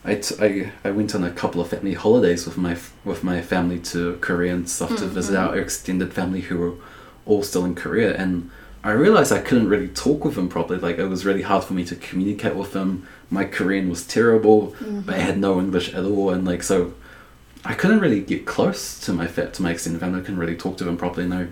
I, 0.08 0.16
t- 0.16 0.36
I, 0.40 0.72
I 0.88 0.92
went 0.92 1.16
on 1.16 1.24
a 1.24 1.32
couple 1.32 1.60
of 1.62 1.70
family 1.70 1.94
holidays 1.96 2.46
with 2.46 2.58
my 2.58 2.74
f- 2.74 2.94
with 3.04 3.24
my 3.24 3.42
family 3.42 3.80
to 3.92 4.18
Korea 4.22 4.54
and 4.54 4.70
stuff 4.70 4.90
to 4.98 5.06
visit 5.08 5.34
Mhm. 5.36 5.48
our 5.48 5.58
extended 5.58 6.14
family 6.14 6.42
who 6.42 6.58
were 6.58 6.74
all 7.26 7.42
still 7.44 7.66
in 7.66 7.74
Korea. 7.74 8.16
And 8.16 8.52
I 8.84 8.92
realized 8.92 9.32
I 9.32 9.40
couldn't 9.40 9.68
really 9.68 9.88
talk 9.88 10.24
with 10.24 10.36
them 10.36 10.48
properly. 10.48 10.80
Like 10.80 11.00
it 11.00 11.08
was 11.08 11.26
really 11.26 11.42
hard 11.42 11.64
for 11.64 11.74
me 11.74 11.84
to 11.86 11.96
communicate 11.96 12.56
with 12.56 12.72
them. 12.74 13.08
My 13.32 13.46
Korean 13.46 13.90
was 13.90 14.06
terrible 14.06 14.76
but 15.06 15.16
I 15.16 15.20
had 15.20 15.40
no 15.40 15.60
English 15.60 15.92
at 15.94 16.04
all. 16.06 16.30
And 16.30 16.46
like 16.46 16.62
so 16.62 16.94
I 17.66 17.74
couldn't 17.74 18.00
really 18.00 18.22
get 18.22 18.46
close 18.46 19.00
to 19.06 19.12
my 19.12 19.26
fa- 19.26 19.50
to 19.50 19.64
my 19.64 19.72
extended 19.72 20.02
family. 20.02 20.20
I 20.20 20.22
couldn't 20.22 20.38
really 20.40 20.56
talk 20.56 20.78
to 20.78 20.84
them 20.84 20.98
properly. 20.98 21.28
No 21.28 21.48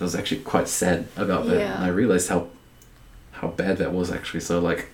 I 0.00 0.04
was 0.04 0.14
actually 0.14 0.42
quite 0.42 0.68
sad 0.68 1.08
about 1.16 1.46
that. 1.48 1.58
Yeah. 1.58 1.74
and 1.74 1.84
I 1.84 1.88
realized 1.88 2.28
how 2.28 2.46
how 3.32 3.48
bad 3.48 3.78
that 3.78 3.92
was 3.92 4.12
actually. 4.12 4.40
So 4.40 4.60
like 4.60 4.86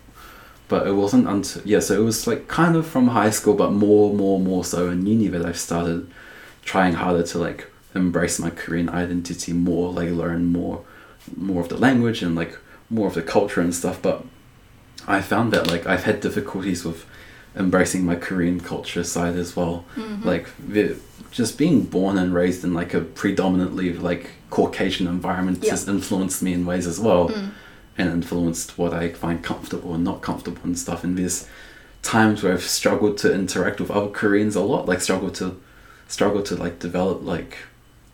but 0.68 0.87
it 0.87 0.92
wasn't 0.92 1.26
until 1.28 1.62
yeah 1.64 1.81
so 1.81 1.94
it 2.00 2.04
was 2.04 2.26
like 2.26 2.46
kind 2.48 2.76
of 2.76 2.87
from 2.87 3.09
high 3.09 3.31
school 3.31 3.54
but 3.54 3.72
more 3.72 4.12
more 4.14 4.38
more 4.38 4.64
so 4.64 4.88
in 4.90 5.07
uni 5.07 5.26
that 5.28 5.44
i 5.46 5.52
started 5.52 6.09
trying 6.64 6.94
harder 6.94 7.22
to 7.22 7.38
like 7.38 7.66
embrace 7.94 8.38
my 8.38 8.50
korean 8.50 8.88
identity 8.88 9.52
more 9.52 9.92
like 9.92 10.10
learn 10.10 10.44
more 10.46 10.85
more 11.37 11.62
of 11.62 11.69
the 11.69 11.77
language 11.77 12.23
and 12.23 12.35
like 12.35 12.58
more 12.90 13.06
of 13.08 13.14
the 13.14 13.23
culture 13.23 13.60
and 13.60 13.75
stuff 13.75 14.00
but 14.02 14.25
i 15.06 15.21
found 15.21 15.52
that 15.52 15.66
like 15.66 15.87
i've 15.87 16.04
had 16.04 16.21
difficulties 16.21 16.85
with 16.85 17.04
embracing 17.56 18.04
my 18.04 18.14
korean 18.14 18.60
culture 18.60 19.02
side 19.02 19.37
as 19.37 19.56
well 19.56 19.85
Mhm. 19.96 20.25
like 20.25 20.46
the, 20.75 20.96
just 21.31 21.58
being 21.58 21.83
born 21.83 22.16
and 22.19 22.33
raised 22.35 22.62
in 22.64 22.73
like 22.75 22.94
a 22.94 23.00
predominantly 23.00 23.92
like 23.94 24.31
caucasian 24.50 25.06
environment 25.06 25.58
Yeah. 25.62 25.71
just 25.71 25.88
influenced 25.88 26.42
me 26.42 26.52
in 26.52 26.64
ways 26.66 26.87
as 26.87 26.98
well 27.00 27.29
Mm. 27.31 27.50
And 27.99 28.09
influenced 28.11 28.79
what 28.79 28.94
I 28.94 29.11
find 29.13 29.42
comfortable 29.42 29.94
and 29.94 30.05
not 30.05 30.23
comfortable 30.23 30.61
and 30.65 30.79
stuff. 30.79 31.03
And 31.05 31.19
there's 31.19 31.49
times 32.03 32.42
where 32.42 32.53
I've 32.53 32.63
struggled 32.63 33.19
to 33.19 33.35
interact 33.35 33.81
with 33.81 33.90
other 33.90 34.09
Koreans 34.09 34.55
a 34.57 34.61
lot, 34.63 34.87
like 34.87 35.01
struggle 35.01 35.31
to 35.33 35.61
struggle 36.07 36.42
to 36.44 36.55
like 36.57 36.79
develop 36.79 37.23
like 37.23 37.59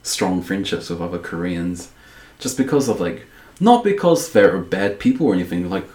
strong 0.02 0.42
friendships 0.42 0.90
with 0.90 1.00
other 1.00 1.18
Koreans, 1.18 1.90
just 2.38 2.56
because 2.56 2.88
of 2.88 2.98
like 3.00 3.26
not 3.60 3.84
because 3.84 4.32
they're 4.32 4.58
bad 4.58 4.98
people 4.98 5.26
or 5.28 5.34
anything, 5.34 5.68
like 5.70 5.86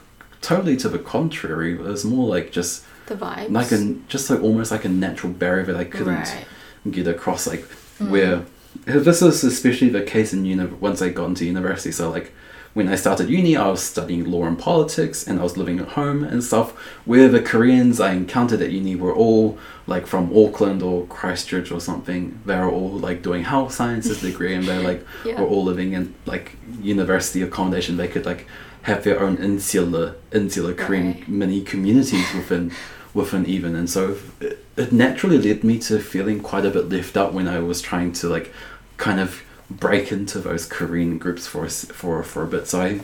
totally 0.42 0.78
to 0.78 0.88
the 0.90 1.00
contrary. 1.00 1.74
It 1.74 1.80
was 1.80 2.06
more 2.06 2.28
like 2.30 2.52
just 2.52 2.86
The 3.08 3.16
vibes. 3.16 3.52
like 3.52 3.72
a 3.72 3.96
just 4.08 4.30
like 4.30 4.42
almost 4.42 4.72
like 4.72 4.86
a 4.86 4.90
natural 4.90 5.34
barrier 5.34 5.66
that 5.66 5.76
I 5.76 5.84
couldn't 5.84 6.14
Right. 6.16 6.46
get 6.92 7.08
across. 7.08 7.48
Like 7.48 7.66
mm. 8.00 8.10
where 8.12 8.46
this 8.86 9.22
is 9.22 9.44
especially 9.44 9.90
the 9.90 10.04
case 10.04 10.32
in 10.32 10.46
uni 10.46 10.66
once 10.66 11.02
I 11.02 11.10
got 11.10 11.26
into 11.26 11.46
university. 11.46 11.92
So 11.92 12.10
like 12.12 12.32
when 12.80 12.88
I 12.88 12.96
started 12.96 13.30
uni, 13.30 13.58
I 13.58 13.68
was 13.68 13.84
studying 13.84 14.24
law 14.32 14.46
and 14.46 14.58
politics, 14.58 15.28
and 15.28 15.38
I 15.38 15.44
was 15.44 15.58
living 15.58 15.80
at 15.80 15.90
home 15.90 16.24
and 16.24 16.42
stuff. 16.42 16.72
Where 17.04 17.28
the 17.28 17.42
Koreans 17.42 18.00
I 18.00 18.14
encountered 18.14 18.62
at 18.62 18.72
uni 18.72 18.96
were 18.96 19.14
all 19.14 19.58
like 19.86 20.08
from 20.08 20.32
Auckland 20.34 20.82
or 20.82 21.06
Christchurch 21.08 21.74
or 21.74 21.82
something. 21.82 22.40
They 22.46 22.56
were 22.56 22.72
all 22.72 22.92
like 22.92 23.22
doing 23.22 23.44
health 23.44 23.74
sciences 23.74 24.22
degree, 24.22 24.56
and 24.56 24.64
they're 24.64 24.82
like 24.92 25.06
Yeah. 25.26 25.42
were 25.42 25.48
all 25.48 25.66
living 25.66 25.92
in 25.92 26.16
like 26.26 26.56
university 26.82 27.42
accommodation. 27.42 27.98
They 27.98 28.08
could 28.08 28.26
like 28.26 28.48
have 28.84 29.04
their 29.04 29.20
own 29.20 29.36
insular 29.36 30.16
insular 30.32 30.74
Korean 30.74 31.26
mini 31.28 31.60
communities 31.62 32.34
within 32.34 32.72
within 33.14 33.46
even 33.46 33.76
and 33.76 33.90
so 33.90 34.16
it, 34.40 34.66
it 34.78 34.94
naturally 34.94 35.38
led 35.38 35.66
me 35.66 35.80
to 35.80 36.00
feeling 36.00 36.40
quite 36.40 36.66
a 36.66 36.70
bit 36.70 36.88
left 36.88 37.18
out 37.18 37.34
when 37.34 37.46
I 37.46 37.60
was 37.60 37.82
trying 37.82 38.14
to 38.14 38.30
like 38.30 38.54
kind 38.96 39.20
of 39.20 39.44
break 39.70 40.12
into 40.12 40.40
those 40.40 40.66
Korean 40.66 41.18
groups 41.18 41.48
for 41.48 41.66
a 41.66 41.70
for 41.70 42.24
for 42.24 42.44
a 42.44 42.48
bit. 42.48 42.68
So 42.68 42.82
I 42.82 43.02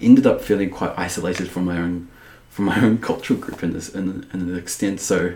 ended 0.00 0.26
up 0.26 0.40
feeling 0.40 0.70
quite 0.70 0.92
isolated 0.96 1.50
from 1.50 1.66
my 1.66 1.78
own 1.78 2.08
from 2.50 2.66
my 2.66 2.80
own 2.84 2.98
cultural 2.98 3.38
group 3.38 3.62
in 3.62 3.72
this 3.72 3.88
in, 3.88 4.26
in 4.32 4.40
an 4.40 4.56
extent. 4.56 5.00
So 5.00 5.34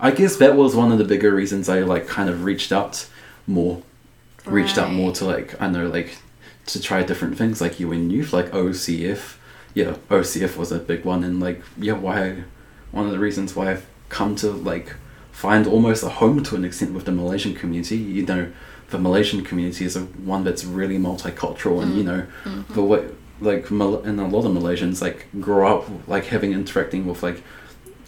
I 0.00 0.10
guess 0.10 0.36
that 0.36 0.56
was 0.56 0.74
one 0.74 0.90
of 0.90 0.98
the 0.98 1.04
bigger 1.04 1.32
reasons 1.34 1.68
I 1.68 1.80
like 1.80 2.06
kind 2.06 2.28
of 2.28 2.44
reached 2.44 2.72
out 2.72 3.08
more 3.46 3.82
reached 4.44 4.78
out 4.78 4.92
more 4.92 5.12
to 5.12 5.24
like 5.24 5.60
I 5.60 5.68
know 5.68 5.86
like 5.86 6.18
to 6.66 6.80
try 6.80 7.02
different 7.02 7.36
things 7.36 7.60
like 7.60 7.78
you 7.78 7.92
UN 7.92 8.10
Youth 8.10 8.32
like 8.32 8.50
OCF 8.50 9.36
yeah 9.74 9.96
OCF 10.08 10.56
was 10.56 10.72
a 10.72 10.78
big 10.78 11.04
one. 11.04 11.22
And 11.22 11.40
like 11.40 11.62
yeah 11.78 11.94
why 11.94 12.44
one 12.90 13.06
of 13.06 13.12
the 13.12 13.18
reasons 13.18 13.54
why 13.54 13.72
I've 13.72 13.86
come 14.08 14.36
to 14.36 14.50
like 14.50 14.94
find 15.30 15.66
almost 15.66 16.02
a 16.02 16.08
home 16.08 16.42
to 16.44 16.56
an 16.56 16.64
extent 16.64 16.92
with 16.92 17.04
the 17.04 17.12
Malaysian 17.12 17.54
community 17.54 17.96
you 17.96 18.24
know 18.24 18.52
the 18.92 18.98
Malaysian 18.98 19.42
community 19.44 19.84
is 19.84 19.96
a 19.96 20.02
one 20.34 20.44
that's 20.44 20.64
really 20.64 20.98
multicultural 20.98 21.82
and 21.82 21.96
you 21.98 22.04
know 22.04 22.26
the 22.70 22.82
way 22.82 23.02
like 23.40 23.70
Mal- 23.70 24.02
and 24.08 24.20
a 24.20 24.26
lot 24.26 24.44
of 24.46 24.52
Malaysians 24.52 25.02
like 25.02 25.26
grow 25.40 25.78
up 25.78 25.84
like 26.06 26.26
having 26.26 26.52
interacting 26.52 27.06
with 27.06 27.22
like 27.22 27.42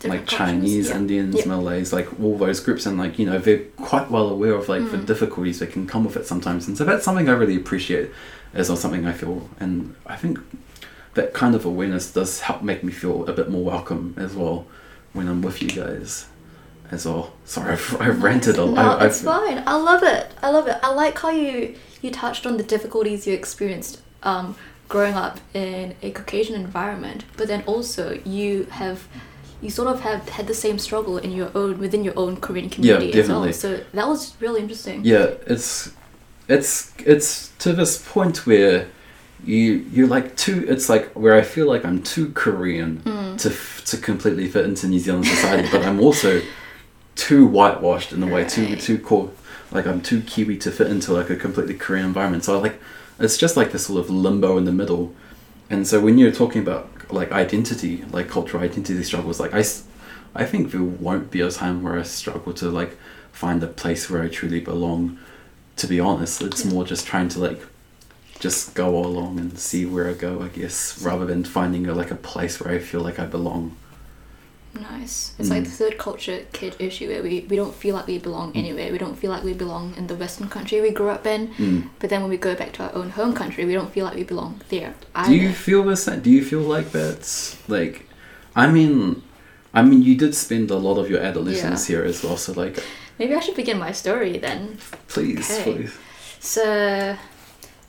Different 0.01 0.20
like 0.22 0.28
cultures, 0.28 0.47
Chinese, 0.55 0.89
yeah. 0.91 0.97
Indians. 0.97 1.47
Malays, 1.47 1.91
like 1.99 2.09
all 2.20 2.37
those 2.37 2.61
groups, 2.61 2.85
and 2.85 2.99
like 2.99 3.18
you 3.18 3.24
know 3.24 3.39
they're 3.39 3.64
quite 3.91 4.11
well 4.11 4.28
aware 4.28 4.53
of 4.55 4.68
like 4.68 4.82
Mm. 4.82 4.91
the 4.91 4.99
difficulties 4.99 5.61
that 5.61 5.70
can 5.72 5.87
come 5.87 6.05
with 6.05 6.16
it 6.20 6.26
sometimes, 6.26 6.68
and 6.68 6.76
so 6.76 6.85
that's 6.85 7.05
something 7.07 7.26
I 7.26 7.32
really 7.32 7.57
appreciate 7.57 8.11
as 8.53 8.68
well 8.68 8.76
something 8.76 9.07
I 9.07 9.14
feel, 9.14 9.49
and 9.59 9.95
I 10.05 10.16
think 10.16 10.39
that 11.14 11.32
kind 11.32 11.55
of 11.55 11.64
awareness 11.64 12.12
does 12.12 12.41
help 12.41 12.61
make 12.62 12.85
me 12.85 12.93
feel 12.93 13.26
a 13.26 13.32
bit 13.32 13.49
more 13.51 13.64
welcome 13.64 14.14
as 14.18 14.35
well 14.35 14.66
when 15.14 15.26
I'm 15.26 15.41
with 15.41 15.62
you 15.62 15.68
guys 15.70 16.26
as 16.91 17.07
well. 17.07 17.32
Sorry, 17.45 17.72
I've, 17.72 17.97
I've 18.01 18.22
ranted 18.22 18.55
a 18.57 18.59
No, 18.59 18.72
lot. 18.72 19.03
it's 19.03 19.22
fine. 19.22 19.62
I 19.66 19.76
love 19.76 20.03
it. 20.03 20.30
I 20.43 20.51
love 20.51 20.68
it. 20.68 20.78
I 20.82 20.93
like 20.93 21.18
how 21.18 21.30
you 21.30 21.74
you 22.03 22.11
touched 22.11 22.45
on 22.47 22.57
the 22.59 22.62
difficulties 22.62 23.26
you 23.26 23.32
experienced 23.35 24.01
um, 24.22 24.55
growing 24.89 25.14
up 25.14 25.41
in 25.55 25.95
a 26.03 26.11
Caucasian 26.11 26.55
environment, 26.55 27.24
but 27.37 27.49
then 27.49 27.62
also 27.66 28.18
you 28.24 28.64
have 28.64 29.07
you 29.62 29.70
sort 29.70 29.89
of 29.89 30.01
have 30.01 30.28
had 30.28 30.47
the 30.47 30.55
same 30.55 30.78
struggle 30.78 31.16
in 31.16 31.32
your 31.32 31.51
own 31.55 31.78
within 31.78 32.05
your 32.05 32.12
own 32.18 32.37
Korean 32.37 32.68
community 32.68 33.12
as 33.18 33.28
well. 33.28 33.51
So 33.53 33.80
that 33.95 34.07
was 34.07 34.35
really 34.41 34.61
interesting. 34.61 35.05
yeah 35.05 35.30
it's 35.47 35.91
it's 36.49 36.93
it's 36.99 37.49
to 37.61 37.72
this 37.72 37.97
point 38.12 38.47
where 38.47 38.87
you 39.45 39.87
you're 39.93 40.07
like 40.07 40.37
too 40.37 40.64
it's 40.68 40.89
like 40.89 41.11
where 41.12 41.35
i 41.35 41.43
feel 41.43 41.66
like 41.66 41.85
i'm 41.85 42.03
too 42.03 42.30
korean 42.32 42.99
Mm. 43.05 43.39
to 43.39 43.49
f- 43.51 43.82
to 43.87 43.97
completely 43.99 44.47
fit 44.49 44.64
into 44.64 44.87
new 44.89 44.99
zealand 44.99 45.26
society 45.26 45.68
but 45.70 45.85
i'm 45.85 46.01
also 46.01 46.41
too 47.17 47.47
whitewashed 47.47 48.12
in 48.12 48.23
a 48.23 48.27
way 48.27 48.45
too 48.45 48.67
Right. 48.67 48.81
too 48.81 48.99
cool. 48.99 49.33
Like 49.73 49.87
i'm 49.87 50.01
too 50.01 50.21
kiwi 50.23 50.57
to 50.59 50.71
fit 50.71 50.89
into 50.89 51.12
like 51.12 51.31
a 51.31 51.37
completely 51.37 51.75
korean 51.75 52.07
environment. 52.07 52.45
So 52.45 52.59
like 52.61 52.81
it's 53.19 53.37
just 53.37 53.57
like 53.57 53.73
this 53.73 53.87
sort 53.87 54.01
of 54.01 54.11
limbo 54.11 54.59
in 54.59 54.65
the 54.65 54.73
middle. 54.73 55.15
And 55.71 55.87
so 55.87 56.01
when 56.01 56.19
you're 56.19 56.33
talking 56.33 56.62
about 56.62 56.91
like 57.11 57.33
identity 57.33 58.05
like 58.11 58.29
cultural 58.29 58.62
identity 58.62 59.03
struggles 59.03 59.39
like 59.39 59.53
I, 59.55 59.62
I 60.35 60.45
think 60.45 60.71
there 60.73 60.83
won't 60.83 61.31
be 61.31 61.41
a 61.43 61.51
time 61.51 61.83
where 61.83 61.99
i 61.99 62.03
struggle 62.03 62.53
to 62.55 62.71
like 62.71 62.97
find 63.31 63.62
a 63.62 63.67
place 63.67 64.09
where 64.11 64.23
i 64.23 64.29
truly 64.29 64.61
belong. 64.61 65.19
To 65.77 65.87
be 65.87 65.99
honest 66.01 66.41
it's 66.43 66.65
more 66.65 66.85
just 66.85 67.07
trying 67.07 67.29
to 67.31 67.39
like 67.41 67.61
just 68.41 68.75
go 68.75 68.97
along 68.97 69.39
and 69.39 69.59
see 69.59 69.85
where 69.87 70.09
i 70.09 70.12
go 70.12 70.43
i 70.43 70.49
guess 70.49 71.01
rather 71.03 71.25
than 71.27 71.43
finding 71.45 71.87
a, 71.87 71.95
like 71.95 72.11
a 72.11 72.17
place 72.17 72.61
where 72.61 72.73
i 72.75 72.79
feel 72.79 73.01
like 73.01 73.19
i 73.19 73.25
belong 73.27 73.77
Nice. 74.75 75.33
It's 75.39 75.51
like 75.51 75.62
Mm. 75.62 75.66
the 75.66 75.70
third 75.70 75.99
culture 75.99 76.41
kid 76.53 76.75
issue 76.79 77.09
where 77.09 77.22
we, 77.22 77.47
we 77.49 77.57
don't 77.57 77.75
feel 77.75 77.95
like 77.95 78.07
we 78.07 78.18
belong 78.18 78.53
anywhere. 78.57 78.91
We 78.91 78.99
don't 78.99 79.14
feel 79.16 79.31
like 79.31 79.45
we 79.45 79.53
belong 79.55 79.95
in 79.97 80.07
the 80.09 80.14
Western 80.16 80.49
country 80.49 80.81
we 80.81 80.91
grew 80.91 81.09
up 81.11 81.27
in. 81.27 81.49
Mm. 81.59 81.89
But 82.01 82.11
then 82.11 82.20
when 82.22 82.31
we 82.31 82.37
go 82.37 82.55
back 82.55 82.72
to 82.75 82.85
our 82.85 82.95
own 82.95 83.11
home 83.11 83.35
country, 83.35 83.64
we 83.64 83.72
don't 83.72 83.93
feel 83.93 84.05
like 84.05 84.16
we 84.16 84.25
belong 84.25 84.61
there. 84.68 84.95
do 85.27 85.35
you 85.35 85.49
either. 85.49 85.55
feel 85.55 85.83
this 85.85 86.07
do 86.07 86.31
you 86.31 86.43
feel 86.45 86.61
like 86.61 86.91
that's 86.91 87.57
like 87.68 88.07
i 88.57 88.66
mean 88.70 89.22
i 89.72 89.81
mean 89.83 90.03
you 90.03 90.14
did 90.16 90.35
spend 90.35 90.70
a 90.70 90.77
lot 90.77 90.97
of 90.99 91.09
your 91.11 91.20
adolescence 91.20 91.87
here 91.87 92.03
as 92.05 92.22
well 92.22 92.37
so 92.37 92.53
like 92.53 92.83
Maybe 93.18 93.33
I 93.35 93.41
should 93.41 93.55
begin 93.55 93.79
my 93.79 93.93
story 93.93 94.39
then. 94.39 94.79
please 95.07 95.47
Okay. 95.51 95.62
please 95.87 95.95
So, 96.41 96.64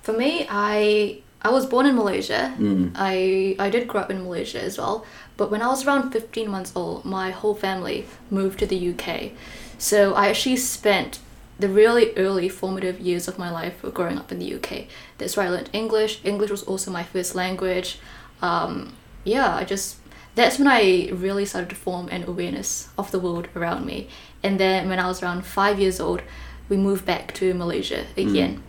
for 0.05 0.13
me, 0.13 0.45
I 0.49 1.19
I 1.41 1.49
was 1.49 1.65
born 1.65 1.86
in 1.86 1.95
Malaysia. 1.95 2.53
Mm. 2.57 2.93
I 2.95 3.55
I 3.59 3.67
did 3.73 3.88
grow 3.89 4.01
up 4.01 4.09
in 4.13 4.21
Malaysia 4.23 4.61
as 4.61 4.77
well. 4.77 5.05
But 5.38 5.51
when 5.51 5.61
I 5.61 5.67
was 5.67 5.86
around 5.86 6.11
15 6.11 6.49
months 6.49 6.71
old, 6.75 7.05
my 7.05 7.31
whole 7.31 7.55
family 7.55 8.05
moved 8.29 8.59
to 8.59 8.65
the 8.65 8.89
UK. 8.89 9.31
So 9.77 10.13
I 10.13 10.29
actually 10.29 10.57
spent 10.57 11.19
the 11.59 11.69
really 11.69 12.15
early 12.17 12.49
formative 12.49 12.99
years 12.99 13.27
of 13.27 13.38
my 13.38 13.49
life 13.49 13.81
growing 13.93 14.17
up 14.17 14.31
in 14.31 14.39
the 14.39 14.53
UK. 14.55 14.86
That's 15.17 15.38
where 15.38 15.45
I 15.45 15.49
learned 15.49 15.69
English. 15.73 16.19
English 16.23 16.51
was 16.51 16.63
also 16.63 16.91
my 16.91 17.03
first 17.03 17.36
language. 17.36 17.99
Um, 18.41 18.95
yeah, 19.23 19.55
I 19.55 19.63
just 19.63 19.97
that's 20.36 20.59
when 20.59 20.67
I 20.67 21.09
really 21.13 21.45
started 21.45 21.69
to 21.69 21.75
form 21.75 22.09
an 22.09 22.23
awareness 22.27 22.89
of 22.97 23.11
the 23.11 23.19
world 23.19 23.47
around 23.55 23.86
me. 23.86 24.09
And 24.43 24.59
then 24.59 24.89
when 24.89 24.99
I 24.99 25.07
was 25.07 25.23
around 25.23 25.45
five 25.45 25.79
years 25.79 25.99
old, 25.99 26.21
we 26.67 26.75
moved 26.75 27.05
back 27.05 27.33
to 27.36 27.53
Malaysia 27.53 28.05
again. 28.17 28.61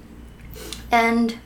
And 0.92 1.38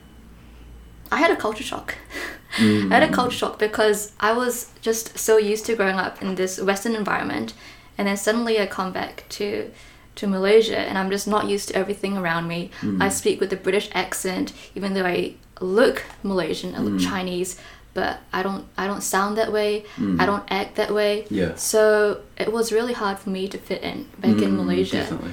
I 1.11 1.17
had 1.17 1.31
a 1.31 1.35
culture 1.35 1.63
shock. 1.63 1.95
Mm. 2.57 2.91
I 2.91 2.99
had 2.99 3.09
a 3.09 3.13
culture 3.13 3.37
shock 3.37 3.59
because 3.59 4.11
I 4.19 4.33
was 4.33 4.69
just 4.81 5.17
so 5.17 5.37
used 5.37 5.65
to 5.67 5.75
growing 5.75 5.95
up 5.95 6.21
in 6.21 6.35
this 6.35 6.59
Western 6.59 6.95
environment, 6.95 7.53
and 7.97 8.07
then 8.07 8.17
suddenly 8.17 8.59
I 8.59 8.67
come 8.67 8.91
back 8.91 9.25
to 9.29 9.71
to 10.15 10.27
Malaysia, 10.27 10.77
and 10.77 10.97
I'm 10.97 11.09
just 11.09 11.27
not 11.27 11.47
used 11.47 11.69
to 11.69 11.75
everything 11.75 12.17
around 12.17 12.47
me. 12.47 12.69
I 12.81 13.07
mm. 13.07 13.11
speak 13.11 13.39
with 13.39 13.53
a 13.53 13.55
British 13.55 13.89
accent, 13.93 14.51
even 14.75 14.93
though 14.93 15.05
I 15.05 15.35
look 15.61 16.03
Malaysian, 16.23 16.75
I 16.75 16.79
look 16.79 16.99
mm. 16.99 17.09
Chinese, 17.09 17.57
but 17.93 18.19
I 18.33 18.43
don't 18.43 18.65
I 18.77 18.87
don't 18.87 19.01
sound 19.01 19.37
that 19.37 19.51
way. 19.51 19.85
I 20.19 20.25
don't 20.25 20.43
act 20.49 20.75
that 20.75 20.93
way. 20.93 21.25
Yeah. 21.29 21.55
So 21.55 22.21
it 22.37 22.51
was 22.51 22.71
really 22.71 22.93
hard 22.93 23.19
for 23.19 23.29
me 23.29 23.47
to 23.47 23.57
fit 23.57 23.81
in 23.81 24.09
back 24.19 24.41
in 24.41 24.51
Mm, 24.51 24.55
Malaysia 24.57 24.97
definitely 24.97 25.31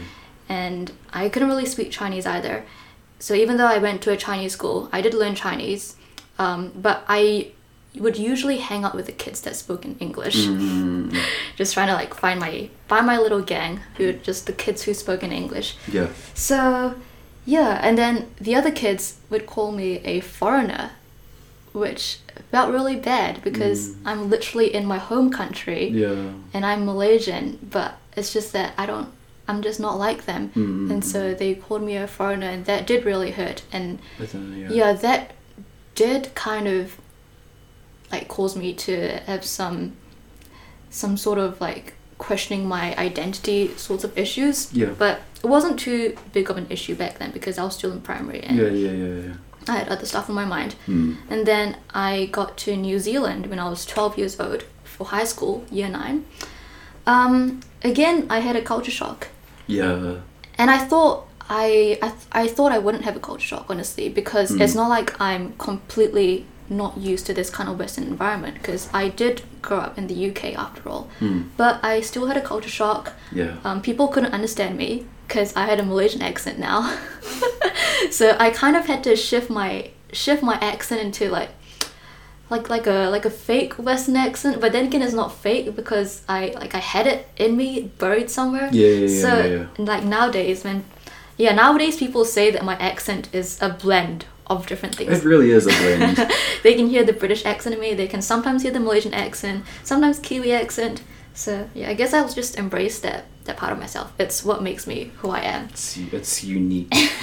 and 0.49 0.93
I 1.13 1.29
couldn't 1.29 1.49
really 1.49 1.67
speak 1.67 1.91
Chinese 1.91 2.27
either. 2.27 2.65
So 3.19 3.35
even 3.35 3.57
though 3.57 3.67
I 3.67 3.79
went 3.79 4.03
to 4.03 4.13
a 4.13 4.17
Chinese 4.17 4.53
school, 4.53 4.89
I 4.93 5.01
did 5.01 5.13
learn 5.13 5.35
Chinese, 5.35 5.97
um, 6.39 6.73
but 6.75 7.05
I 7.09 7.49
would 7.99 8.17
usually 8.17 8.59
hang 8.59 8.85
out 8.85 8.95
with 8.95 9.07
the 9.07 9.13
kids 9.25 9.41
that 9.41 9.57
spoke 9.57 9.85
in 9.85 9.97
English, 9.99 10.47
Mm, 10.47 11.17
just 11.57 11.75
trying 11.75 11.89
to 11.89 11.95
like 11.95 12.15
find 12.15 12.39
my 12.39 12.69
find 12.87 13.07
my 13.07 13.19
little 13.19 13.41
gang 13.43 13.81
who 13.97 14.13
just 14.13 14.47
the 14.47 14.53
kids 14.53 14.83
who 14.85 14.95
spoke 14.95 15.23
in 15.23 15.33
English. 15.33 15.77
yeah 15.91 16.09
So 16.35 16.95
yeah, 17.47 17.81
and 17.83 17.97
then 17.97 18.15
the 18.41 18.55
other 18.55 18.71
kids 18.71 19.17
would 19.31 19.47
call 19.47 19.73
me 19.73 20.01
a 20.05 20.21
foreigner, 20.21 20.91
which 21.73 22.19
felt 22.51 22.71
really 22.73 22.97
bad 22.97 23.43
because 23.43 23.95
I'm 24.05 24.31
literally 24.31 24.73
in 24.75 24.85
my 24.87 24.99
home 24.99 25.31
country 25.31 25.89
yeah 25.89 26.33
and 26.55 26.65
I'm 26.67 26.85
Malaysian, 26.85 27.59
but 27.63 27.97
it's 28.17 28.33
just 28.33 28.53
that 28.53 28.73
I 28.77 28.85
don't, 28.87 29.09
I'm 29.49 29.63
just 29.63 29.81
not 29.81 29.97
like 29.99 30.25
them. 30.27 30.51
Mm. 30.55 30.91
And 30.91 31.05
so 31.05 31.35
they 31.35 31.55
called 31.55 31.83
me 31.83 31.97
a 31.97 32.07
foreigner, 32.07 32.49
and 32.49 32.65
that 32.67 32.87
did 32.87 33.05
really 33.05 33.31
hurt. 33.33 33.63
And 33.73 33.99
I 34.21 34.25
yeah, 34.75 34.93
that 34.93 35.33
did 35.99 36.33
kind 36.37 36.69
of 36.69 36.97
like 38.13 38.29
cause 38.29 38.55
me 38.57 38.73
to 38.73 39.19
have 39.27 39.45
some, 39.45 39.97
some 40.91 41.17
sort 41.17 41.39
of 41.39 41.61
like 41.61 41.95
questioning 42.19 42.69
my 42.69 42.97
identity 42.97 43.75
sorts 43.77 44.05
of 44.05 44.17
issues. 44.17 44.73
Yeah. 44.73 44.93
But 44.97 45.21
it 45.43 45.49
wasn't 45.49 45.79
too 45.81 46.17
big 46.33 46.51
of 46.51 46.57
an 46.57 46.69
issue 46.71 46.95
back 46.95 47.19
then 47.19 47.33
because 47.33 47.59
I 47.59 47.65
was 47.65 47.75
still 47.75 47.93
in 47.93 48.01
primary 48.01 48.41
and 48.43 48.57
yeah 48.57 48.69
yeah 48.69 48.91
yeah 48.91 49.15
yeah 49.27 49.35
I 49.69 49.77
had 49.81 49.89
other 49.89 50.07
stuff 50.07 50.29
on 50.31 50.35
my 50.37 50.45
mind. 50.45 50.77
Mm. 50.87 51.17
And 51.29 51.47
then 51.47 51.77
I 51.93 52.27
got 52.33 52.57
to 52.65 52.77
New 52.77 52.99
Zealand 52.99 53.49
when 53.49 53.59
I 53.59 53.69
was 53.69 53.85
12 53.85 54.17
years 54.19 54.41
old 54.41 54.65
for 54.85 55.09
high 55.09 55.25
school, 55.25 55.67
year 55.71 55.89
nine. 55.89 56.25
Um, 57.07 57.61
again, 57.83 58.27
I 58.31 58.39
had 58.39 58.57
a 58.57 58.63
culture 58.63 58.91
shock. 58.91 59.29
yeah 59.67 60.21
And 60.57 60.71
I 60.71 60.79
thought 60.79 61.28
I, 61.49 61.99
I, 62.03 62.09
th- 62.09 62.27
I 62.33 62.49
thought 62.49 62.73
I 62.73 62.79
wouldn't 62.79 63.05
have 63.05 63.17
a 63.17 63.21
culture 63.21 63.47
shock, 63.47 63.67
honestly, 63.69 64.09
because 64.09 64.51
it's 64.53 64.75
not 64.75 64.89
like 64.89 65.19
I'm 65.21 65.55
completely 65.59 66.45
not 66.71 66.99
used 66.99 67.27
to 67.27 67.33
this 67.33 67.49
kind 67.49 67.69
of 67.71 67.79
Western 67.79 68.05
environment 68.05 68.55
because 68.55 68.89
I 68.93 69.09
did 69.09 69.43
grow 69.63 69.79
up 69.79 69.97
in 69.97 70.07
the 70.07 70.31
UK 70.31 70.55
after 70.55 70.89
all. 70.89 71.09
Hmm. 71.19 71.43
But 71.57 71.83
I 71.83 72.01
still 72.03 72.27
had 72.27 72.37
a 72.37 72.43
culture 72.43 72.69
shock. 72.69 73.13
Yeah. 73.33 73.57
Um, 73.65 73.81
people 73.81 74.09
couldn't 74.09 74.33
understand 74.33 74.77
me 74.77 75.07
because 75.27 75.55
I 75.57 75.65
had 75.67 75.81
a 75.81 75.83
Malaysian 75.83 76.23
accent 76.23 76.59
now. 76.59 76.95
so 78.11 78.37
I 78.39 78.51
kind 78.51 78.77
of 78.77 78.87
had 78.87 79.03
to 79.05 79.17
shift 79.17 79.49
my 79.51 79.91
shift 80.13 80.43
my 80.43 80.55
accent 80.61 81.01
into 81.03 81.29
like 81.31 81.51
like 82.51 82.69
like 82.71 82.87
a 82.87 83.09
like 83.11 83.25
a 83.25 83.31
fake 83.31 83.75
Western 83.79 84.17
accent. 84.17 84.61
But 84.61 84.73
then 84.73 84.87
again, 84.87 85.03
it's 85.03 85.15
not 85.15 85.33
fake 85.35 85.75
because 85.75 86.23
I 86.29 86.53
like 86.55 86.75
I 86.75 86.79
had 86.79 87.07
it 87.07 87.29
in 87.37 87.57
me 87.57 87.91
buried 87.99 88.31
somewhere. 88.31 88.69
Yeah, 88.73 88.89
yeah, 88.89 89.07
yeah, 89.07 89.23
So 89.23 89.39
yeah, 89.39 89.47
yeah. 89.47 89.67
like 89.79 90.05
nowadays, 90.05 90.65
when 90.65 90.85
yeah 91.39 91.55
nowadays 91.55 91.97
people 91.97 92.25
say 92.25 92.51
that 92.51 92.65
my 92.65 92.77
accent 92.77 93.29
is 93.33 93.59
a 93.63 93.69
blend 93.71 94.27
of 94.49 94.67
different 94.67 94.95
things 94.97 95.11
It 95.19 95.25
really 95.25 95.51
is 95.51 95.67
a 95.67 95.71
blend. 95.83 96.17
they 96.63 96.75
can 96.75 96.89
hear 96.89 97.05
the 97.05 97.13
British 97.13 97.45
accent 97.45 97.75
in 97.75 97.81
me. 97.81 97.93
They 97.95 98.09
can 98.09 98.23
sometimes 98.23 98.63
hear 98.63 98.73
the 98.73 98.81
Malaysian 98.81 99.13
accent, 99.15 99.65
sometimes 99.85 100.19
Kiwi 100.19 100.53
accent. 100.53 101.03
So 101.35 101.69
yeah, 101.75 101.91
I 101.91 101.95
guess 101.95 102.13
I'll 102.15 102.29
just 102.29 102.57
embrace 102.59 102.99
that 103.01 103.27
that 103.45 103.57
part 103.57 103.73
of 103.73 103.79
myself. 103.79 104.13
It's 104.19 104.45
what 104.45 104.63
makes 104.63 104.87
me 104.87 105.11
who 105.21 105.29
I 105.31 105.41
am. 105.41 105.69
it's, 105.71 105.97
it's 106.13 106.43
unique. 106.45 106.89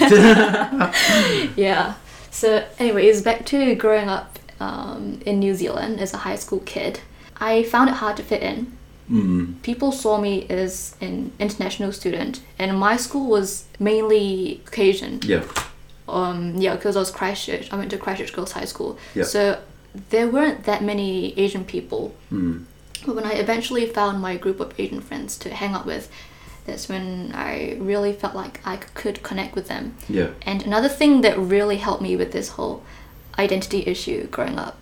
Yeah. 1.56 1.94
So 2.30 2.64
anyways, 2.78 3.22
back 3.22 3.44
to 3.46 3.74
growing 3.74 4.08
up 4.08 4.38
um, 4.60 5.20
in 5.26 5.38
New 5.38 5.54
Zealand 5.54 6.00
as 6.00 6.12
a 6.14 6.18
high 6.18 6.36
school 6.36 6.60
kid. 6.60 7.00
I 7.38 7.62
found 7.64 7.90
it 7.90 7.96
hard 7.96 8.16
to 8.18 8.22
fit 8.22 8.42
in. 8.42 8.75
Mm. 9.10 9.62
People 9.62 9.92
saw 9.92 10.18
me 10.18 10.46
as 10.50 10.96
an 11.00 11.30
international 11.38 11.92
student, 11.92 12.40
and 12.58 12.76
my 12.78 12.96
school 12.96 13.28
was 13.28 13.64
mainly 13.78 14.60
Caucasian. 14.64 15.20
Yeah. 15.24 15.44
um 16.08 16.54
yeah 16.56 16.74
because 16.76 16.94
i 16.96 17.00
was 17.00 17.10
christchurch 17.10 17.66
i 17.72 17.76
went 17.76 17.90
to 17.90 17.98
christchurch 17.98 18.32
girls 18.32 18.52
high 18.52 18.64
school 18.72 18.96
Yeah. 19.14 19.24
so 19.24 19.40
there 20.10 20.28
weren't 20.28 20.62
that 20.70 20.80
many 20.82 21.34
asian 21.44 21.64
people 21.64 22.14
Mm. 22.30 22.64
but 23.04 23.16
when 23.16 23.24
i 23.24 23.32
eventually 23.32 23.86
found 23.86 24.20
my 24.20 24.36
group 24.36 24.60
of 24.60 24.68
asian 24.78 25.00
friends 25.00 25.36
to 25.38 25.48
hang 25.50 25.72
out 25.74 25.84
with 25.84 26.08
that's 26.64 26.88
when 26.88 27.32
i 27.34 27.76
really 27.80 28.12
felt 28.12 28.34
like 28.36 28.60
i 28.64 28.76
could 29.00 29.16
connect 29.24 29.56
with 29.56 29.66
them 29.66 29.84
Yeah. 30.08 30.28
and 30.42 30.62
another 30.64 30.88
thing 30.88 31.22
that 31.22 31.34
really 31.54 31.78
helped 31.78 32.02
me 32.08 32.14
with 32.16 32.30
this 32.30 32.48
whole 32.50 32.76
identity 33.36 33.82
issue 33.86 34.28
growing 34.36 34.58
up 34.66 34.76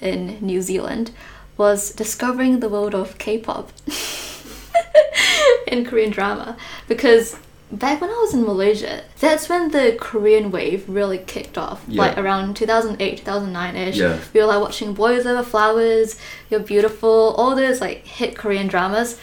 in 0.00 0.38
new 0.40 0.60
zealand 0.62 1.10
was 1.58 1.90
discovering 1.92 2.60
the 2.60 2.68
world 2.68 2.94
of 2.94 3.18
k-pop 3.18 3.70
in 5.66 5.84
korean 5.84 6.10
drama 6.10 6.56
because 6.86 7.36
back 7.70 8.00
when 8.00 8.10
I 8.10 8.14
was 8.14 8.34
in 8.34 8.44
Malaysia, 8.44 9.02
that's 9.20 9.48
when 9.48 9.70
the 9.70 9.96
Korean 10.00 10.50
wave 10.50 10.88
really 10.88 11.18
kicked 11.18 11.58
off. 11.58 11.84
Yeah. 11.86 12.02
Like 12.02 12.18
around 12.18 12.56
2008, 12.56 13.18
2009 13.18 13.76
ish. 13.76 13.96
Yeah. 13.96 14.18
We 14.32 14.40
were 14.40 14.46
like 14.46 14.60
watching 14.60 14.94
Boys 14.94 15.26
Over 15.26 15.42
Flowers, 15.42 16.18
You're 16.50 16.60
Beautiful, 16.60 17.34
all 17.36 17.54
those 17.54 17.80
like 17.80 18.06
hit 18.06 18.36
Korean 18.36 18.68
dramas. 18.68 19.18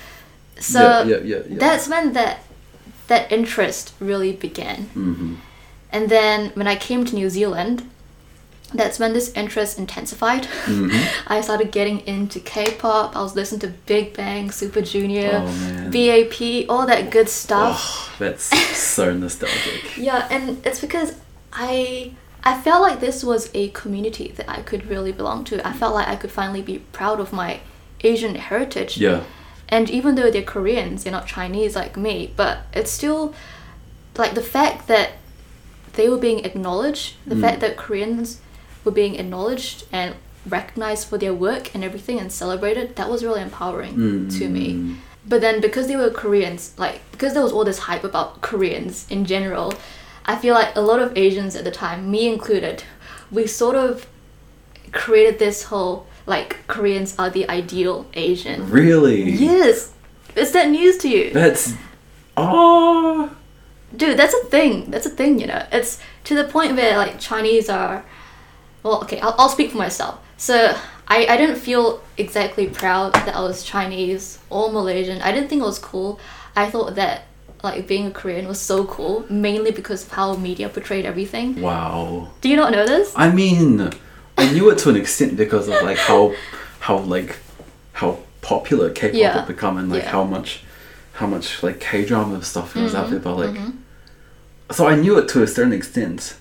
So 0.59 1.03
yeah, 1.03 1.03
yeah, 1.03 1.17
yeah, 1.17 1.43
yeah. 1.49 1.57
that's 1.57 1.87
when 1.89 2.13
that 2.13 2.43
that 3.07 3.31
interest 3.31 3.93
really 3.99 4.31
began. 4.31 4.85
Mm-hmm. 4.85 5.35
And 5.91 6.09
then 6.09 6.51
when 6.55 6.67
I 6.67 6.75
came 6.75 7.05
to 7.05 7.15
New 7.15 7.29
Zealand, 7.29 7.89
that's 8.77 8.99
when 8.99 9.13
this 9.13 9.31
interest 9.33 9.77
intensified. 9.79 10.45
hmm 10.65 10.89
I 11.27 11.41
started 11.41 11.71
getting 11.71 11.99
into 12.01 12.39
K-pop. 12.39 13.15
I 13.15 13.21
was 13.21 13.35
listening 13.35 13.61
to 13.61 13.67
Big 13.85 14.13
Bang, 14.13 14.51
Super 14.51 14.81
Junior, 14.81 15.41
Oh. 15.43 15.89
BAP, 15.91 16.65
all 16.69 16.85
that 16.87 17.09
good 17.11 17.29
stuff. 17.29 17.79
Oh, 17.81 18.15
that's 18.19 18.43
so 18.77 19.13
nostalgic. 19.13 19.97
Yeah, 19.97 20.27
and 20.31 20.65
it's 20.65 20.79
because 20.79 21.15
I 21.53 22.11
I 22.43 22.59
felt 22.61 22.81
like 22.81 22.99
this 22.99 23.23
was 23.23 23.49
a 23.55 23.69
community 23.69 24.31
that 24.37 24.47
I 24.49 24.61
could 24.61 24.85
really 24.87 25.11
belong 25.11 25.43
to. 25.45 25.65
I 25.67 25.73
felt 25.73 25.93
like 25.95 26.07
I 26.07 26.15
could 26.15 26.31
finally 26.31 26.61
be 26.61 26.79
proud 26.91 27.19
of 27.19 27.33
my 27.33 27.59
Asian 28.01 28.35
heritage. 28.35 28.97
Yeah. 28.97 29.23
And 29.67 29.89
even 29.89 30.13
though 30.13 30.29
they're 30.29 30.43
Koreans, 30.43 31.03
they're 31.03 31.11
not 31.11 31.25
Chinese 31.25 31.75
like 31.75 31.97
me, 31.97 32.31
but 32.35 32.59
it's 32.71 32.91
still 32.91 33.33
like 34.15 34.35
the 34.35 34.43
fact 34.43 34.87
that 34.87 35.13
they 35.93 36.07
were 36.07 36.17
being 36.19 36.45
acknowledged, 36.45 37.15
the 37.25 37.33
Mm. 37.35 37.41
fact 37.41 37.61
that 37.61 37.77
Koreans 37.77 38.39
were 38.85 38.91
being 38.91 39.15
acknowledged 39.15 39.85
and 39.91 40.15
recognized 40.47 41.07
for 41.07 41.17
their 41.17 41.33
work 41.33 41.73
and 41.73 41.83
everything 41.83 42.19
and 42.19 42.31
celebrated, 42.31 42.95
that 42.95 43.09
was 43.09 43.23
really 43.23 43.41
empowering 43.41 44.29
to 44.29 44.47
me. 44.47 44.73
Mm. 44.73 44.95
But 45.27 45.41
then 45.41 45.59
because 45.59 45.87
they 45.87 45.95
were 45.95 46.11
Koreans, 46.11 46.73
like 46.77 47.01
because 47.11 47.33
there 47.33 47.43
was 47.43 47.51
all 47.51 47.65
this 47.65 47.79
hype 47.79 48.03
about 48.03 48.41
Koreans 48.41 49.07
in 49.09 49.25
general, 49.25 49.73
I 50.25 50.35
feel 50.35 50.53
like 50.53 50.75
a 50.75 50.81
lot 50.81 50.99
of 50.99 51.17
Asians 51.17 51.55
at 51.55 51.63
the 51.63 51.71
time, 51.71 52.11
me 52.11 52.31
included, 52.31 52.83
we 53.31 53.47
sort 53.47 53.75
of 53.75 54.07
created 54.91 55.39
this 55.39 55.63
whole 55.63 56.05
like 56.27 56.65
Koreans 56.67 57.15
are 57.17 57.29
the 57.29 57.49
ideal 57.49 58.05
Asian. 58.13 58.69
Really? 58.69 59.23
Yes. 59.31 59.93
Is 60.35 60.51
that 60.51 60.69
news 60.69 60.97
to 60.99 61.09
you? 61.09 61.31
That's. 61.31 61.73
Oh. 62.37 63.35
Dude, 63.95 64.17
that's 64.17 64.33
a 64.33 64.45
thing. 64.45 64.91
That's 64.91 65.05
a 65.05 65.09
thing, 65.09 65.39
you 65.39 65.47
know. 65.47 65.65
It's 65.71 65.99
to 66.25 66.35
the 66.35 66.43
point 66.43 66.75
where 66.75 66.97
like 66.97 67.19
Chinese 67.19 67.69
are 67.69 68.03
well, 68.85 69.01
okay, 69.03 69.19
I'll, 69.19 69.35
I'll 69.39 69.49
speak 69.49 69.71
for 69.71 69.77
myself. 69.77 70.19
So 70.37 70.55
I, 71.07 71.25
I 71.27 71.37
didn't 71.37 71.55
feel 71.57 72.01
exactly 72.17 72.67
proud 72.67 73.13
that 73.13 73.35
I 73.35 73.41
was 73.41 73.63
Chinese 73.63 74.37
or 74.49 74.71
Malaysian. 74.71 75.21
I 75.23 75.31
didn't 75.31 75.49
think 75.49 75.61
it 75.61 75.65
was 75.65 75.79
cool. 75.79 76.19
I 76.55 76.69
thought 76.69 76.93
that 76.95 77.23
like 77.63 77.87
being 77.87 78.05
a 78.07 78.11
Korean 78.11 78.47
was 78.47 78.59
so 78.61 78.85
cool, 78.85 79.25
mainly 79.29 79.71
because 79.71 80.03
of 80.05 80.11
how 80.11 80.35
media 80.35 80.69
portrayed 80.69 81.05
everything. 81.05 81.61
Wow. 81.61 82.29
Do 82.41 82.47
you 82.49 82.55
not 82.55 82.71
know 82.71 82.85
this? 82.85 83.11
I 83.15 83.31
mean, 83.31 83.89
I 84.37 84.51
knew 84.53 84.69
it 84.69 84.77
to 84.79 84.89
an 84.91 84.95
extent 84.97 85.35
because 85.35 85.67
of 85.67 85.81
like 85.81 85.97
how, 85.97 86.35
how 86.79 86.97
like, 86.99 87.37
how 87.93 88.19
popular 88.41 88.91
K-pop 88.91 89.15
Yeah. 89.19 89.33
had 89.39 89.47
become 89.47 89.77
and 89.77 89.89
like 89.89 90.03
Yeah. 90.03 90.11
how 90.11 90.23
much, 90.23 90.61
how 91.13 91.25
much 91.25 91.63
like 91.63 91.79
K-drama 91.79 92.43
stuff 92.43 92.75
was 92.75 92.93
Mm-hmm. 92.93 92.95
out 93.03 93.09
there. 93.09 93.19
But 93.19 93.35
like, 93.37 93.57
so 94.71 94.85
I 94.87 94.95
knew 94.95 95.17
it 95.17 95.27
to 95.29 95.41
a 95.41 95.47
certain 95.47 95.73
extent. 95.73 96.35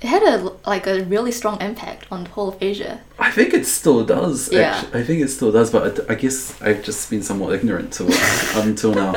It 0.00 0.06
had 0.06 0.22
a 0.22 0.52
like 0.66 0.86
a 0.86 1.02
really 1.04 1.32
strong 1.32 1.60
impact 1.60 2.06
on 2.12 2.24
the 2.24 2.30
whole 2.30 2.48
of 2.50 2.62
Asia. 2.62 3.00
I 3.18 3.30
think 3.32 3.52
it 3.52 3.66
still 3.66 4.04
does. 4.04 4.52
Yeah. 4.52 4.60
Actually. 4.76 5.00
I 5.00 5.04
think 5.04 5.22
it 5.22 5.28
still 5.28 5.50
does, 5.50 5.70
but 5.72 6.08
I, 6.08 6.12
I 6.12 6.14
guess 6.14 6.60
I've 6.62 6.84
just 6.84 7.10
been 7.10 7.22
somewhat 7.22 7.52
ignorant 7.54 7.92
to 7.94 8.06
it 8.08 8.20
until 8.56 8.94
now. 8.94 9.14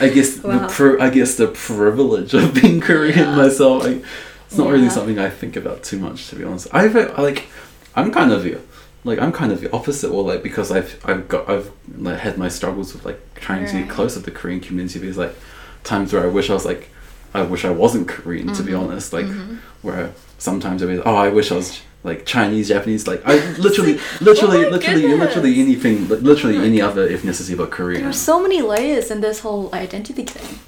I 0.00 0.08
guess 0.08 0.38
Wow. 0.42 0.58
the 0.66 0.68
pri- 0.72 1.04
I 1.06 1.10
guess 1.10 1.34
the 1.34 1.48
privilege 1.48 2.32
of 2.34 2.54
being 2.54 2.80
Korean 2.80 3.18
Yeah. 3.18 3.34
myself. 3.36 3.84
I, 3.84 4.00
it's 4.46 4.56
not 4.58 4.70
really 4.70 4.88
something 4.90 5.18
I 5.18 5.30
think 5.30 5.56
about 5.56 5.82
too 5.82 5.98
much, 5.98 6.28
to 6.28 6.36
be 6.36 6.44
honest. 6.44 6.68
I've 6.72 6.94
like, 7.18 7.46
I'm 7.96 8.12
kind 8.12 8.30
of 8.32 8.44
the, 8.44 8.58
like 9.04 9.18
I'm 9.18 9.32
kind 9.32 9.50
of 9.50 9.60
the 9.60 9.72
opposite, 9.72 10.10
or 10.10 10.22
like 10.22 10.42
because 10.44 10.70
I've 10.70 11.00
I've 11.04 11.26
got 11.26 11.48
I've 11.50 11.72
like 11.96 12.20
had 12.20 12.38
my 12.38 12.48
struggles 12.48 12.92
with 12.94 13.04
like 13.04 13.20
trying 13.34 13.66
to 13.66 13.72
Right. 13.72 13.86
get 13.86 13.90
closer 13.90 14.20
to 14.20 14.24
the 14.26 14.30
Korean 14.30 14.60
community. 14.60 15.00
There's 15.00 15.18
like 15.18 15.34
times 15.82 16.12
where 16.12 16.22
I 16.22 16.26
wish 16.28 16.50
I 16.50 16.54
was 16.54 16.64
like, 16.64 16.90
I 17.34 17.42
wish 17.42 17.64
I 17.64 17.70
wasn't 17.70 18.08
Korean, 18.08 18.46
to 18.48 18.52
Mm-hmm. 18.52 18.66
be 18.66 18.74
honest. 18.74 19.12
Like 19.12 19.26
where 19.82 20.12
sometimes 20.38 20.82
be 20.82 20.96
like, 20.96 21.06
oh, 21.06 21.14
I 21.16 21.28
wish 21.28 21.50
I 21.52 21.56
was 21.56 21.80
like 22.04 22.26
Chinese, 22.26 22.68
Japanese. 22.68 23.06
Like 23.06 23.22
I 23.24 23.34
literally, 23.58 23.98
literally, 24.20 24.66
Oh 24.66 24.70
literally, 24.70 25.02
goodness. 25.02 25.20
literally 25.20 25.60
anything, 25.60 26.08
literally 26.08 26.56
Oh 26.58 26.62
any 26.70 26.80
other 26.80 27.08
ethnicity 27.08 27.56
but 27.56 27.70
Korean. 27.70 28.00
There 28.02 28.10
are 28.10 28.12
so 28.12 28.42
many 28.42 28.60
layers 28.62 29.10
in 29.10 29.20
this 29.20 29.40
whole 29.40 29.74
identity 29.74 30.24
thing. 30.24 30.58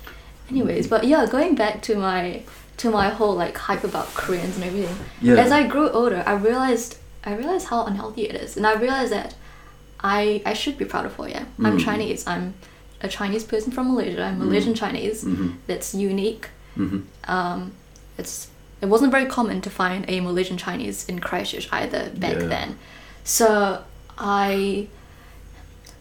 Anyways, 0.50 0.86
but 0.88 1.04
yeah, 1.04 1.26
going 1.26 1.54
back 1.54 1.82
to 1.82 1.96
my 1.96 2.42
to 2.78 2.90
my 2.90 3.08
whole 3.08 3.34
like 3.34 3.56
hype 3.56 3.84
about 3.84 4.06
Koreans 4.14 4.56
and 4.56 4.64
everything. 4.64 4.96
Yeah. 5.22 5.34
As 5.44 5.50
I 5.52 5.66
grew 5.66 5.88
older, 5.90 6.22
I 6.26 6.34
realized 6.34 6.96
I 7.24 7.34
realized 7.34 7.68
how 7.68 7.84
unhealthy 7.86 8.22
it 8.28 8.34
is, 8.34 8.56
and 8.56 8.66
I 8.66 8.74
realized 8.74 9.12
that 9.12 9.34
I 10.00 10.42
I 10.46 10.54
should 10.54 10.76
be 10.78 10.84
proud 10.84 11.06
of 11.06 11.14
who 11.14 11.24
I 11.24 11.30
am. 11.40 11.46
I'm 11.64 11.78
Mm. 11.78 11.84
Chinese. 11.84 12.26
I'm 12.26 12.54
a 13.00 13.08
Chinese 13.08 13.44
person 13.44 13.72
from 13.72 13.88
Malaysia. 13.92 14.22
I'm 14.24 14.38
Malaysian 14.38 14.74
Chinese. 14.74 15.24
Mhm. 15.24 15.54
That's 15.66 15.94
unique. 15.94 16.48
Hmm 16.74 17.00
Um, 17.26 17.72
it's 18.18 18.48
it 18.80 18.86
wasn't 18.86 19.10
very 19.12 19.26
common 19.26 19.60
to 19.62 19.70
find 19.70 20.04
a 20.08 20.20
Malaysian 20.20 20.58
Chinese 20.58 21.06
in 21.08 21.18
Christchurch 21.20 21.68
either 21.72 22.10
back 22.10 22.34
Yeah. 22.40 22.46
then. 22.48 22.78
So 23.24 23.82
I 24.18 24.88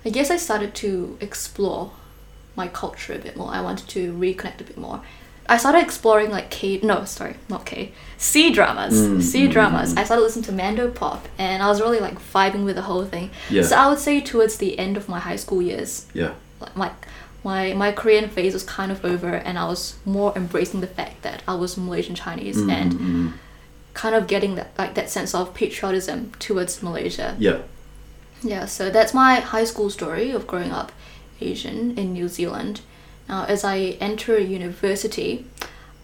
I 0.06 0.10
guess 0.10 0.30
I 0.30 0.38
started 0.38 0.74
to 0.76 1.18
explore 1.22 1.92
my 2.56 2.68
culture 2.68 3.14
a 3.14 3.20
bit 3.20 3.36
more. 3.38 3.50
I 3.50 3.62
wanted 3.62 3.88
to 3.90 4.14
reconnect 4.14 4.60
a 4.62 4.64
bit 4.66 4.78
more. 4.78 5.02
I 5.48 5.58
started 5.58 5.82
exploring 5.82 6.30
like 6.32 6.50
K 6.50 6.80
no 6.84 7.04
sorry 7.06 7.36
not 7.50 7.66
K 7.66 7.92
C 8.18 8.52
dramas 8.52 8.94
Mm, 8.94 9.22
C 9.22 9.48
mm, 9.48 9.52
dramas. 9.52 9.94
mm. 9.94 10.00
I 10.00 10.04
started 10.06 10.24
listening 10.24 10.46
to 10.46 10.52
Mando 10.54 10.90
Pop 10.90 11.28
and 11.38 11.62
I 11.64 11.68
was 11.68 11.82
really 11.82 12.00
like 12.00 12.18
vibing 12.34 12.64
with 12.66 12.76
the 12.76 12.84
whole 12.84 13.06
thing. 13.06 13.30
Yeah. 13.50 13.64
So 13.64 13.76
I 13.76 13.88
would 13.90 14.00
say 14.00 14.22
towards 14.22 14.58
the 14.58 14.78
end 14.80 14.98
of 14.98 15.10
my 15.10 15.20
high 15.20 15.36
school 15.38 15.62
years, 15.62 16.06
Yeah. 16.14 16.34
like 16.76 16.94
my 17.44 17.74
my 17.74 17.92
Korean 17.92 18.30
phase 18.30 18.54
was 18.54 18.64
kind 18.64 18.92
of 18.92 19.04
over, 19.06 19.34
and 19.34 19.58
I 19.58 19.66
was 19.68 19.96
more 20.06 20.34
embracing 20.36 20.82
the 20.82 20.88
fact 20.88 21.22
that 21.24 21.44
I 21.48 21.56
was 21.56 21.78
Malaysian 21.78 22.16
Chinese 22.16 22.58
Mm, 22.58 22.72
and 22.72 22.94
mm, 22.94 23.34
kind 23.94 24.16
of 24.16 24.28
getting 24.28 24.56
that 24.56 24.72
like 24.78 24.94
that 24.96 25.10
sense 25.10 25.36
of 25.36 25.54
patriotism 25.54 26.32
towards 26.40 26.82
Malaysia. 26.82 27.36
yeah. 27.40 27.60
Yeah, 28.46 28.66
so 28.66 28.90
that's 28.90 29.14
my 29.14 29.36
high 29.40 29.64
school 29.64 29.90
story 29.90 30.32
of 30.32 30.48
growing 30.48 30.72
up 30.72 30.92
Asian 31.40 31.98
in 31.98 32.12
New 32.12 32.28
Zealand. 32.28 32.82
Now, 33.30 33.46
as 33.46 33.64
I 33.64 33.96
enter 34.02 34.38
university, 34.38 35.46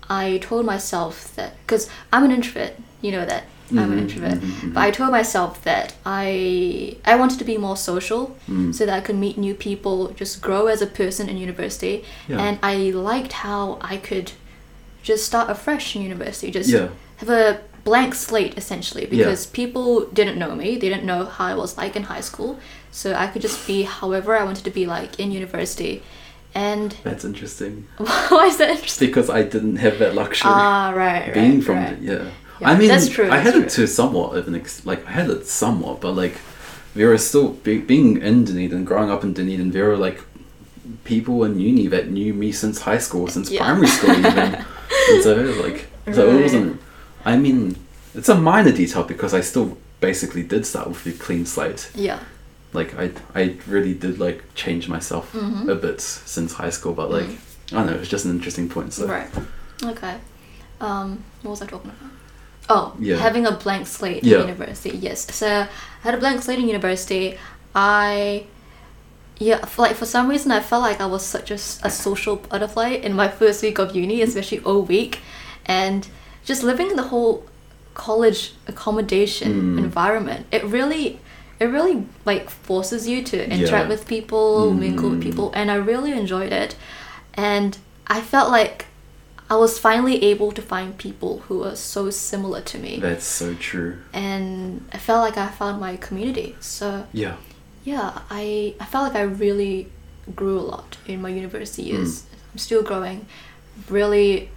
I 0.10 0.38
told 0.42 0.66
myself 0.66 1.36
that 1.36 1.52
because 1.66 1.90
I'm 2.14 2.24
an 2.24 2.32
introvert, 2.32 2.74
you 3.02 3.12
know 3.12 3.26
that. 3.26 3.44
I'm 3.72 3.92
an 3.92 3.98
Mhm, 4.00 4.02
introvert. 4.02 4.40
mhm, 4.42 4.52
mhm. 4.62 4.74
But 4.74 4.82
I 4.88 4.92
told 4.92 5.12
myself 5.12 5.62
that 5.64 5.94
I 6.06 6.96
I 7.06 7.16
wanted 7.16 7.40
to 7.40 7.46
be 7.46 7.58
more 7.58 7.78
social 7.78 8.36
Mm. 8.50 8.74
so 8.74 8.86
that 8.86 8.96
I 8.98 9.02
could 9.02 9.16
meet 9.26 9.38
new 9.38 9.54
people, 9.54 9.98
just 10.16 10.42
grow 10.42 10.68
as 10.68 10.82
a 10.82 10.88
person 10.88 11.30
in 11.30 11.38
university. 11.38 12.04
Yeah. 12.28 12.42
And 12.44 12.58
I 12.64 12.76
liked 12.92 13.34
how 13.46 13.78
I 13.82 13.98
could 13.98 14.32
just 15.04 15.26
start 15.26 15.50
afresh 15.50 15.96
in 15.96 16.02
university, 16.02 16.52
just 16.52 16.70
Yeah. 16.70 16.88
have 17.18 17.30
a 17.30 17.60
blank 17.86 18.14
slate 18.14 18.54
essentially 18.58 19.06
because 19.06 19.46
people 19.46 20.06
didn't 20.14 20.38
know 20.38 20.54
me, 20.56 20.76
they 20.82 20.90
didn't 20.90 21.06
know 21.06 21.22
how 21.26 21.46
I 21.46 21.56
was 21.56 21.78
like 21.78 21.96
in 21.96 22.04
high 22.04 22.22
school. 22.22 22.60
So 22.92 23.14
I 23.14 23.28
could 23.28 23.42
just 23.42 23.66
be 23.68 23.84
however 23.84 24.36
I 24.42 24.44
wanted 24.44 24.64
to 24.66 24.72
be 24.72 24.86
like 24.86 25.12
in 25.20 25.32
university. 25.32 26.02
And 26.56 26.96
That's 27.04 27.24
interesting 27.24 27.74
why 27.98 28.46
is 28.52 28.58
that 28.58 28.70
interesting? 28.72 29.08
because 29.08 29.30
I 29.30 29.44
didn't 29.44 29.78
have 29.78 30.00
that 30.00 30.14
luxury. 30.16 30.52
Ah, 30.52 30.90
right, 30.96 31.32
being 31.34 31.56
right, 31.58 31.64
from 31.64 31.76
right. 31.76 31.94
it, 31.94 32.00
yeah. 32.02 32.26
Yeah, 32.62 32.70
I 32.72 32.78
mean, 32.78 32.88
that's 32.90 33.08
true, 33.10 33.26
I 33.26 33.30
that's 33.42 33.44
had 33.46 33.56
it 33.56 33.70
true. 33.70 33.86
to 33.86 33.88
somewhat 33.88 34.36
of 34.38 34.48
an 34.48 34.56
ex- 34.56 34.86
like 34.86 35.06
I 35.08 35.12
had 35.12 35.30
it 35.30 35.46
somewhat, 35.48 36.02
but 36.02 36.14
like 36.14 36.36
there 36.96 37.08
were 37.10 37.18
still 37.18 37.50
be- 37.50 37.78
being 37.80 38.22
in 38.22 38.44
Dunedin, 38.46 38.84
growing 38.86 39.10
up 39.10 39.24
in 39.24 39.34
Dunedin, 39.34 39.72
there 39.72 39.88
were 39.88 39.98
like 39.98 40.22
people 41.04 41.44
in 41.44 41.60
uni 41.60 41.88
that 41.88 42.10
knew 42.10 42.34
me 42.34 42.52
since 42.52 42.82
high 42.82 42.98
school, 42.98 43.28
since 43.28 43.50
Yeah. 43.52 43.64
primary 43.64 43.88
school 43.88 44.12
even, 44.12 44.38
and 45.10 45.24
so 45.24 45.38
it 45.40 45.64
like 45.64 45.88
so 46.14 46.28
Right. 46.28 46.36
it 46.40 46.42
wasn't. 46.44 46.82
I 47.26 47.38
mean, 47.38 47.76
it's 48.16 48.30
a 48.30 48.36
minor 48.36 48.72
detail 48.72 49.04
because 49.04 49.34
I 49.34 49.42
still 49.42 49.78
basically 50.00 50.44
did 50.44 50.66
start 50.66 50.88
with 50.90 51.06
a 51.06 51.12
clean 51.12 51.46
slate. 51.46 51.92
Yeah. 51.94 52.20
Like 52.74 52.98
I, 52.98 53.12
I 53.36 53.56
really 53.68 53.94
did 53.94 54.20
like 54.20 54.44
change 54.56 54.88
myself 54.88 55.32
Mhm. 55.34 55.68
a 55.70 55.76
bit 55.76 56.02
since 56.02 56.54
high 56.54 56.70
school, 56.72 56.94
but 56.94 57.10
like 57.12 57.30
I 57.72 57.76
don't 57.76 57.86
know, 57.88 57.94
it's 57.94 58.10
just 58.10 58.26
an 58.26 58.32
interesting 58.32 58.68
point. 58.70 58.94
So. 58.94 59.06
Right. 59.08 59.30
Okay. 59.84 60.16
Um, 60.82 61.24
what 61.44 61.52
was 61.52 61.62
I 61.62 61.66
talking 61.68 61.92
about? 61.92 62.12
Oh, 62.72 62.94
Yeah. 63.00 63.18
having 63.18 63.46
a 63.48 63.52
blank 63.52 63.88
slate 63.88 64.24
Yeah. 64.24 64.38
in 64.38 64.42
university. 64.50 64.92
Yes. 65.02 65.28
So 65.36 65.48
I 65.48 65.68
had 66.04 66.14
a 66.14 66.18
blank 66.18 66.44
slate 66.44 66.60
in 66.60 66.68
university. 66.68 67.38
I, 67.74 68.46
yeah, 69.40 69.60
f- 69.64 69.80
like 69.80 69.96
for 69.96 70.06
some 70.06 70.30
reason 70.30 70.52
I 70.52 70.60
felt 70.60 70.84
like 70.84 71.02
I 71.02 71.06
was 71.08 71.26
such 71.26 71.50
a 71.52 71.58
social 71.58 72.36
butterfly 72.36 72.90
in 72.90 73.14
my 73.16 73.28
first 73.28 73.64
week 73.64 73.80
of 73.80 73.96
uni, 73.96 74.22
especially 74.22 74.60
all 74.60 74.82
week, 74.84 75.20
and 75.66 76.08
just 76.46 76.62
living 76.64 76.90
in 76.92 76.96
the 76.96 77.08
whole 77.14 77.44
college 77.96 78.54
accommodation 78.68 79.76
Mm. 79.76 79.78
environment. 79.80 80.46
It 80.52 80.64
really. 80.64 81.20
It 81.60 81.66
really 81.66 82.06
like 82.24 82.50
forces 82.50 83.06
you 83.06 83.22
to 83.24 83.38
interact 83.56 83.88
Yeah. 83.88 83.90
with 83.90 84.08
people, 84.08 84.72
mingle 84.74 85.10
with 85.10 85.20
Mm. 85.20 85.24
people, 85.24 85.52
and 85.54 85.70
I 85.70 85.76
really 85.76 86.14
enjoyed 86.14 86.54
it. 86.54 86.76
And 87.34 87.78
I 88.08 88.22
felt 88.22 88.50
like 88.50 88.86
I 89.50 89.56
was 89.56 89.80
finally 89.80 90.24
able 90.24 90.52
to 90.52 90.62
find 90.62 90.96
people 90.98 91.40
who 91.48 91.60
were 91.60 91.76
so 91.76 92.10
similar 92.12 92.62
to 92.62 92.78
me. 92.78 93.00
that's 93.00 93.26
so 93.26 93.56
true. 93.56 93.98
And 94.14 94.86
I 94.94 94.98
felt 95.00 95.22
like 95.22 95.38
I 95.38 95.48
found 95.50 95.80
my 95.80 95.98
community. 95.98 96.56
So 96.60 97.08
Yeah. 97.14 97.36
yeah, 97.84 98.20
I, 98.30 98.76
I 98.80 98.86
felt 98.86 99.04
like 99.08 99.16
I 99.16 99.24
really 99.24 99.88
grew 100.36 100.60
a 100.60 100.66
lot 100.74 100.98
in 101.08 101.22
my 101.22 101.30
university 101.30 101.84
years. 101.84 102.24
I'm 102.54 102.60
still 102.60 102.84
growing. 102.84 103.26
Really 103.90 104.50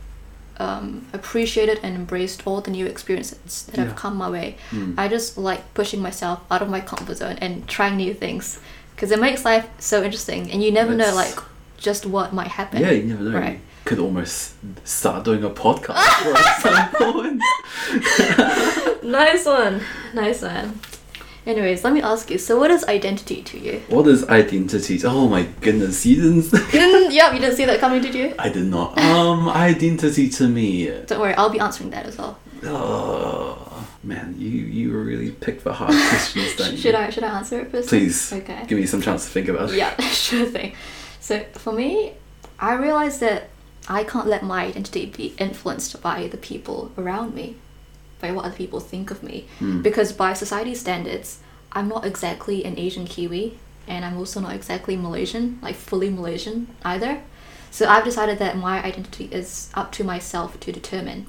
um, 0.58 1.06
appreciated 1.14 1.80
and 1.82 1.94
embraced 1.96 2.46
all 2.46 2.60
the 2.60 2.70
new 2.70 2.86
experiences 2.86 3.62
that 3.64 3.78
Yeah. 3.78 3.84
have 3.84 3.96
come 3.96 4.16
my 4.16 4.28
way. 4.28 4.56
Mm. 4.70 4.94
I 4.98 5.08
just 5.08 5.38
like 5.38 5.72
pushing 5.74 6.02
myself 6.02 6.40
out 6.50 6.60
of 6.62 6.68
my 6.68 6.80
comfort 6.80 7.16
zone 7.16 7.38
and 7.40 7.66
trying 7.66 7.96
new 7.96 8.12
things 8.14 8.58
because 8.94 9.10
it 9.10 9.18
makes 9.20 9.44
life 9.44 9.66
so 9.78 10.02
interesting 10.02 10.50
and 10.52 10.62
you 10.62 10.70
never 10.70 10.94
know 10.94 11.14
like 11.14 11.38
just 11.78 12.04
what 12.04 12.32
might 12.34 12.48
happen. 12.48 12.82
Yeah, 12.82 12.90
you 12.90 13.04
never 13.04 13.22
know. 13.22 13.38
Right. 13.38 13.60
You 13.84 13.88
could 13.96 13.98
almost 13.98 14.54
start 14.86 15.24
doing 15.24 15.42
a 15.42 15.50
podcast 15.50 15.96
for 16.22 16.36
at 16.36 16.60
some 16.62 16.88
point. 17.12 17.42
nice 19.02 19.44
one. 19.44 19.80
Nice 20.14 20.42
one. 20.42 20.78
Anyways, 21.44 21.82
let 21.82 21.92
me 21.92 22.00
ask 22.00 22.30
you. 22.30 22.38
So, 22.38 22.56
what 22.60 22.70
is 22.70 22.84
identity 22.84 23.42
to 23.42 23.58
you? 23.58 23.82
What 23.88 24.06
is 24.06 24.24
identity? 24.28 25.00
Oh 25.04 25.26
my 25.26 25.42
goodness, 25.60 26.06
you 26.06 26.14
didn't. 26.22 26.52
You 26.72 26.78
didn't, 26.78 27.12
yeah, 27.12 27.32
you 27.32 27.40
didn't 27.40 27.56
see 27.56 27.64
that 27.64 27.80
coming, 27.80 28.00
did 28.00 28.14
you? 28.14 28.32
I 28.38 28.48
did 28.50 28.66
not. 28.66 28.96
Um, 29.00 29.48
identity 29.48 30.28
to 30.30 30.46
me. 30.46 30.86
Don't 31.06 31.18
worry, 31.20 31.34
I'll 31.34 31.50
be 31.50 31.58
answering 31.58 31.90
that 31.90 32.06
as 32.06 32.16
well. 32.16 32.38
Oh 32.64 33.88
man, 34.04 34.36
you 34.38 34.48
you 34.50 34.96
really 34.96 35.32
pick 35.32 35.64
the 35.64 35.72
hard 35.72 35.90
questions, 36.10 36.54
don't 36.54 36.70
you? 36.70 36.78
Should 36.78 36.94
I 36.94 37.10
should 37.10 37.24
I 37.24 37.36
answer 37.38 37.58
it 37.58 37.72
first? 37.72 37.88
Please. 37.88 38.32
Okay. 38.32 38.64
Give 38.68 38.78
me 38.78 38.86
some 38.86 39.02
chance 39.02 39.24
to 39.24 39.30
think 39.32 39.48
about 39.48 39.70
it. 39.70 39.76
Yeah, 39.76 39.96
sure 40.10 40.46
thing. 40.46 40.76
So 41.18 41.40
for 41.54 41.72
me, 41.72 42.12
I 42.60 42.74
realized 42.74 43.18
that 43.18 43.48
I 43.88 44.04
can't 44.04 44.28
let 44.28 44.42
my 44.42 44.64
identity 44.64 45.06
be 45.06 45.34
influenced 45.38 46.00
by 46.00 46.28
the 46.28 46.36
people 46.36 46.92
around 46.96 47.34
me, 47.34 47.56
by 48.20 48.30
what 48.30 48.44
other 48.44 48.56
people 48.56 48.80
think 48.80 49.10
of 49.10 49.22
me. 49.22 49.46
Hmm. 49.58 49.82
Because 49.82 50.12
by 50.12 50.32
society 50.34 50.74
standards, 50.74 51.40
I'm 51.72 51.88
not 51.88 52.06
exactly 52.06 52.64
an 52.64 52.78
Asian 52.78 53.06
Kiwi, 53.06 53.58
and 53.88 54.04
I'm 54.04 54.16
also 54.16 54.40
not 54.40 54.54
exactly 54.54 54.96
Malaysian, 54.96 55.58
like 55.62 55.74
fully 55.74 56.10
Malaysian 56.10 56.68
either. 56.84 57.22
So 57.70 57.88
I've 57.88 58.04
decided 58.04 58.38
that 58.38 58.56
my 58.56 58.84
identity 58.84 59.28
is 59.32 59.70
up 59.74 59.92
to 59.92 60.04
myself 60.04 60.60
to 60.60 60.72
determine. 60.72 61.26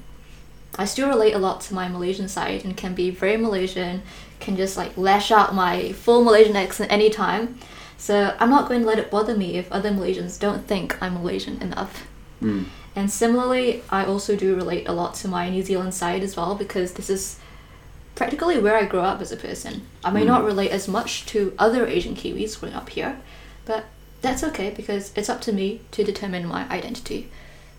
I 0.76 0.84
still 0.84 1.08
relate 1.08 1.34
a 1.34 1.38
lot 1.38 1.60
to 1.62 1.74
my 1.74 1.88
Malaysian 1.88 2.28
side 2.28 2.64
and 2.64 2.76
can 2.76 2.94
be 2.94 3.10
very 3.10 3.36
Malaysian, 3.36 4.02
can 4.40 4.56
just 4.56 4.76
like 4.76 4.96
lash 4.96 5.30
out 5.30 5.54
my 5.54 5.92
full 5.92 6.22
Malaysian 6.22 6.56
accent 6.56 6.92
anytime. 6.92 7.58
So 7.96 8.36
I'm 8.38 8.50
not 8.50 8.68
going 8.68 8.80
to 8.82 8.86
let 8.86 8.98
it 8.98 9.10
bother 9.10 9.36
me 9.36 9.56
if 9.56 9.70
other 9.72 9.90
Malaysians 9.90 10.38
don't 10.38 10.66
think 10.66 11.00
I'm 11.02 11.14
Malaysian 11.14 11.62
enough. 11.62 12.06
Mm. 12.44 12.64
And 12.96 13.10
similarly, 13.10 13.82
I 13.90 14.04
also 14.04 14.36
do 14.36 14.54
relate 14.54 14.86
a 14.88 14.92
lot 14.92 15.14
to 15.16 15.28
my 15.28 15.50
New 15.50 15.62
Zealand 15.62 15.94
side 15.94 16.22
as 16.22 16.36
well 16.36 16.54
because 16.54 16.92
this 16.94 17.10
is 17.10 17.38
practically 18.14 18.58
where 18.60 18.76
I 18.76 18.84
grew 18.84 19.00
up 19.00 19.20
as 19.20 19.32
a 19.32 19.36
person. 19.36 19.82
I 20.04 20.10
may 20.10 20.22
Mm. 20.22 20.26
not 20.26 20.44
relate 20.44 20.70
as 20.70 20.86
much 20.86 21.26
to 21.26 21.52
other 21.58 21.86
Asian 21.86 22.14
Kiwis 22.14 22.58
growing 22.60 22.74
up 22.76 22.88
here, 22.90 23.16
but 23.64 23.86
that's 24.22 24.44
okay 24.44 24.70
because 24.70 25.10
it's 25.16 25.28
up 25.28 25.40
to 25.42 25.52
me 25.52 25.80
to 25.90 26.04
determine 26.04 26.46
my 26.46 26.68
identity. 26.70 27.28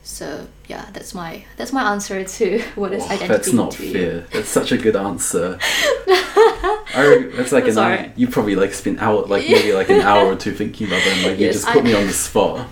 So 0.03 0.47
yeah, 0.68 0.86
that's 0.93 1.16
my 1.16 1.45
that's 1.57 1.74
my 1.74 1.84
answer 1.93 2.24
to 2.24 2.59
what 2.76 2.91
is 2.93 3.01
Oh, 3.03 3.07
identity 3.07 3.28
that's 3.28 3.53
not 3.53 3.74
fair. 3.74 4.20
That's 4.34 4.49
such 4.49 4.72
a 4.72 4.78
good 4.78 4.95
answer. 4.95 5.57
I, 6.07 7.30
that's 7.36 7.51
like 7.51 7.68
an 7.68 7.78
hour. 7.78 8.11
You 8.16 8.28
probably 8.28 8.55
like 8.55 8.74
spent 8.74 9.01
hour, 9.01 9.24
like 9.26 9.43
maybe 9.49 9.74
like 9.74 9.89
an 9.89 10.01
hour 10.01 10.28
or 10.28 10.36
two 10.36 10.51
thinking 10.51 10.88
about 10.88 11.03
them. 11.03 11.24
Like 11.24 11.39
you 11.39 11.51
just 11.51 11.66
put 11.68 11.82
I- 11.82 11.86
me 11.86 11.93
on 11.95 12.05
the 12.07 12.13
spot. 12.13 12.68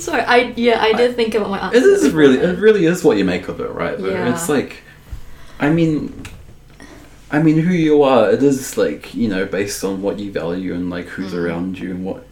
Sorry, 0.00 0.22
I 0.22 0.36
yeah, 0.56 0.80
I 0.82 0.92
did 0.92 1.16
think 1.16 1.34
about 1.34 1.50
my 1.50 1.58
answer. 1.58 1.76
It 1.78 1.82
is 1.84 2.10
really, 2.12 2.38
it 2.38 2.58
really 2.58 2.86
is 2.86 3.04
what 3.04 3.16
you 3.18 3.24
make 3.24 3.48
of 3.48 3.60
it, 3.60 3.70
right? 3.70 3.96
Though. 3.98 4.08
Yeah. 4.10 4.32
It's 4.32 4.48
like, 4.48 4.82
I 5.58 5.68
mean, 5.70 6.22
I 7.30 7.42
mean, 7.42 7.58
who 7.58 7.72
you 7.72 8.02
are. 8.02 8.30
It 8.30 8.42
is 8.42 8.76
like 8.76 9.14
you 9.14 9.28
know 9.28 9.46
based 9.46 9.84
on 9.84 10.02
what 10.02 10.18
you 10.18 10.32
value 10.32 10.74
and 10.74 10.90
like 10.90 11.06
who's 11.06 11.32
Mm. 11.32 11.38
around 11.44 11.78
you 11.78 11.90
and 11.90 12.04
what 12.04 12.26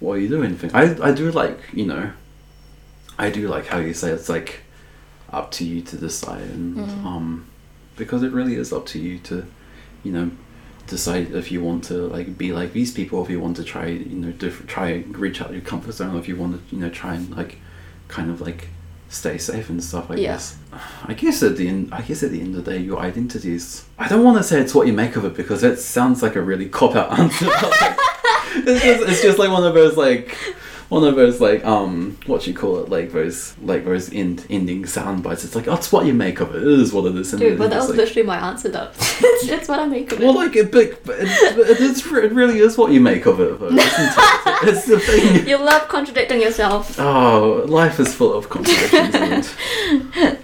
what 0.00 0.14
you 0.16 0.28
do 0.28 0.42
and 0.42 0.58
things. 0.58 0.74
I 0.74 0.82
I 1.08 1.12
do 1.12 1.30
like 1.32 1.58
you 1.72 1.86
know, 1.86 2.10
I 3.18 3.30
do 3.30 3.48
like 3.48 3.66
how 3.66 3.78
you 3.78 3.94
say 3.94 4.10
it's 4.10 4.28
like 4.28 4.60
up 5.32 5.50
to 5.52 5.64
you 5.64 5.80
to 5.82 5.96
decide 5.96 6.42
and 6.42 6.76
Mm. 6.76 7.04
um 7.06 7.46
because 7.96 8.22
it 8.22 8.32
really 8.32 8.54
is 8.56 8.72
up 8.72 8.86
to 8.86 8.98
you 8.98 9.18
to 9.20 9.44
you 10.04 10.12
know 10.12 10.30
decide 10.86 11.32
if 11.32 11.50
you 11.50 11.62
want 11.62 11.84
to 11.84 11.94
like 12.08 12.36
be 12.36 12.52
like 12.52 12.72
these 12.72 12.92
people 12.92 13.22
if 13.24 13.30
you 13.30 13.40
want 13.40 13.56
to 13.56 13.64
try 13.64 13.86
you 13.86 14.16
know 14.16 14.32
diff- 14.32 14.66
try 14.66 14.88
and 14.90 15.16
reach 15.16 15.40
out 15.40 15.52
your 15.52 15.60
comfort 15.62 15.92
zone 15.92 16.14
or 16.14 16.18
if 16.18 16.28
you 16.28 16.36
want 16.36 16.52
to 16.68 16.74
you 16.76 16.80
know 16.82 16.90
try 16.90 17.14
and 17.14 17.34
like 17.36 17.58
kind 18.08 18.30
of 18.30 18.40
like 18.40 18.68
stay 19.08 19.38
safe 19.38 19.70
and 19.70 19.82
stuff 19.82 20.10
I 20.10 20.16
Yeah. 20.16 20.32
guess 20.32 20.56
I 21.06 21.14
guess 21.14 21.42
at 21.42 21.56
the 21.56 21.68
end 21.68 21.88
I 21.94 22.00
guess 22.02 22.22
at 22.22 22.30
the 22.32 22.40
end 22.40 22.54
of 22.56 22.64
the 22.64 22.72
day 22.72 22.78
your 22.78 22.98
identity 23.00 23.54
is 23.54 23.84
I 23.98 24.08
don't 24.08 24.24
want 24.24 24.36
to 24.38 24.42
say 24.44 24.60
it's 24.60 24.74
what 24.74 24.86
you 24.86 24.92
make 24.92 25.16
of 25.16 25.24
it 25.24 25.34
because 25.34 25.60
that 25.62 25.78
sounds 25.78 26.22
like 26.22 26.36
a 26.36 26.42
really 26.42 26.68
cop 26.68 26.96
out 26.96 27.18
answer 27.18 27.46
like, 27.46 27.98
it's 28.66 28.82
just 28.84 29.08
it's 29.10 29.22
just 29.22 29.38
like 29.38 29.50
one 29.50 29.64
of 29.64 29.74
those 29.74 29.96
like 29.96 30.36
one 30.88 31.04
of 31.04 31.16
those 31.16 31.40
like 31.40 31.64
um 31.64 32.16
what 32.26 32.46
you 32.46 32.54
call 32.54 32.78
it 32.78 32.88
like 32.88 33.12
those 33.12 33.56
like 33.62 33.84
those 33.84 34.12
end 34.12 34.46
ending 34.50 34.86
sound 34.86 35.22
bites 35.22 35.44
it's 35.44 35.54
like 35.54 35.64
that's 35.64 35.90
what 35.90 36.06
you 36.06 36.12
make 36.12 36.40
of 36.40 36.54
it 36.54 36.62
it 36.62 36.80
is 36.80 36.92
what 36.92 37.04
it 37.06 37.16
is 37.16 37.32
and 37.32 37.40
Dude, 37.40 37.58
but 37.58 37.70
that 37.70 37.76
it's 37.76 37.88
was 37.88 37.96
like, 37.96 38.06
literally 38.06 38.26
my 38.26 38.36
answer 38.48 38.68
though. 38.68 38.90
it's, 38.98 39.48
it's 39.48 39.68
what 39.68 39.78
I 39.78 39.86
make 39.86 40.12
of 40.12 40.20
it. 40.20 40.24
well, 40.24 40.34
like 40.34 40.56
it, 40.56 40.70
but, 40.70 41.02
but 41.04 41.16
it, 41.18 41.28
it, 41.28 41.80
is, 41.80 42.06
it 42.06 42.32
really 42.32 42.58
is 42.58 42.76
what 42.76 42.92
you 42.92 43.00
make 43.00 43.26
of 43.26 43.40
it, 43.40 43.58
though. 43.58 43.68
It? 43.70 43.74
It's 44.66 44.86
the 44.86 44.98
thing. 44.98 45.46
you 45.46 45.58
love 45.58 45.88
contradicting 45.88 46.40
yourself. 46.40 46.98
Oh, 46.98 47.64
life 47.66 48.00
is 48.00 48.14
full 48.14 48.32
of 48.32 48.48
contradictions. 48.48 49.54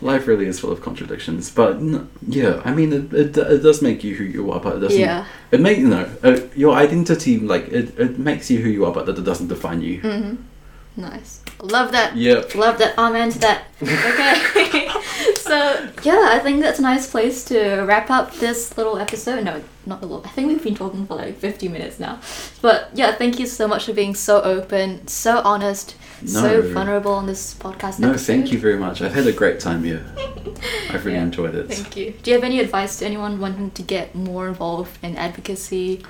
life 0.03 0.27
really 0.27 0.47
is 0.47 0.61
full 0.61 0.73
of 0.73 0.83
contradictions. 0.83 1.51
But 1.51 1.81
yeah, 2.27 2.61
I 2.65 2.75
mean, 2.75 2.93
it, 2.93 3.15
it, 3.15 3.37
it 3.39 3.63
does 3.63 3.81
make 3.81 4.05
you 4.05 4.17
who 4.17 4.25
you 4.25 4.51
are, 4.53 4.61
but 4.61 4.77
it 4.77 4.81
doesn't. 4.81 5.01
Yeah. 5.01 5.27
It 5.51 5.61
makes 5.61 5.81
you 5.81 5.89
know 5.89 6.09
uh, 6.23 6.41
your 6.55 6.77
identity 6.77 7.39
like 7.39 7.69
it, 7.69 7.99
it 7.99 8.19
makes 8.19 8.51
you 8.51 8.61
who 8.61 8.69
you 8.69 8.85
are, 8.85 8.93
but 8.93 9.07
that 9.07 9.19
it 9.19 9.25
doesn't 9.25 9.49
define 9.49 9.83
you. 9.83 10.01
Mm-hmm. 10.01 11.01
Nice. 11.01 11.43
Love 11.61 11.93
that. 11.93 12.17
Yep. 12.17 12.55
Love 12.55 12.79
that. 12.79 12.99
Amen 12.99 13.31
to 13.31 13.39
that. 13.41 13.65
Okay. 13.83 14.89
so 15.37 15.89
yeah, 16.03 16.29
I 16.33 16.39
think 16.43 16.61
that's 16.61 16.79
a 16.79 16.83
nice 16.83 17.11
place 17.11 17.45
to 17.47 17.83
wrap 17.83 18.11
up 18.11 18.33
this 18.35 18.77
little 18.77 18.99
episode. 18.99 19.45
No, 19.45 19.63
not 19.87 20.03
a 20.03 20.07
little. 20.07 20.25
I 20.25 20.29
think 20.31 20.49
we've 20.49 20.63
been 20.63 20.75
talking 20.75 21.07
for 21.07 21.17
like 21.17 21.37
50 21.39 21.69
minutes 21.69 21.99
now. 21.99 22.21
But 22.63 22.91
yeah, 22.95 23.13
thank 23.13 23.39
you 23.39 23.47
so 23.47 23.67
much 23.69 23.87
for 23.87 23.93
being 23.93 24.15
so 24.15 24.43
open, 24.43 25.07
so 25.09 25.41
honest, 25.45 25.97
so 26.27 26.63
vulnerable 26.63 27.13
on 27.13 27.27
this 27.27 27.55
podcast. 27.55 27.99
No, 27.99 28.11
episode. 28.11 28.27
thank 28.27 28.53
you 28.53 28.59
very 28.59 28.77
much. 28.79 29.01
I've 29.03 29.15
had 29.15 29.27
a 29.27 29.33
great 29.33 29.61
time 29.61 29.85
here. 29.85 30.05
I've 30.91 31.05
really 31.05 31.17
Yeah, 31.19 31.25
enjoyed 31.25 31.55
it. 31.55 31.69
Thank 31.73 31.97
you. 31.97 32.13
Do 32.23 32.31
you 32.31 32.35
have 32.37 32.45
any 32.45 32.61
advice 32.61 32.99
to 32.99 33.07
anyone 33.07 33.41
wanting 33.41 33.71
to 33.73 33.83
get 33.83 34.15
more 34.15 34.49
involved 34.49 34.99
in 35.03 35.17
advocacy? 35.17 36.05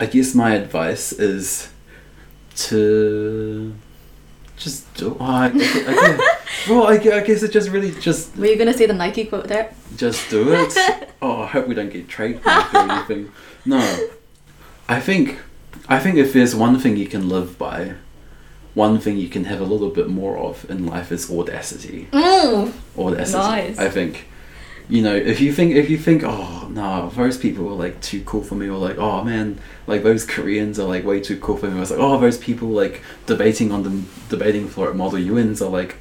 I 0.00 0.06
guess 0.06 0.34
my 0.34 0.54
advice 0.54 1.12
is 1.12 1.70
to 2.56 3.74
just 4.56 4.92
do. 4.94 5.16
Oh, 5.18 5.24
I, 5.24 5.50
I, 5.54 6.36
well, 6.68 6.86
I, 6.86 6.94
I 6.94 7.20
guess 7.20 7.42
it 7.42 7.52
just 7.52 7.70
really 7.70 7.92
just 7.92 8.36
Were 8.36 8.46
you 8.46 8.56
gonna 8.56 8.74
say 8.74 8.86
the 8.86 8.94
Nike 8.94 9.24
quote 9.24 9.48
there? 9.48 9.74
just 9.96 10.30
do 10.30 10.52
it. 10.52 10.74
oh, 11.22 11.42
I 11.42 11.46
hope 11.46 11.68
we 11.68 11.74
don't 11.74 11.90
get 11.90 12.08
trademarked 12.08 12.74
or 12.74 12.92
anything. 12.92 13.32
No, 13.64 14.08
I 14.88 15.00
think 15.00 15.38
I 15.88 15.98
think 15.98 16.16
if 16.16 16.32
there's 16.32 16.54
one 16.54 16.78
thing 16.78 16.96
you 16.96 17.06
can 17.06 17.28
live 17.28 17.58
by, 17.58 17.94
one 18.74 18.98
thing 18.98 19.16
you 19.16 19.28
can 19.28 19.44
have 19.44 19.60
a 19.60 19.64
little 19.64 19.90
bit 19.90 20.08
more 20.08 20.36
of 20.38 20.68
in 20.70 20.86
life 20.86 21.12
is 21.12 21.30
audacity. 21.30 22.08
Mm. 22.12 22.72
audacity. 22.98 23.38
Nice. 23.38 23.78
I 23.78 23.88
think. 23.88 24.28
You 24.86 25.00
know, 25.00 25.16
if 25.16 25.40
you 25.40 25.50
think 25.50 25.74
if 25.74 25.88
you 25.88 25.96
think, 25.96 26.22
oh 26.24 26.68
no, 26.70 27.08
those 27.08 27.38
people 27.38 27.66
are 27.70 27.74
like 27.74 28.02
too 28.02 28.22
cool 28.24 28.42
for 28.42 28.54
me, 28.54 28.68
or 28.68 28.76
like, 28.76 28.98
oh 28.98 29.24
man, 29.24 29.58
like 29.86 30.02
those 30.02 30.26
Koreans 30.26 30.78
are 30.78 30.86
like 30.86 31.04
way 31.04 31.20
too 31.20 31.38
cool 31.40 31.56
for 31.56 31.70
me. 31.70 31.78
I 31.78 31.80
was 31.80 31.90
like, 31.90 32.00
oh, 32.00 32.18
those 32.20 32.36
people 32.36 32.68
like 32.68 33.00
debating 33.24 33.72
on 33.72 33.82
the 33.82 34.02
debating 34.28 34.68
floor 34.68 34.90
at 34.90 34.96
Model 34.96 35.18
UNs 35.18 35.62
are 35.62 35.70
like, 35.70 35.96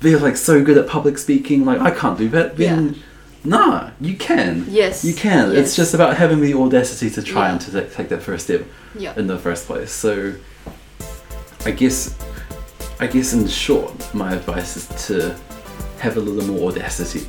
they're 0.00 0.18
like 0.18 0.36
so 0.36 0.62
good 0.62 0.76
at 0.78 0.86
public 0.86 1.18
speaking. 1.18 1.64
Like 1.64 1.80
I 1.80 1.90
can't 1.90 2.18
do 2.18 2.28
that. 2.30 2.56
Then, 2.56 2.96
nah, 3.44 3.90
you 4.00 4.16
can. 4.16 4.66
Yes. 4.68 5.04
You 5.04 5.14
can. 5.14 5.52
Yes. 5.52 5.58
It's 5.68 5.76
just 5.76 5.94
about 5.94 6.16
having 6.16 6.40
the 6.40 6.54
audacity 6.54 7.10
to 7.10 7.22
try 7.22 7.46
Yeah. 7.46 7.52
and 7.52 7.60
to 7.62 7.70
ta- 7.72 7.94
take 7.94 8.08
that 8.10 8.22
first 8.22 8.44
step 8.46 8.64
Yeah. 8.98 9.14
in 9.16 9.26
the 9.26 9.38
first 9.38 9.66
place. 9.66 9.90
So, 9.92 10.34
I 11.64 11.70
guess, 11.70 12.14
I 13.00 13.06
guess 13.06 13.32
in 13.32 13.46
short, 13.48 14.14
my 14.14 14.34
advice 14.34 14.76
is 14.76 15.06
to 15.08 15.34
have 15.98 16.16
a 16.16 16.20
little 16.20 16.44
more 16.54 16.70
audacity, 16.70 17.26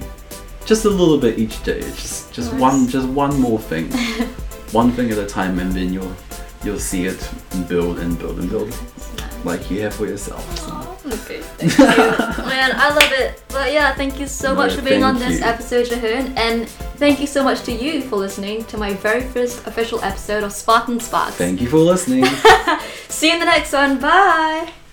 just 0.66 0.84
a 0.86 0.89
little 0.89 1.18
bit 1.18 1.39
each 1.39 1.63
day. 1.63 1.80
Just, 1.82 2.34
just 2.34 2.51
Nice. 2.51 2.61
one, 2.61 2.88
just 2.89 3.07
one 3.07 3.39
more 3.39 3.59
thing, 3.59 3.89
one 4.74 4.91
thing 4.91 5.09
at 5.11 5.18
a 5.18 5.26
time, 5.26 5.59
and 5.59 5.72
then 5.72 5.93
you'll, 5.93 6.11
you'll 6.66 6.80
see 6.80 7.05
it 7.05 7.30
build 7.70 7.99
and 7.99 8.20
build 8.20 8.39
and 8.39 8.49
build, 8.49 8.76
like 9.46 9.70
you 9.72 9.82
have 9.82 9.93
for 9.93 10.06
yourself. 10.08 10.43
Aw, 10.70 10.72
oh, 10.72 10.91
Okay, 11.08 11.39
thank 11.58 11.78
you. 11.78 11.86
Man, 12.46 12.72
I 12.76 12.89
love 12.89 13.12
it. 13.14 13.43
But 13.50 13.72
yeah, 13.72 13.93
thank 13.93 14.20
you 14.20 14.28
so 14.28 14.50
No, 14.50 14.56
much 14.56 14.74
for 14.74 14.82
being 14.82 15.04
on 15.04 15.20
this 15.20 15.39
you. 15.39 15.46
episode, 15.46 15.86
Jehoon. 15.88 16.36
And 16.36 16.68
thank 16.98 17.20
you 17.20 17.28
so 17.28 17.43
much 17.43 17.62
to 17.64 17.72
you 17.72 18.02
for 18.02 18.16
listening 18.18 18.64
to 18.66 18.78
my 18.78 18.93
very 18.93 19.22
first 19.22 19.66
official 19.68 20.02
episode 20.04 20.43
of 20.43 20.52
Sparking 20.52 21.00
Sparks. 21.00 21.36
Thank 21.36 21.62
you 21.62 21.70
for 21.70 21.78
listening. 21.78 22.26
See 23.08 23.28
you 23.28 23.34
in 23.34 23.39
the 23.39 23.46
next 23.46 23.72
one. 23.72 24.00
Bye. 24.00 24.84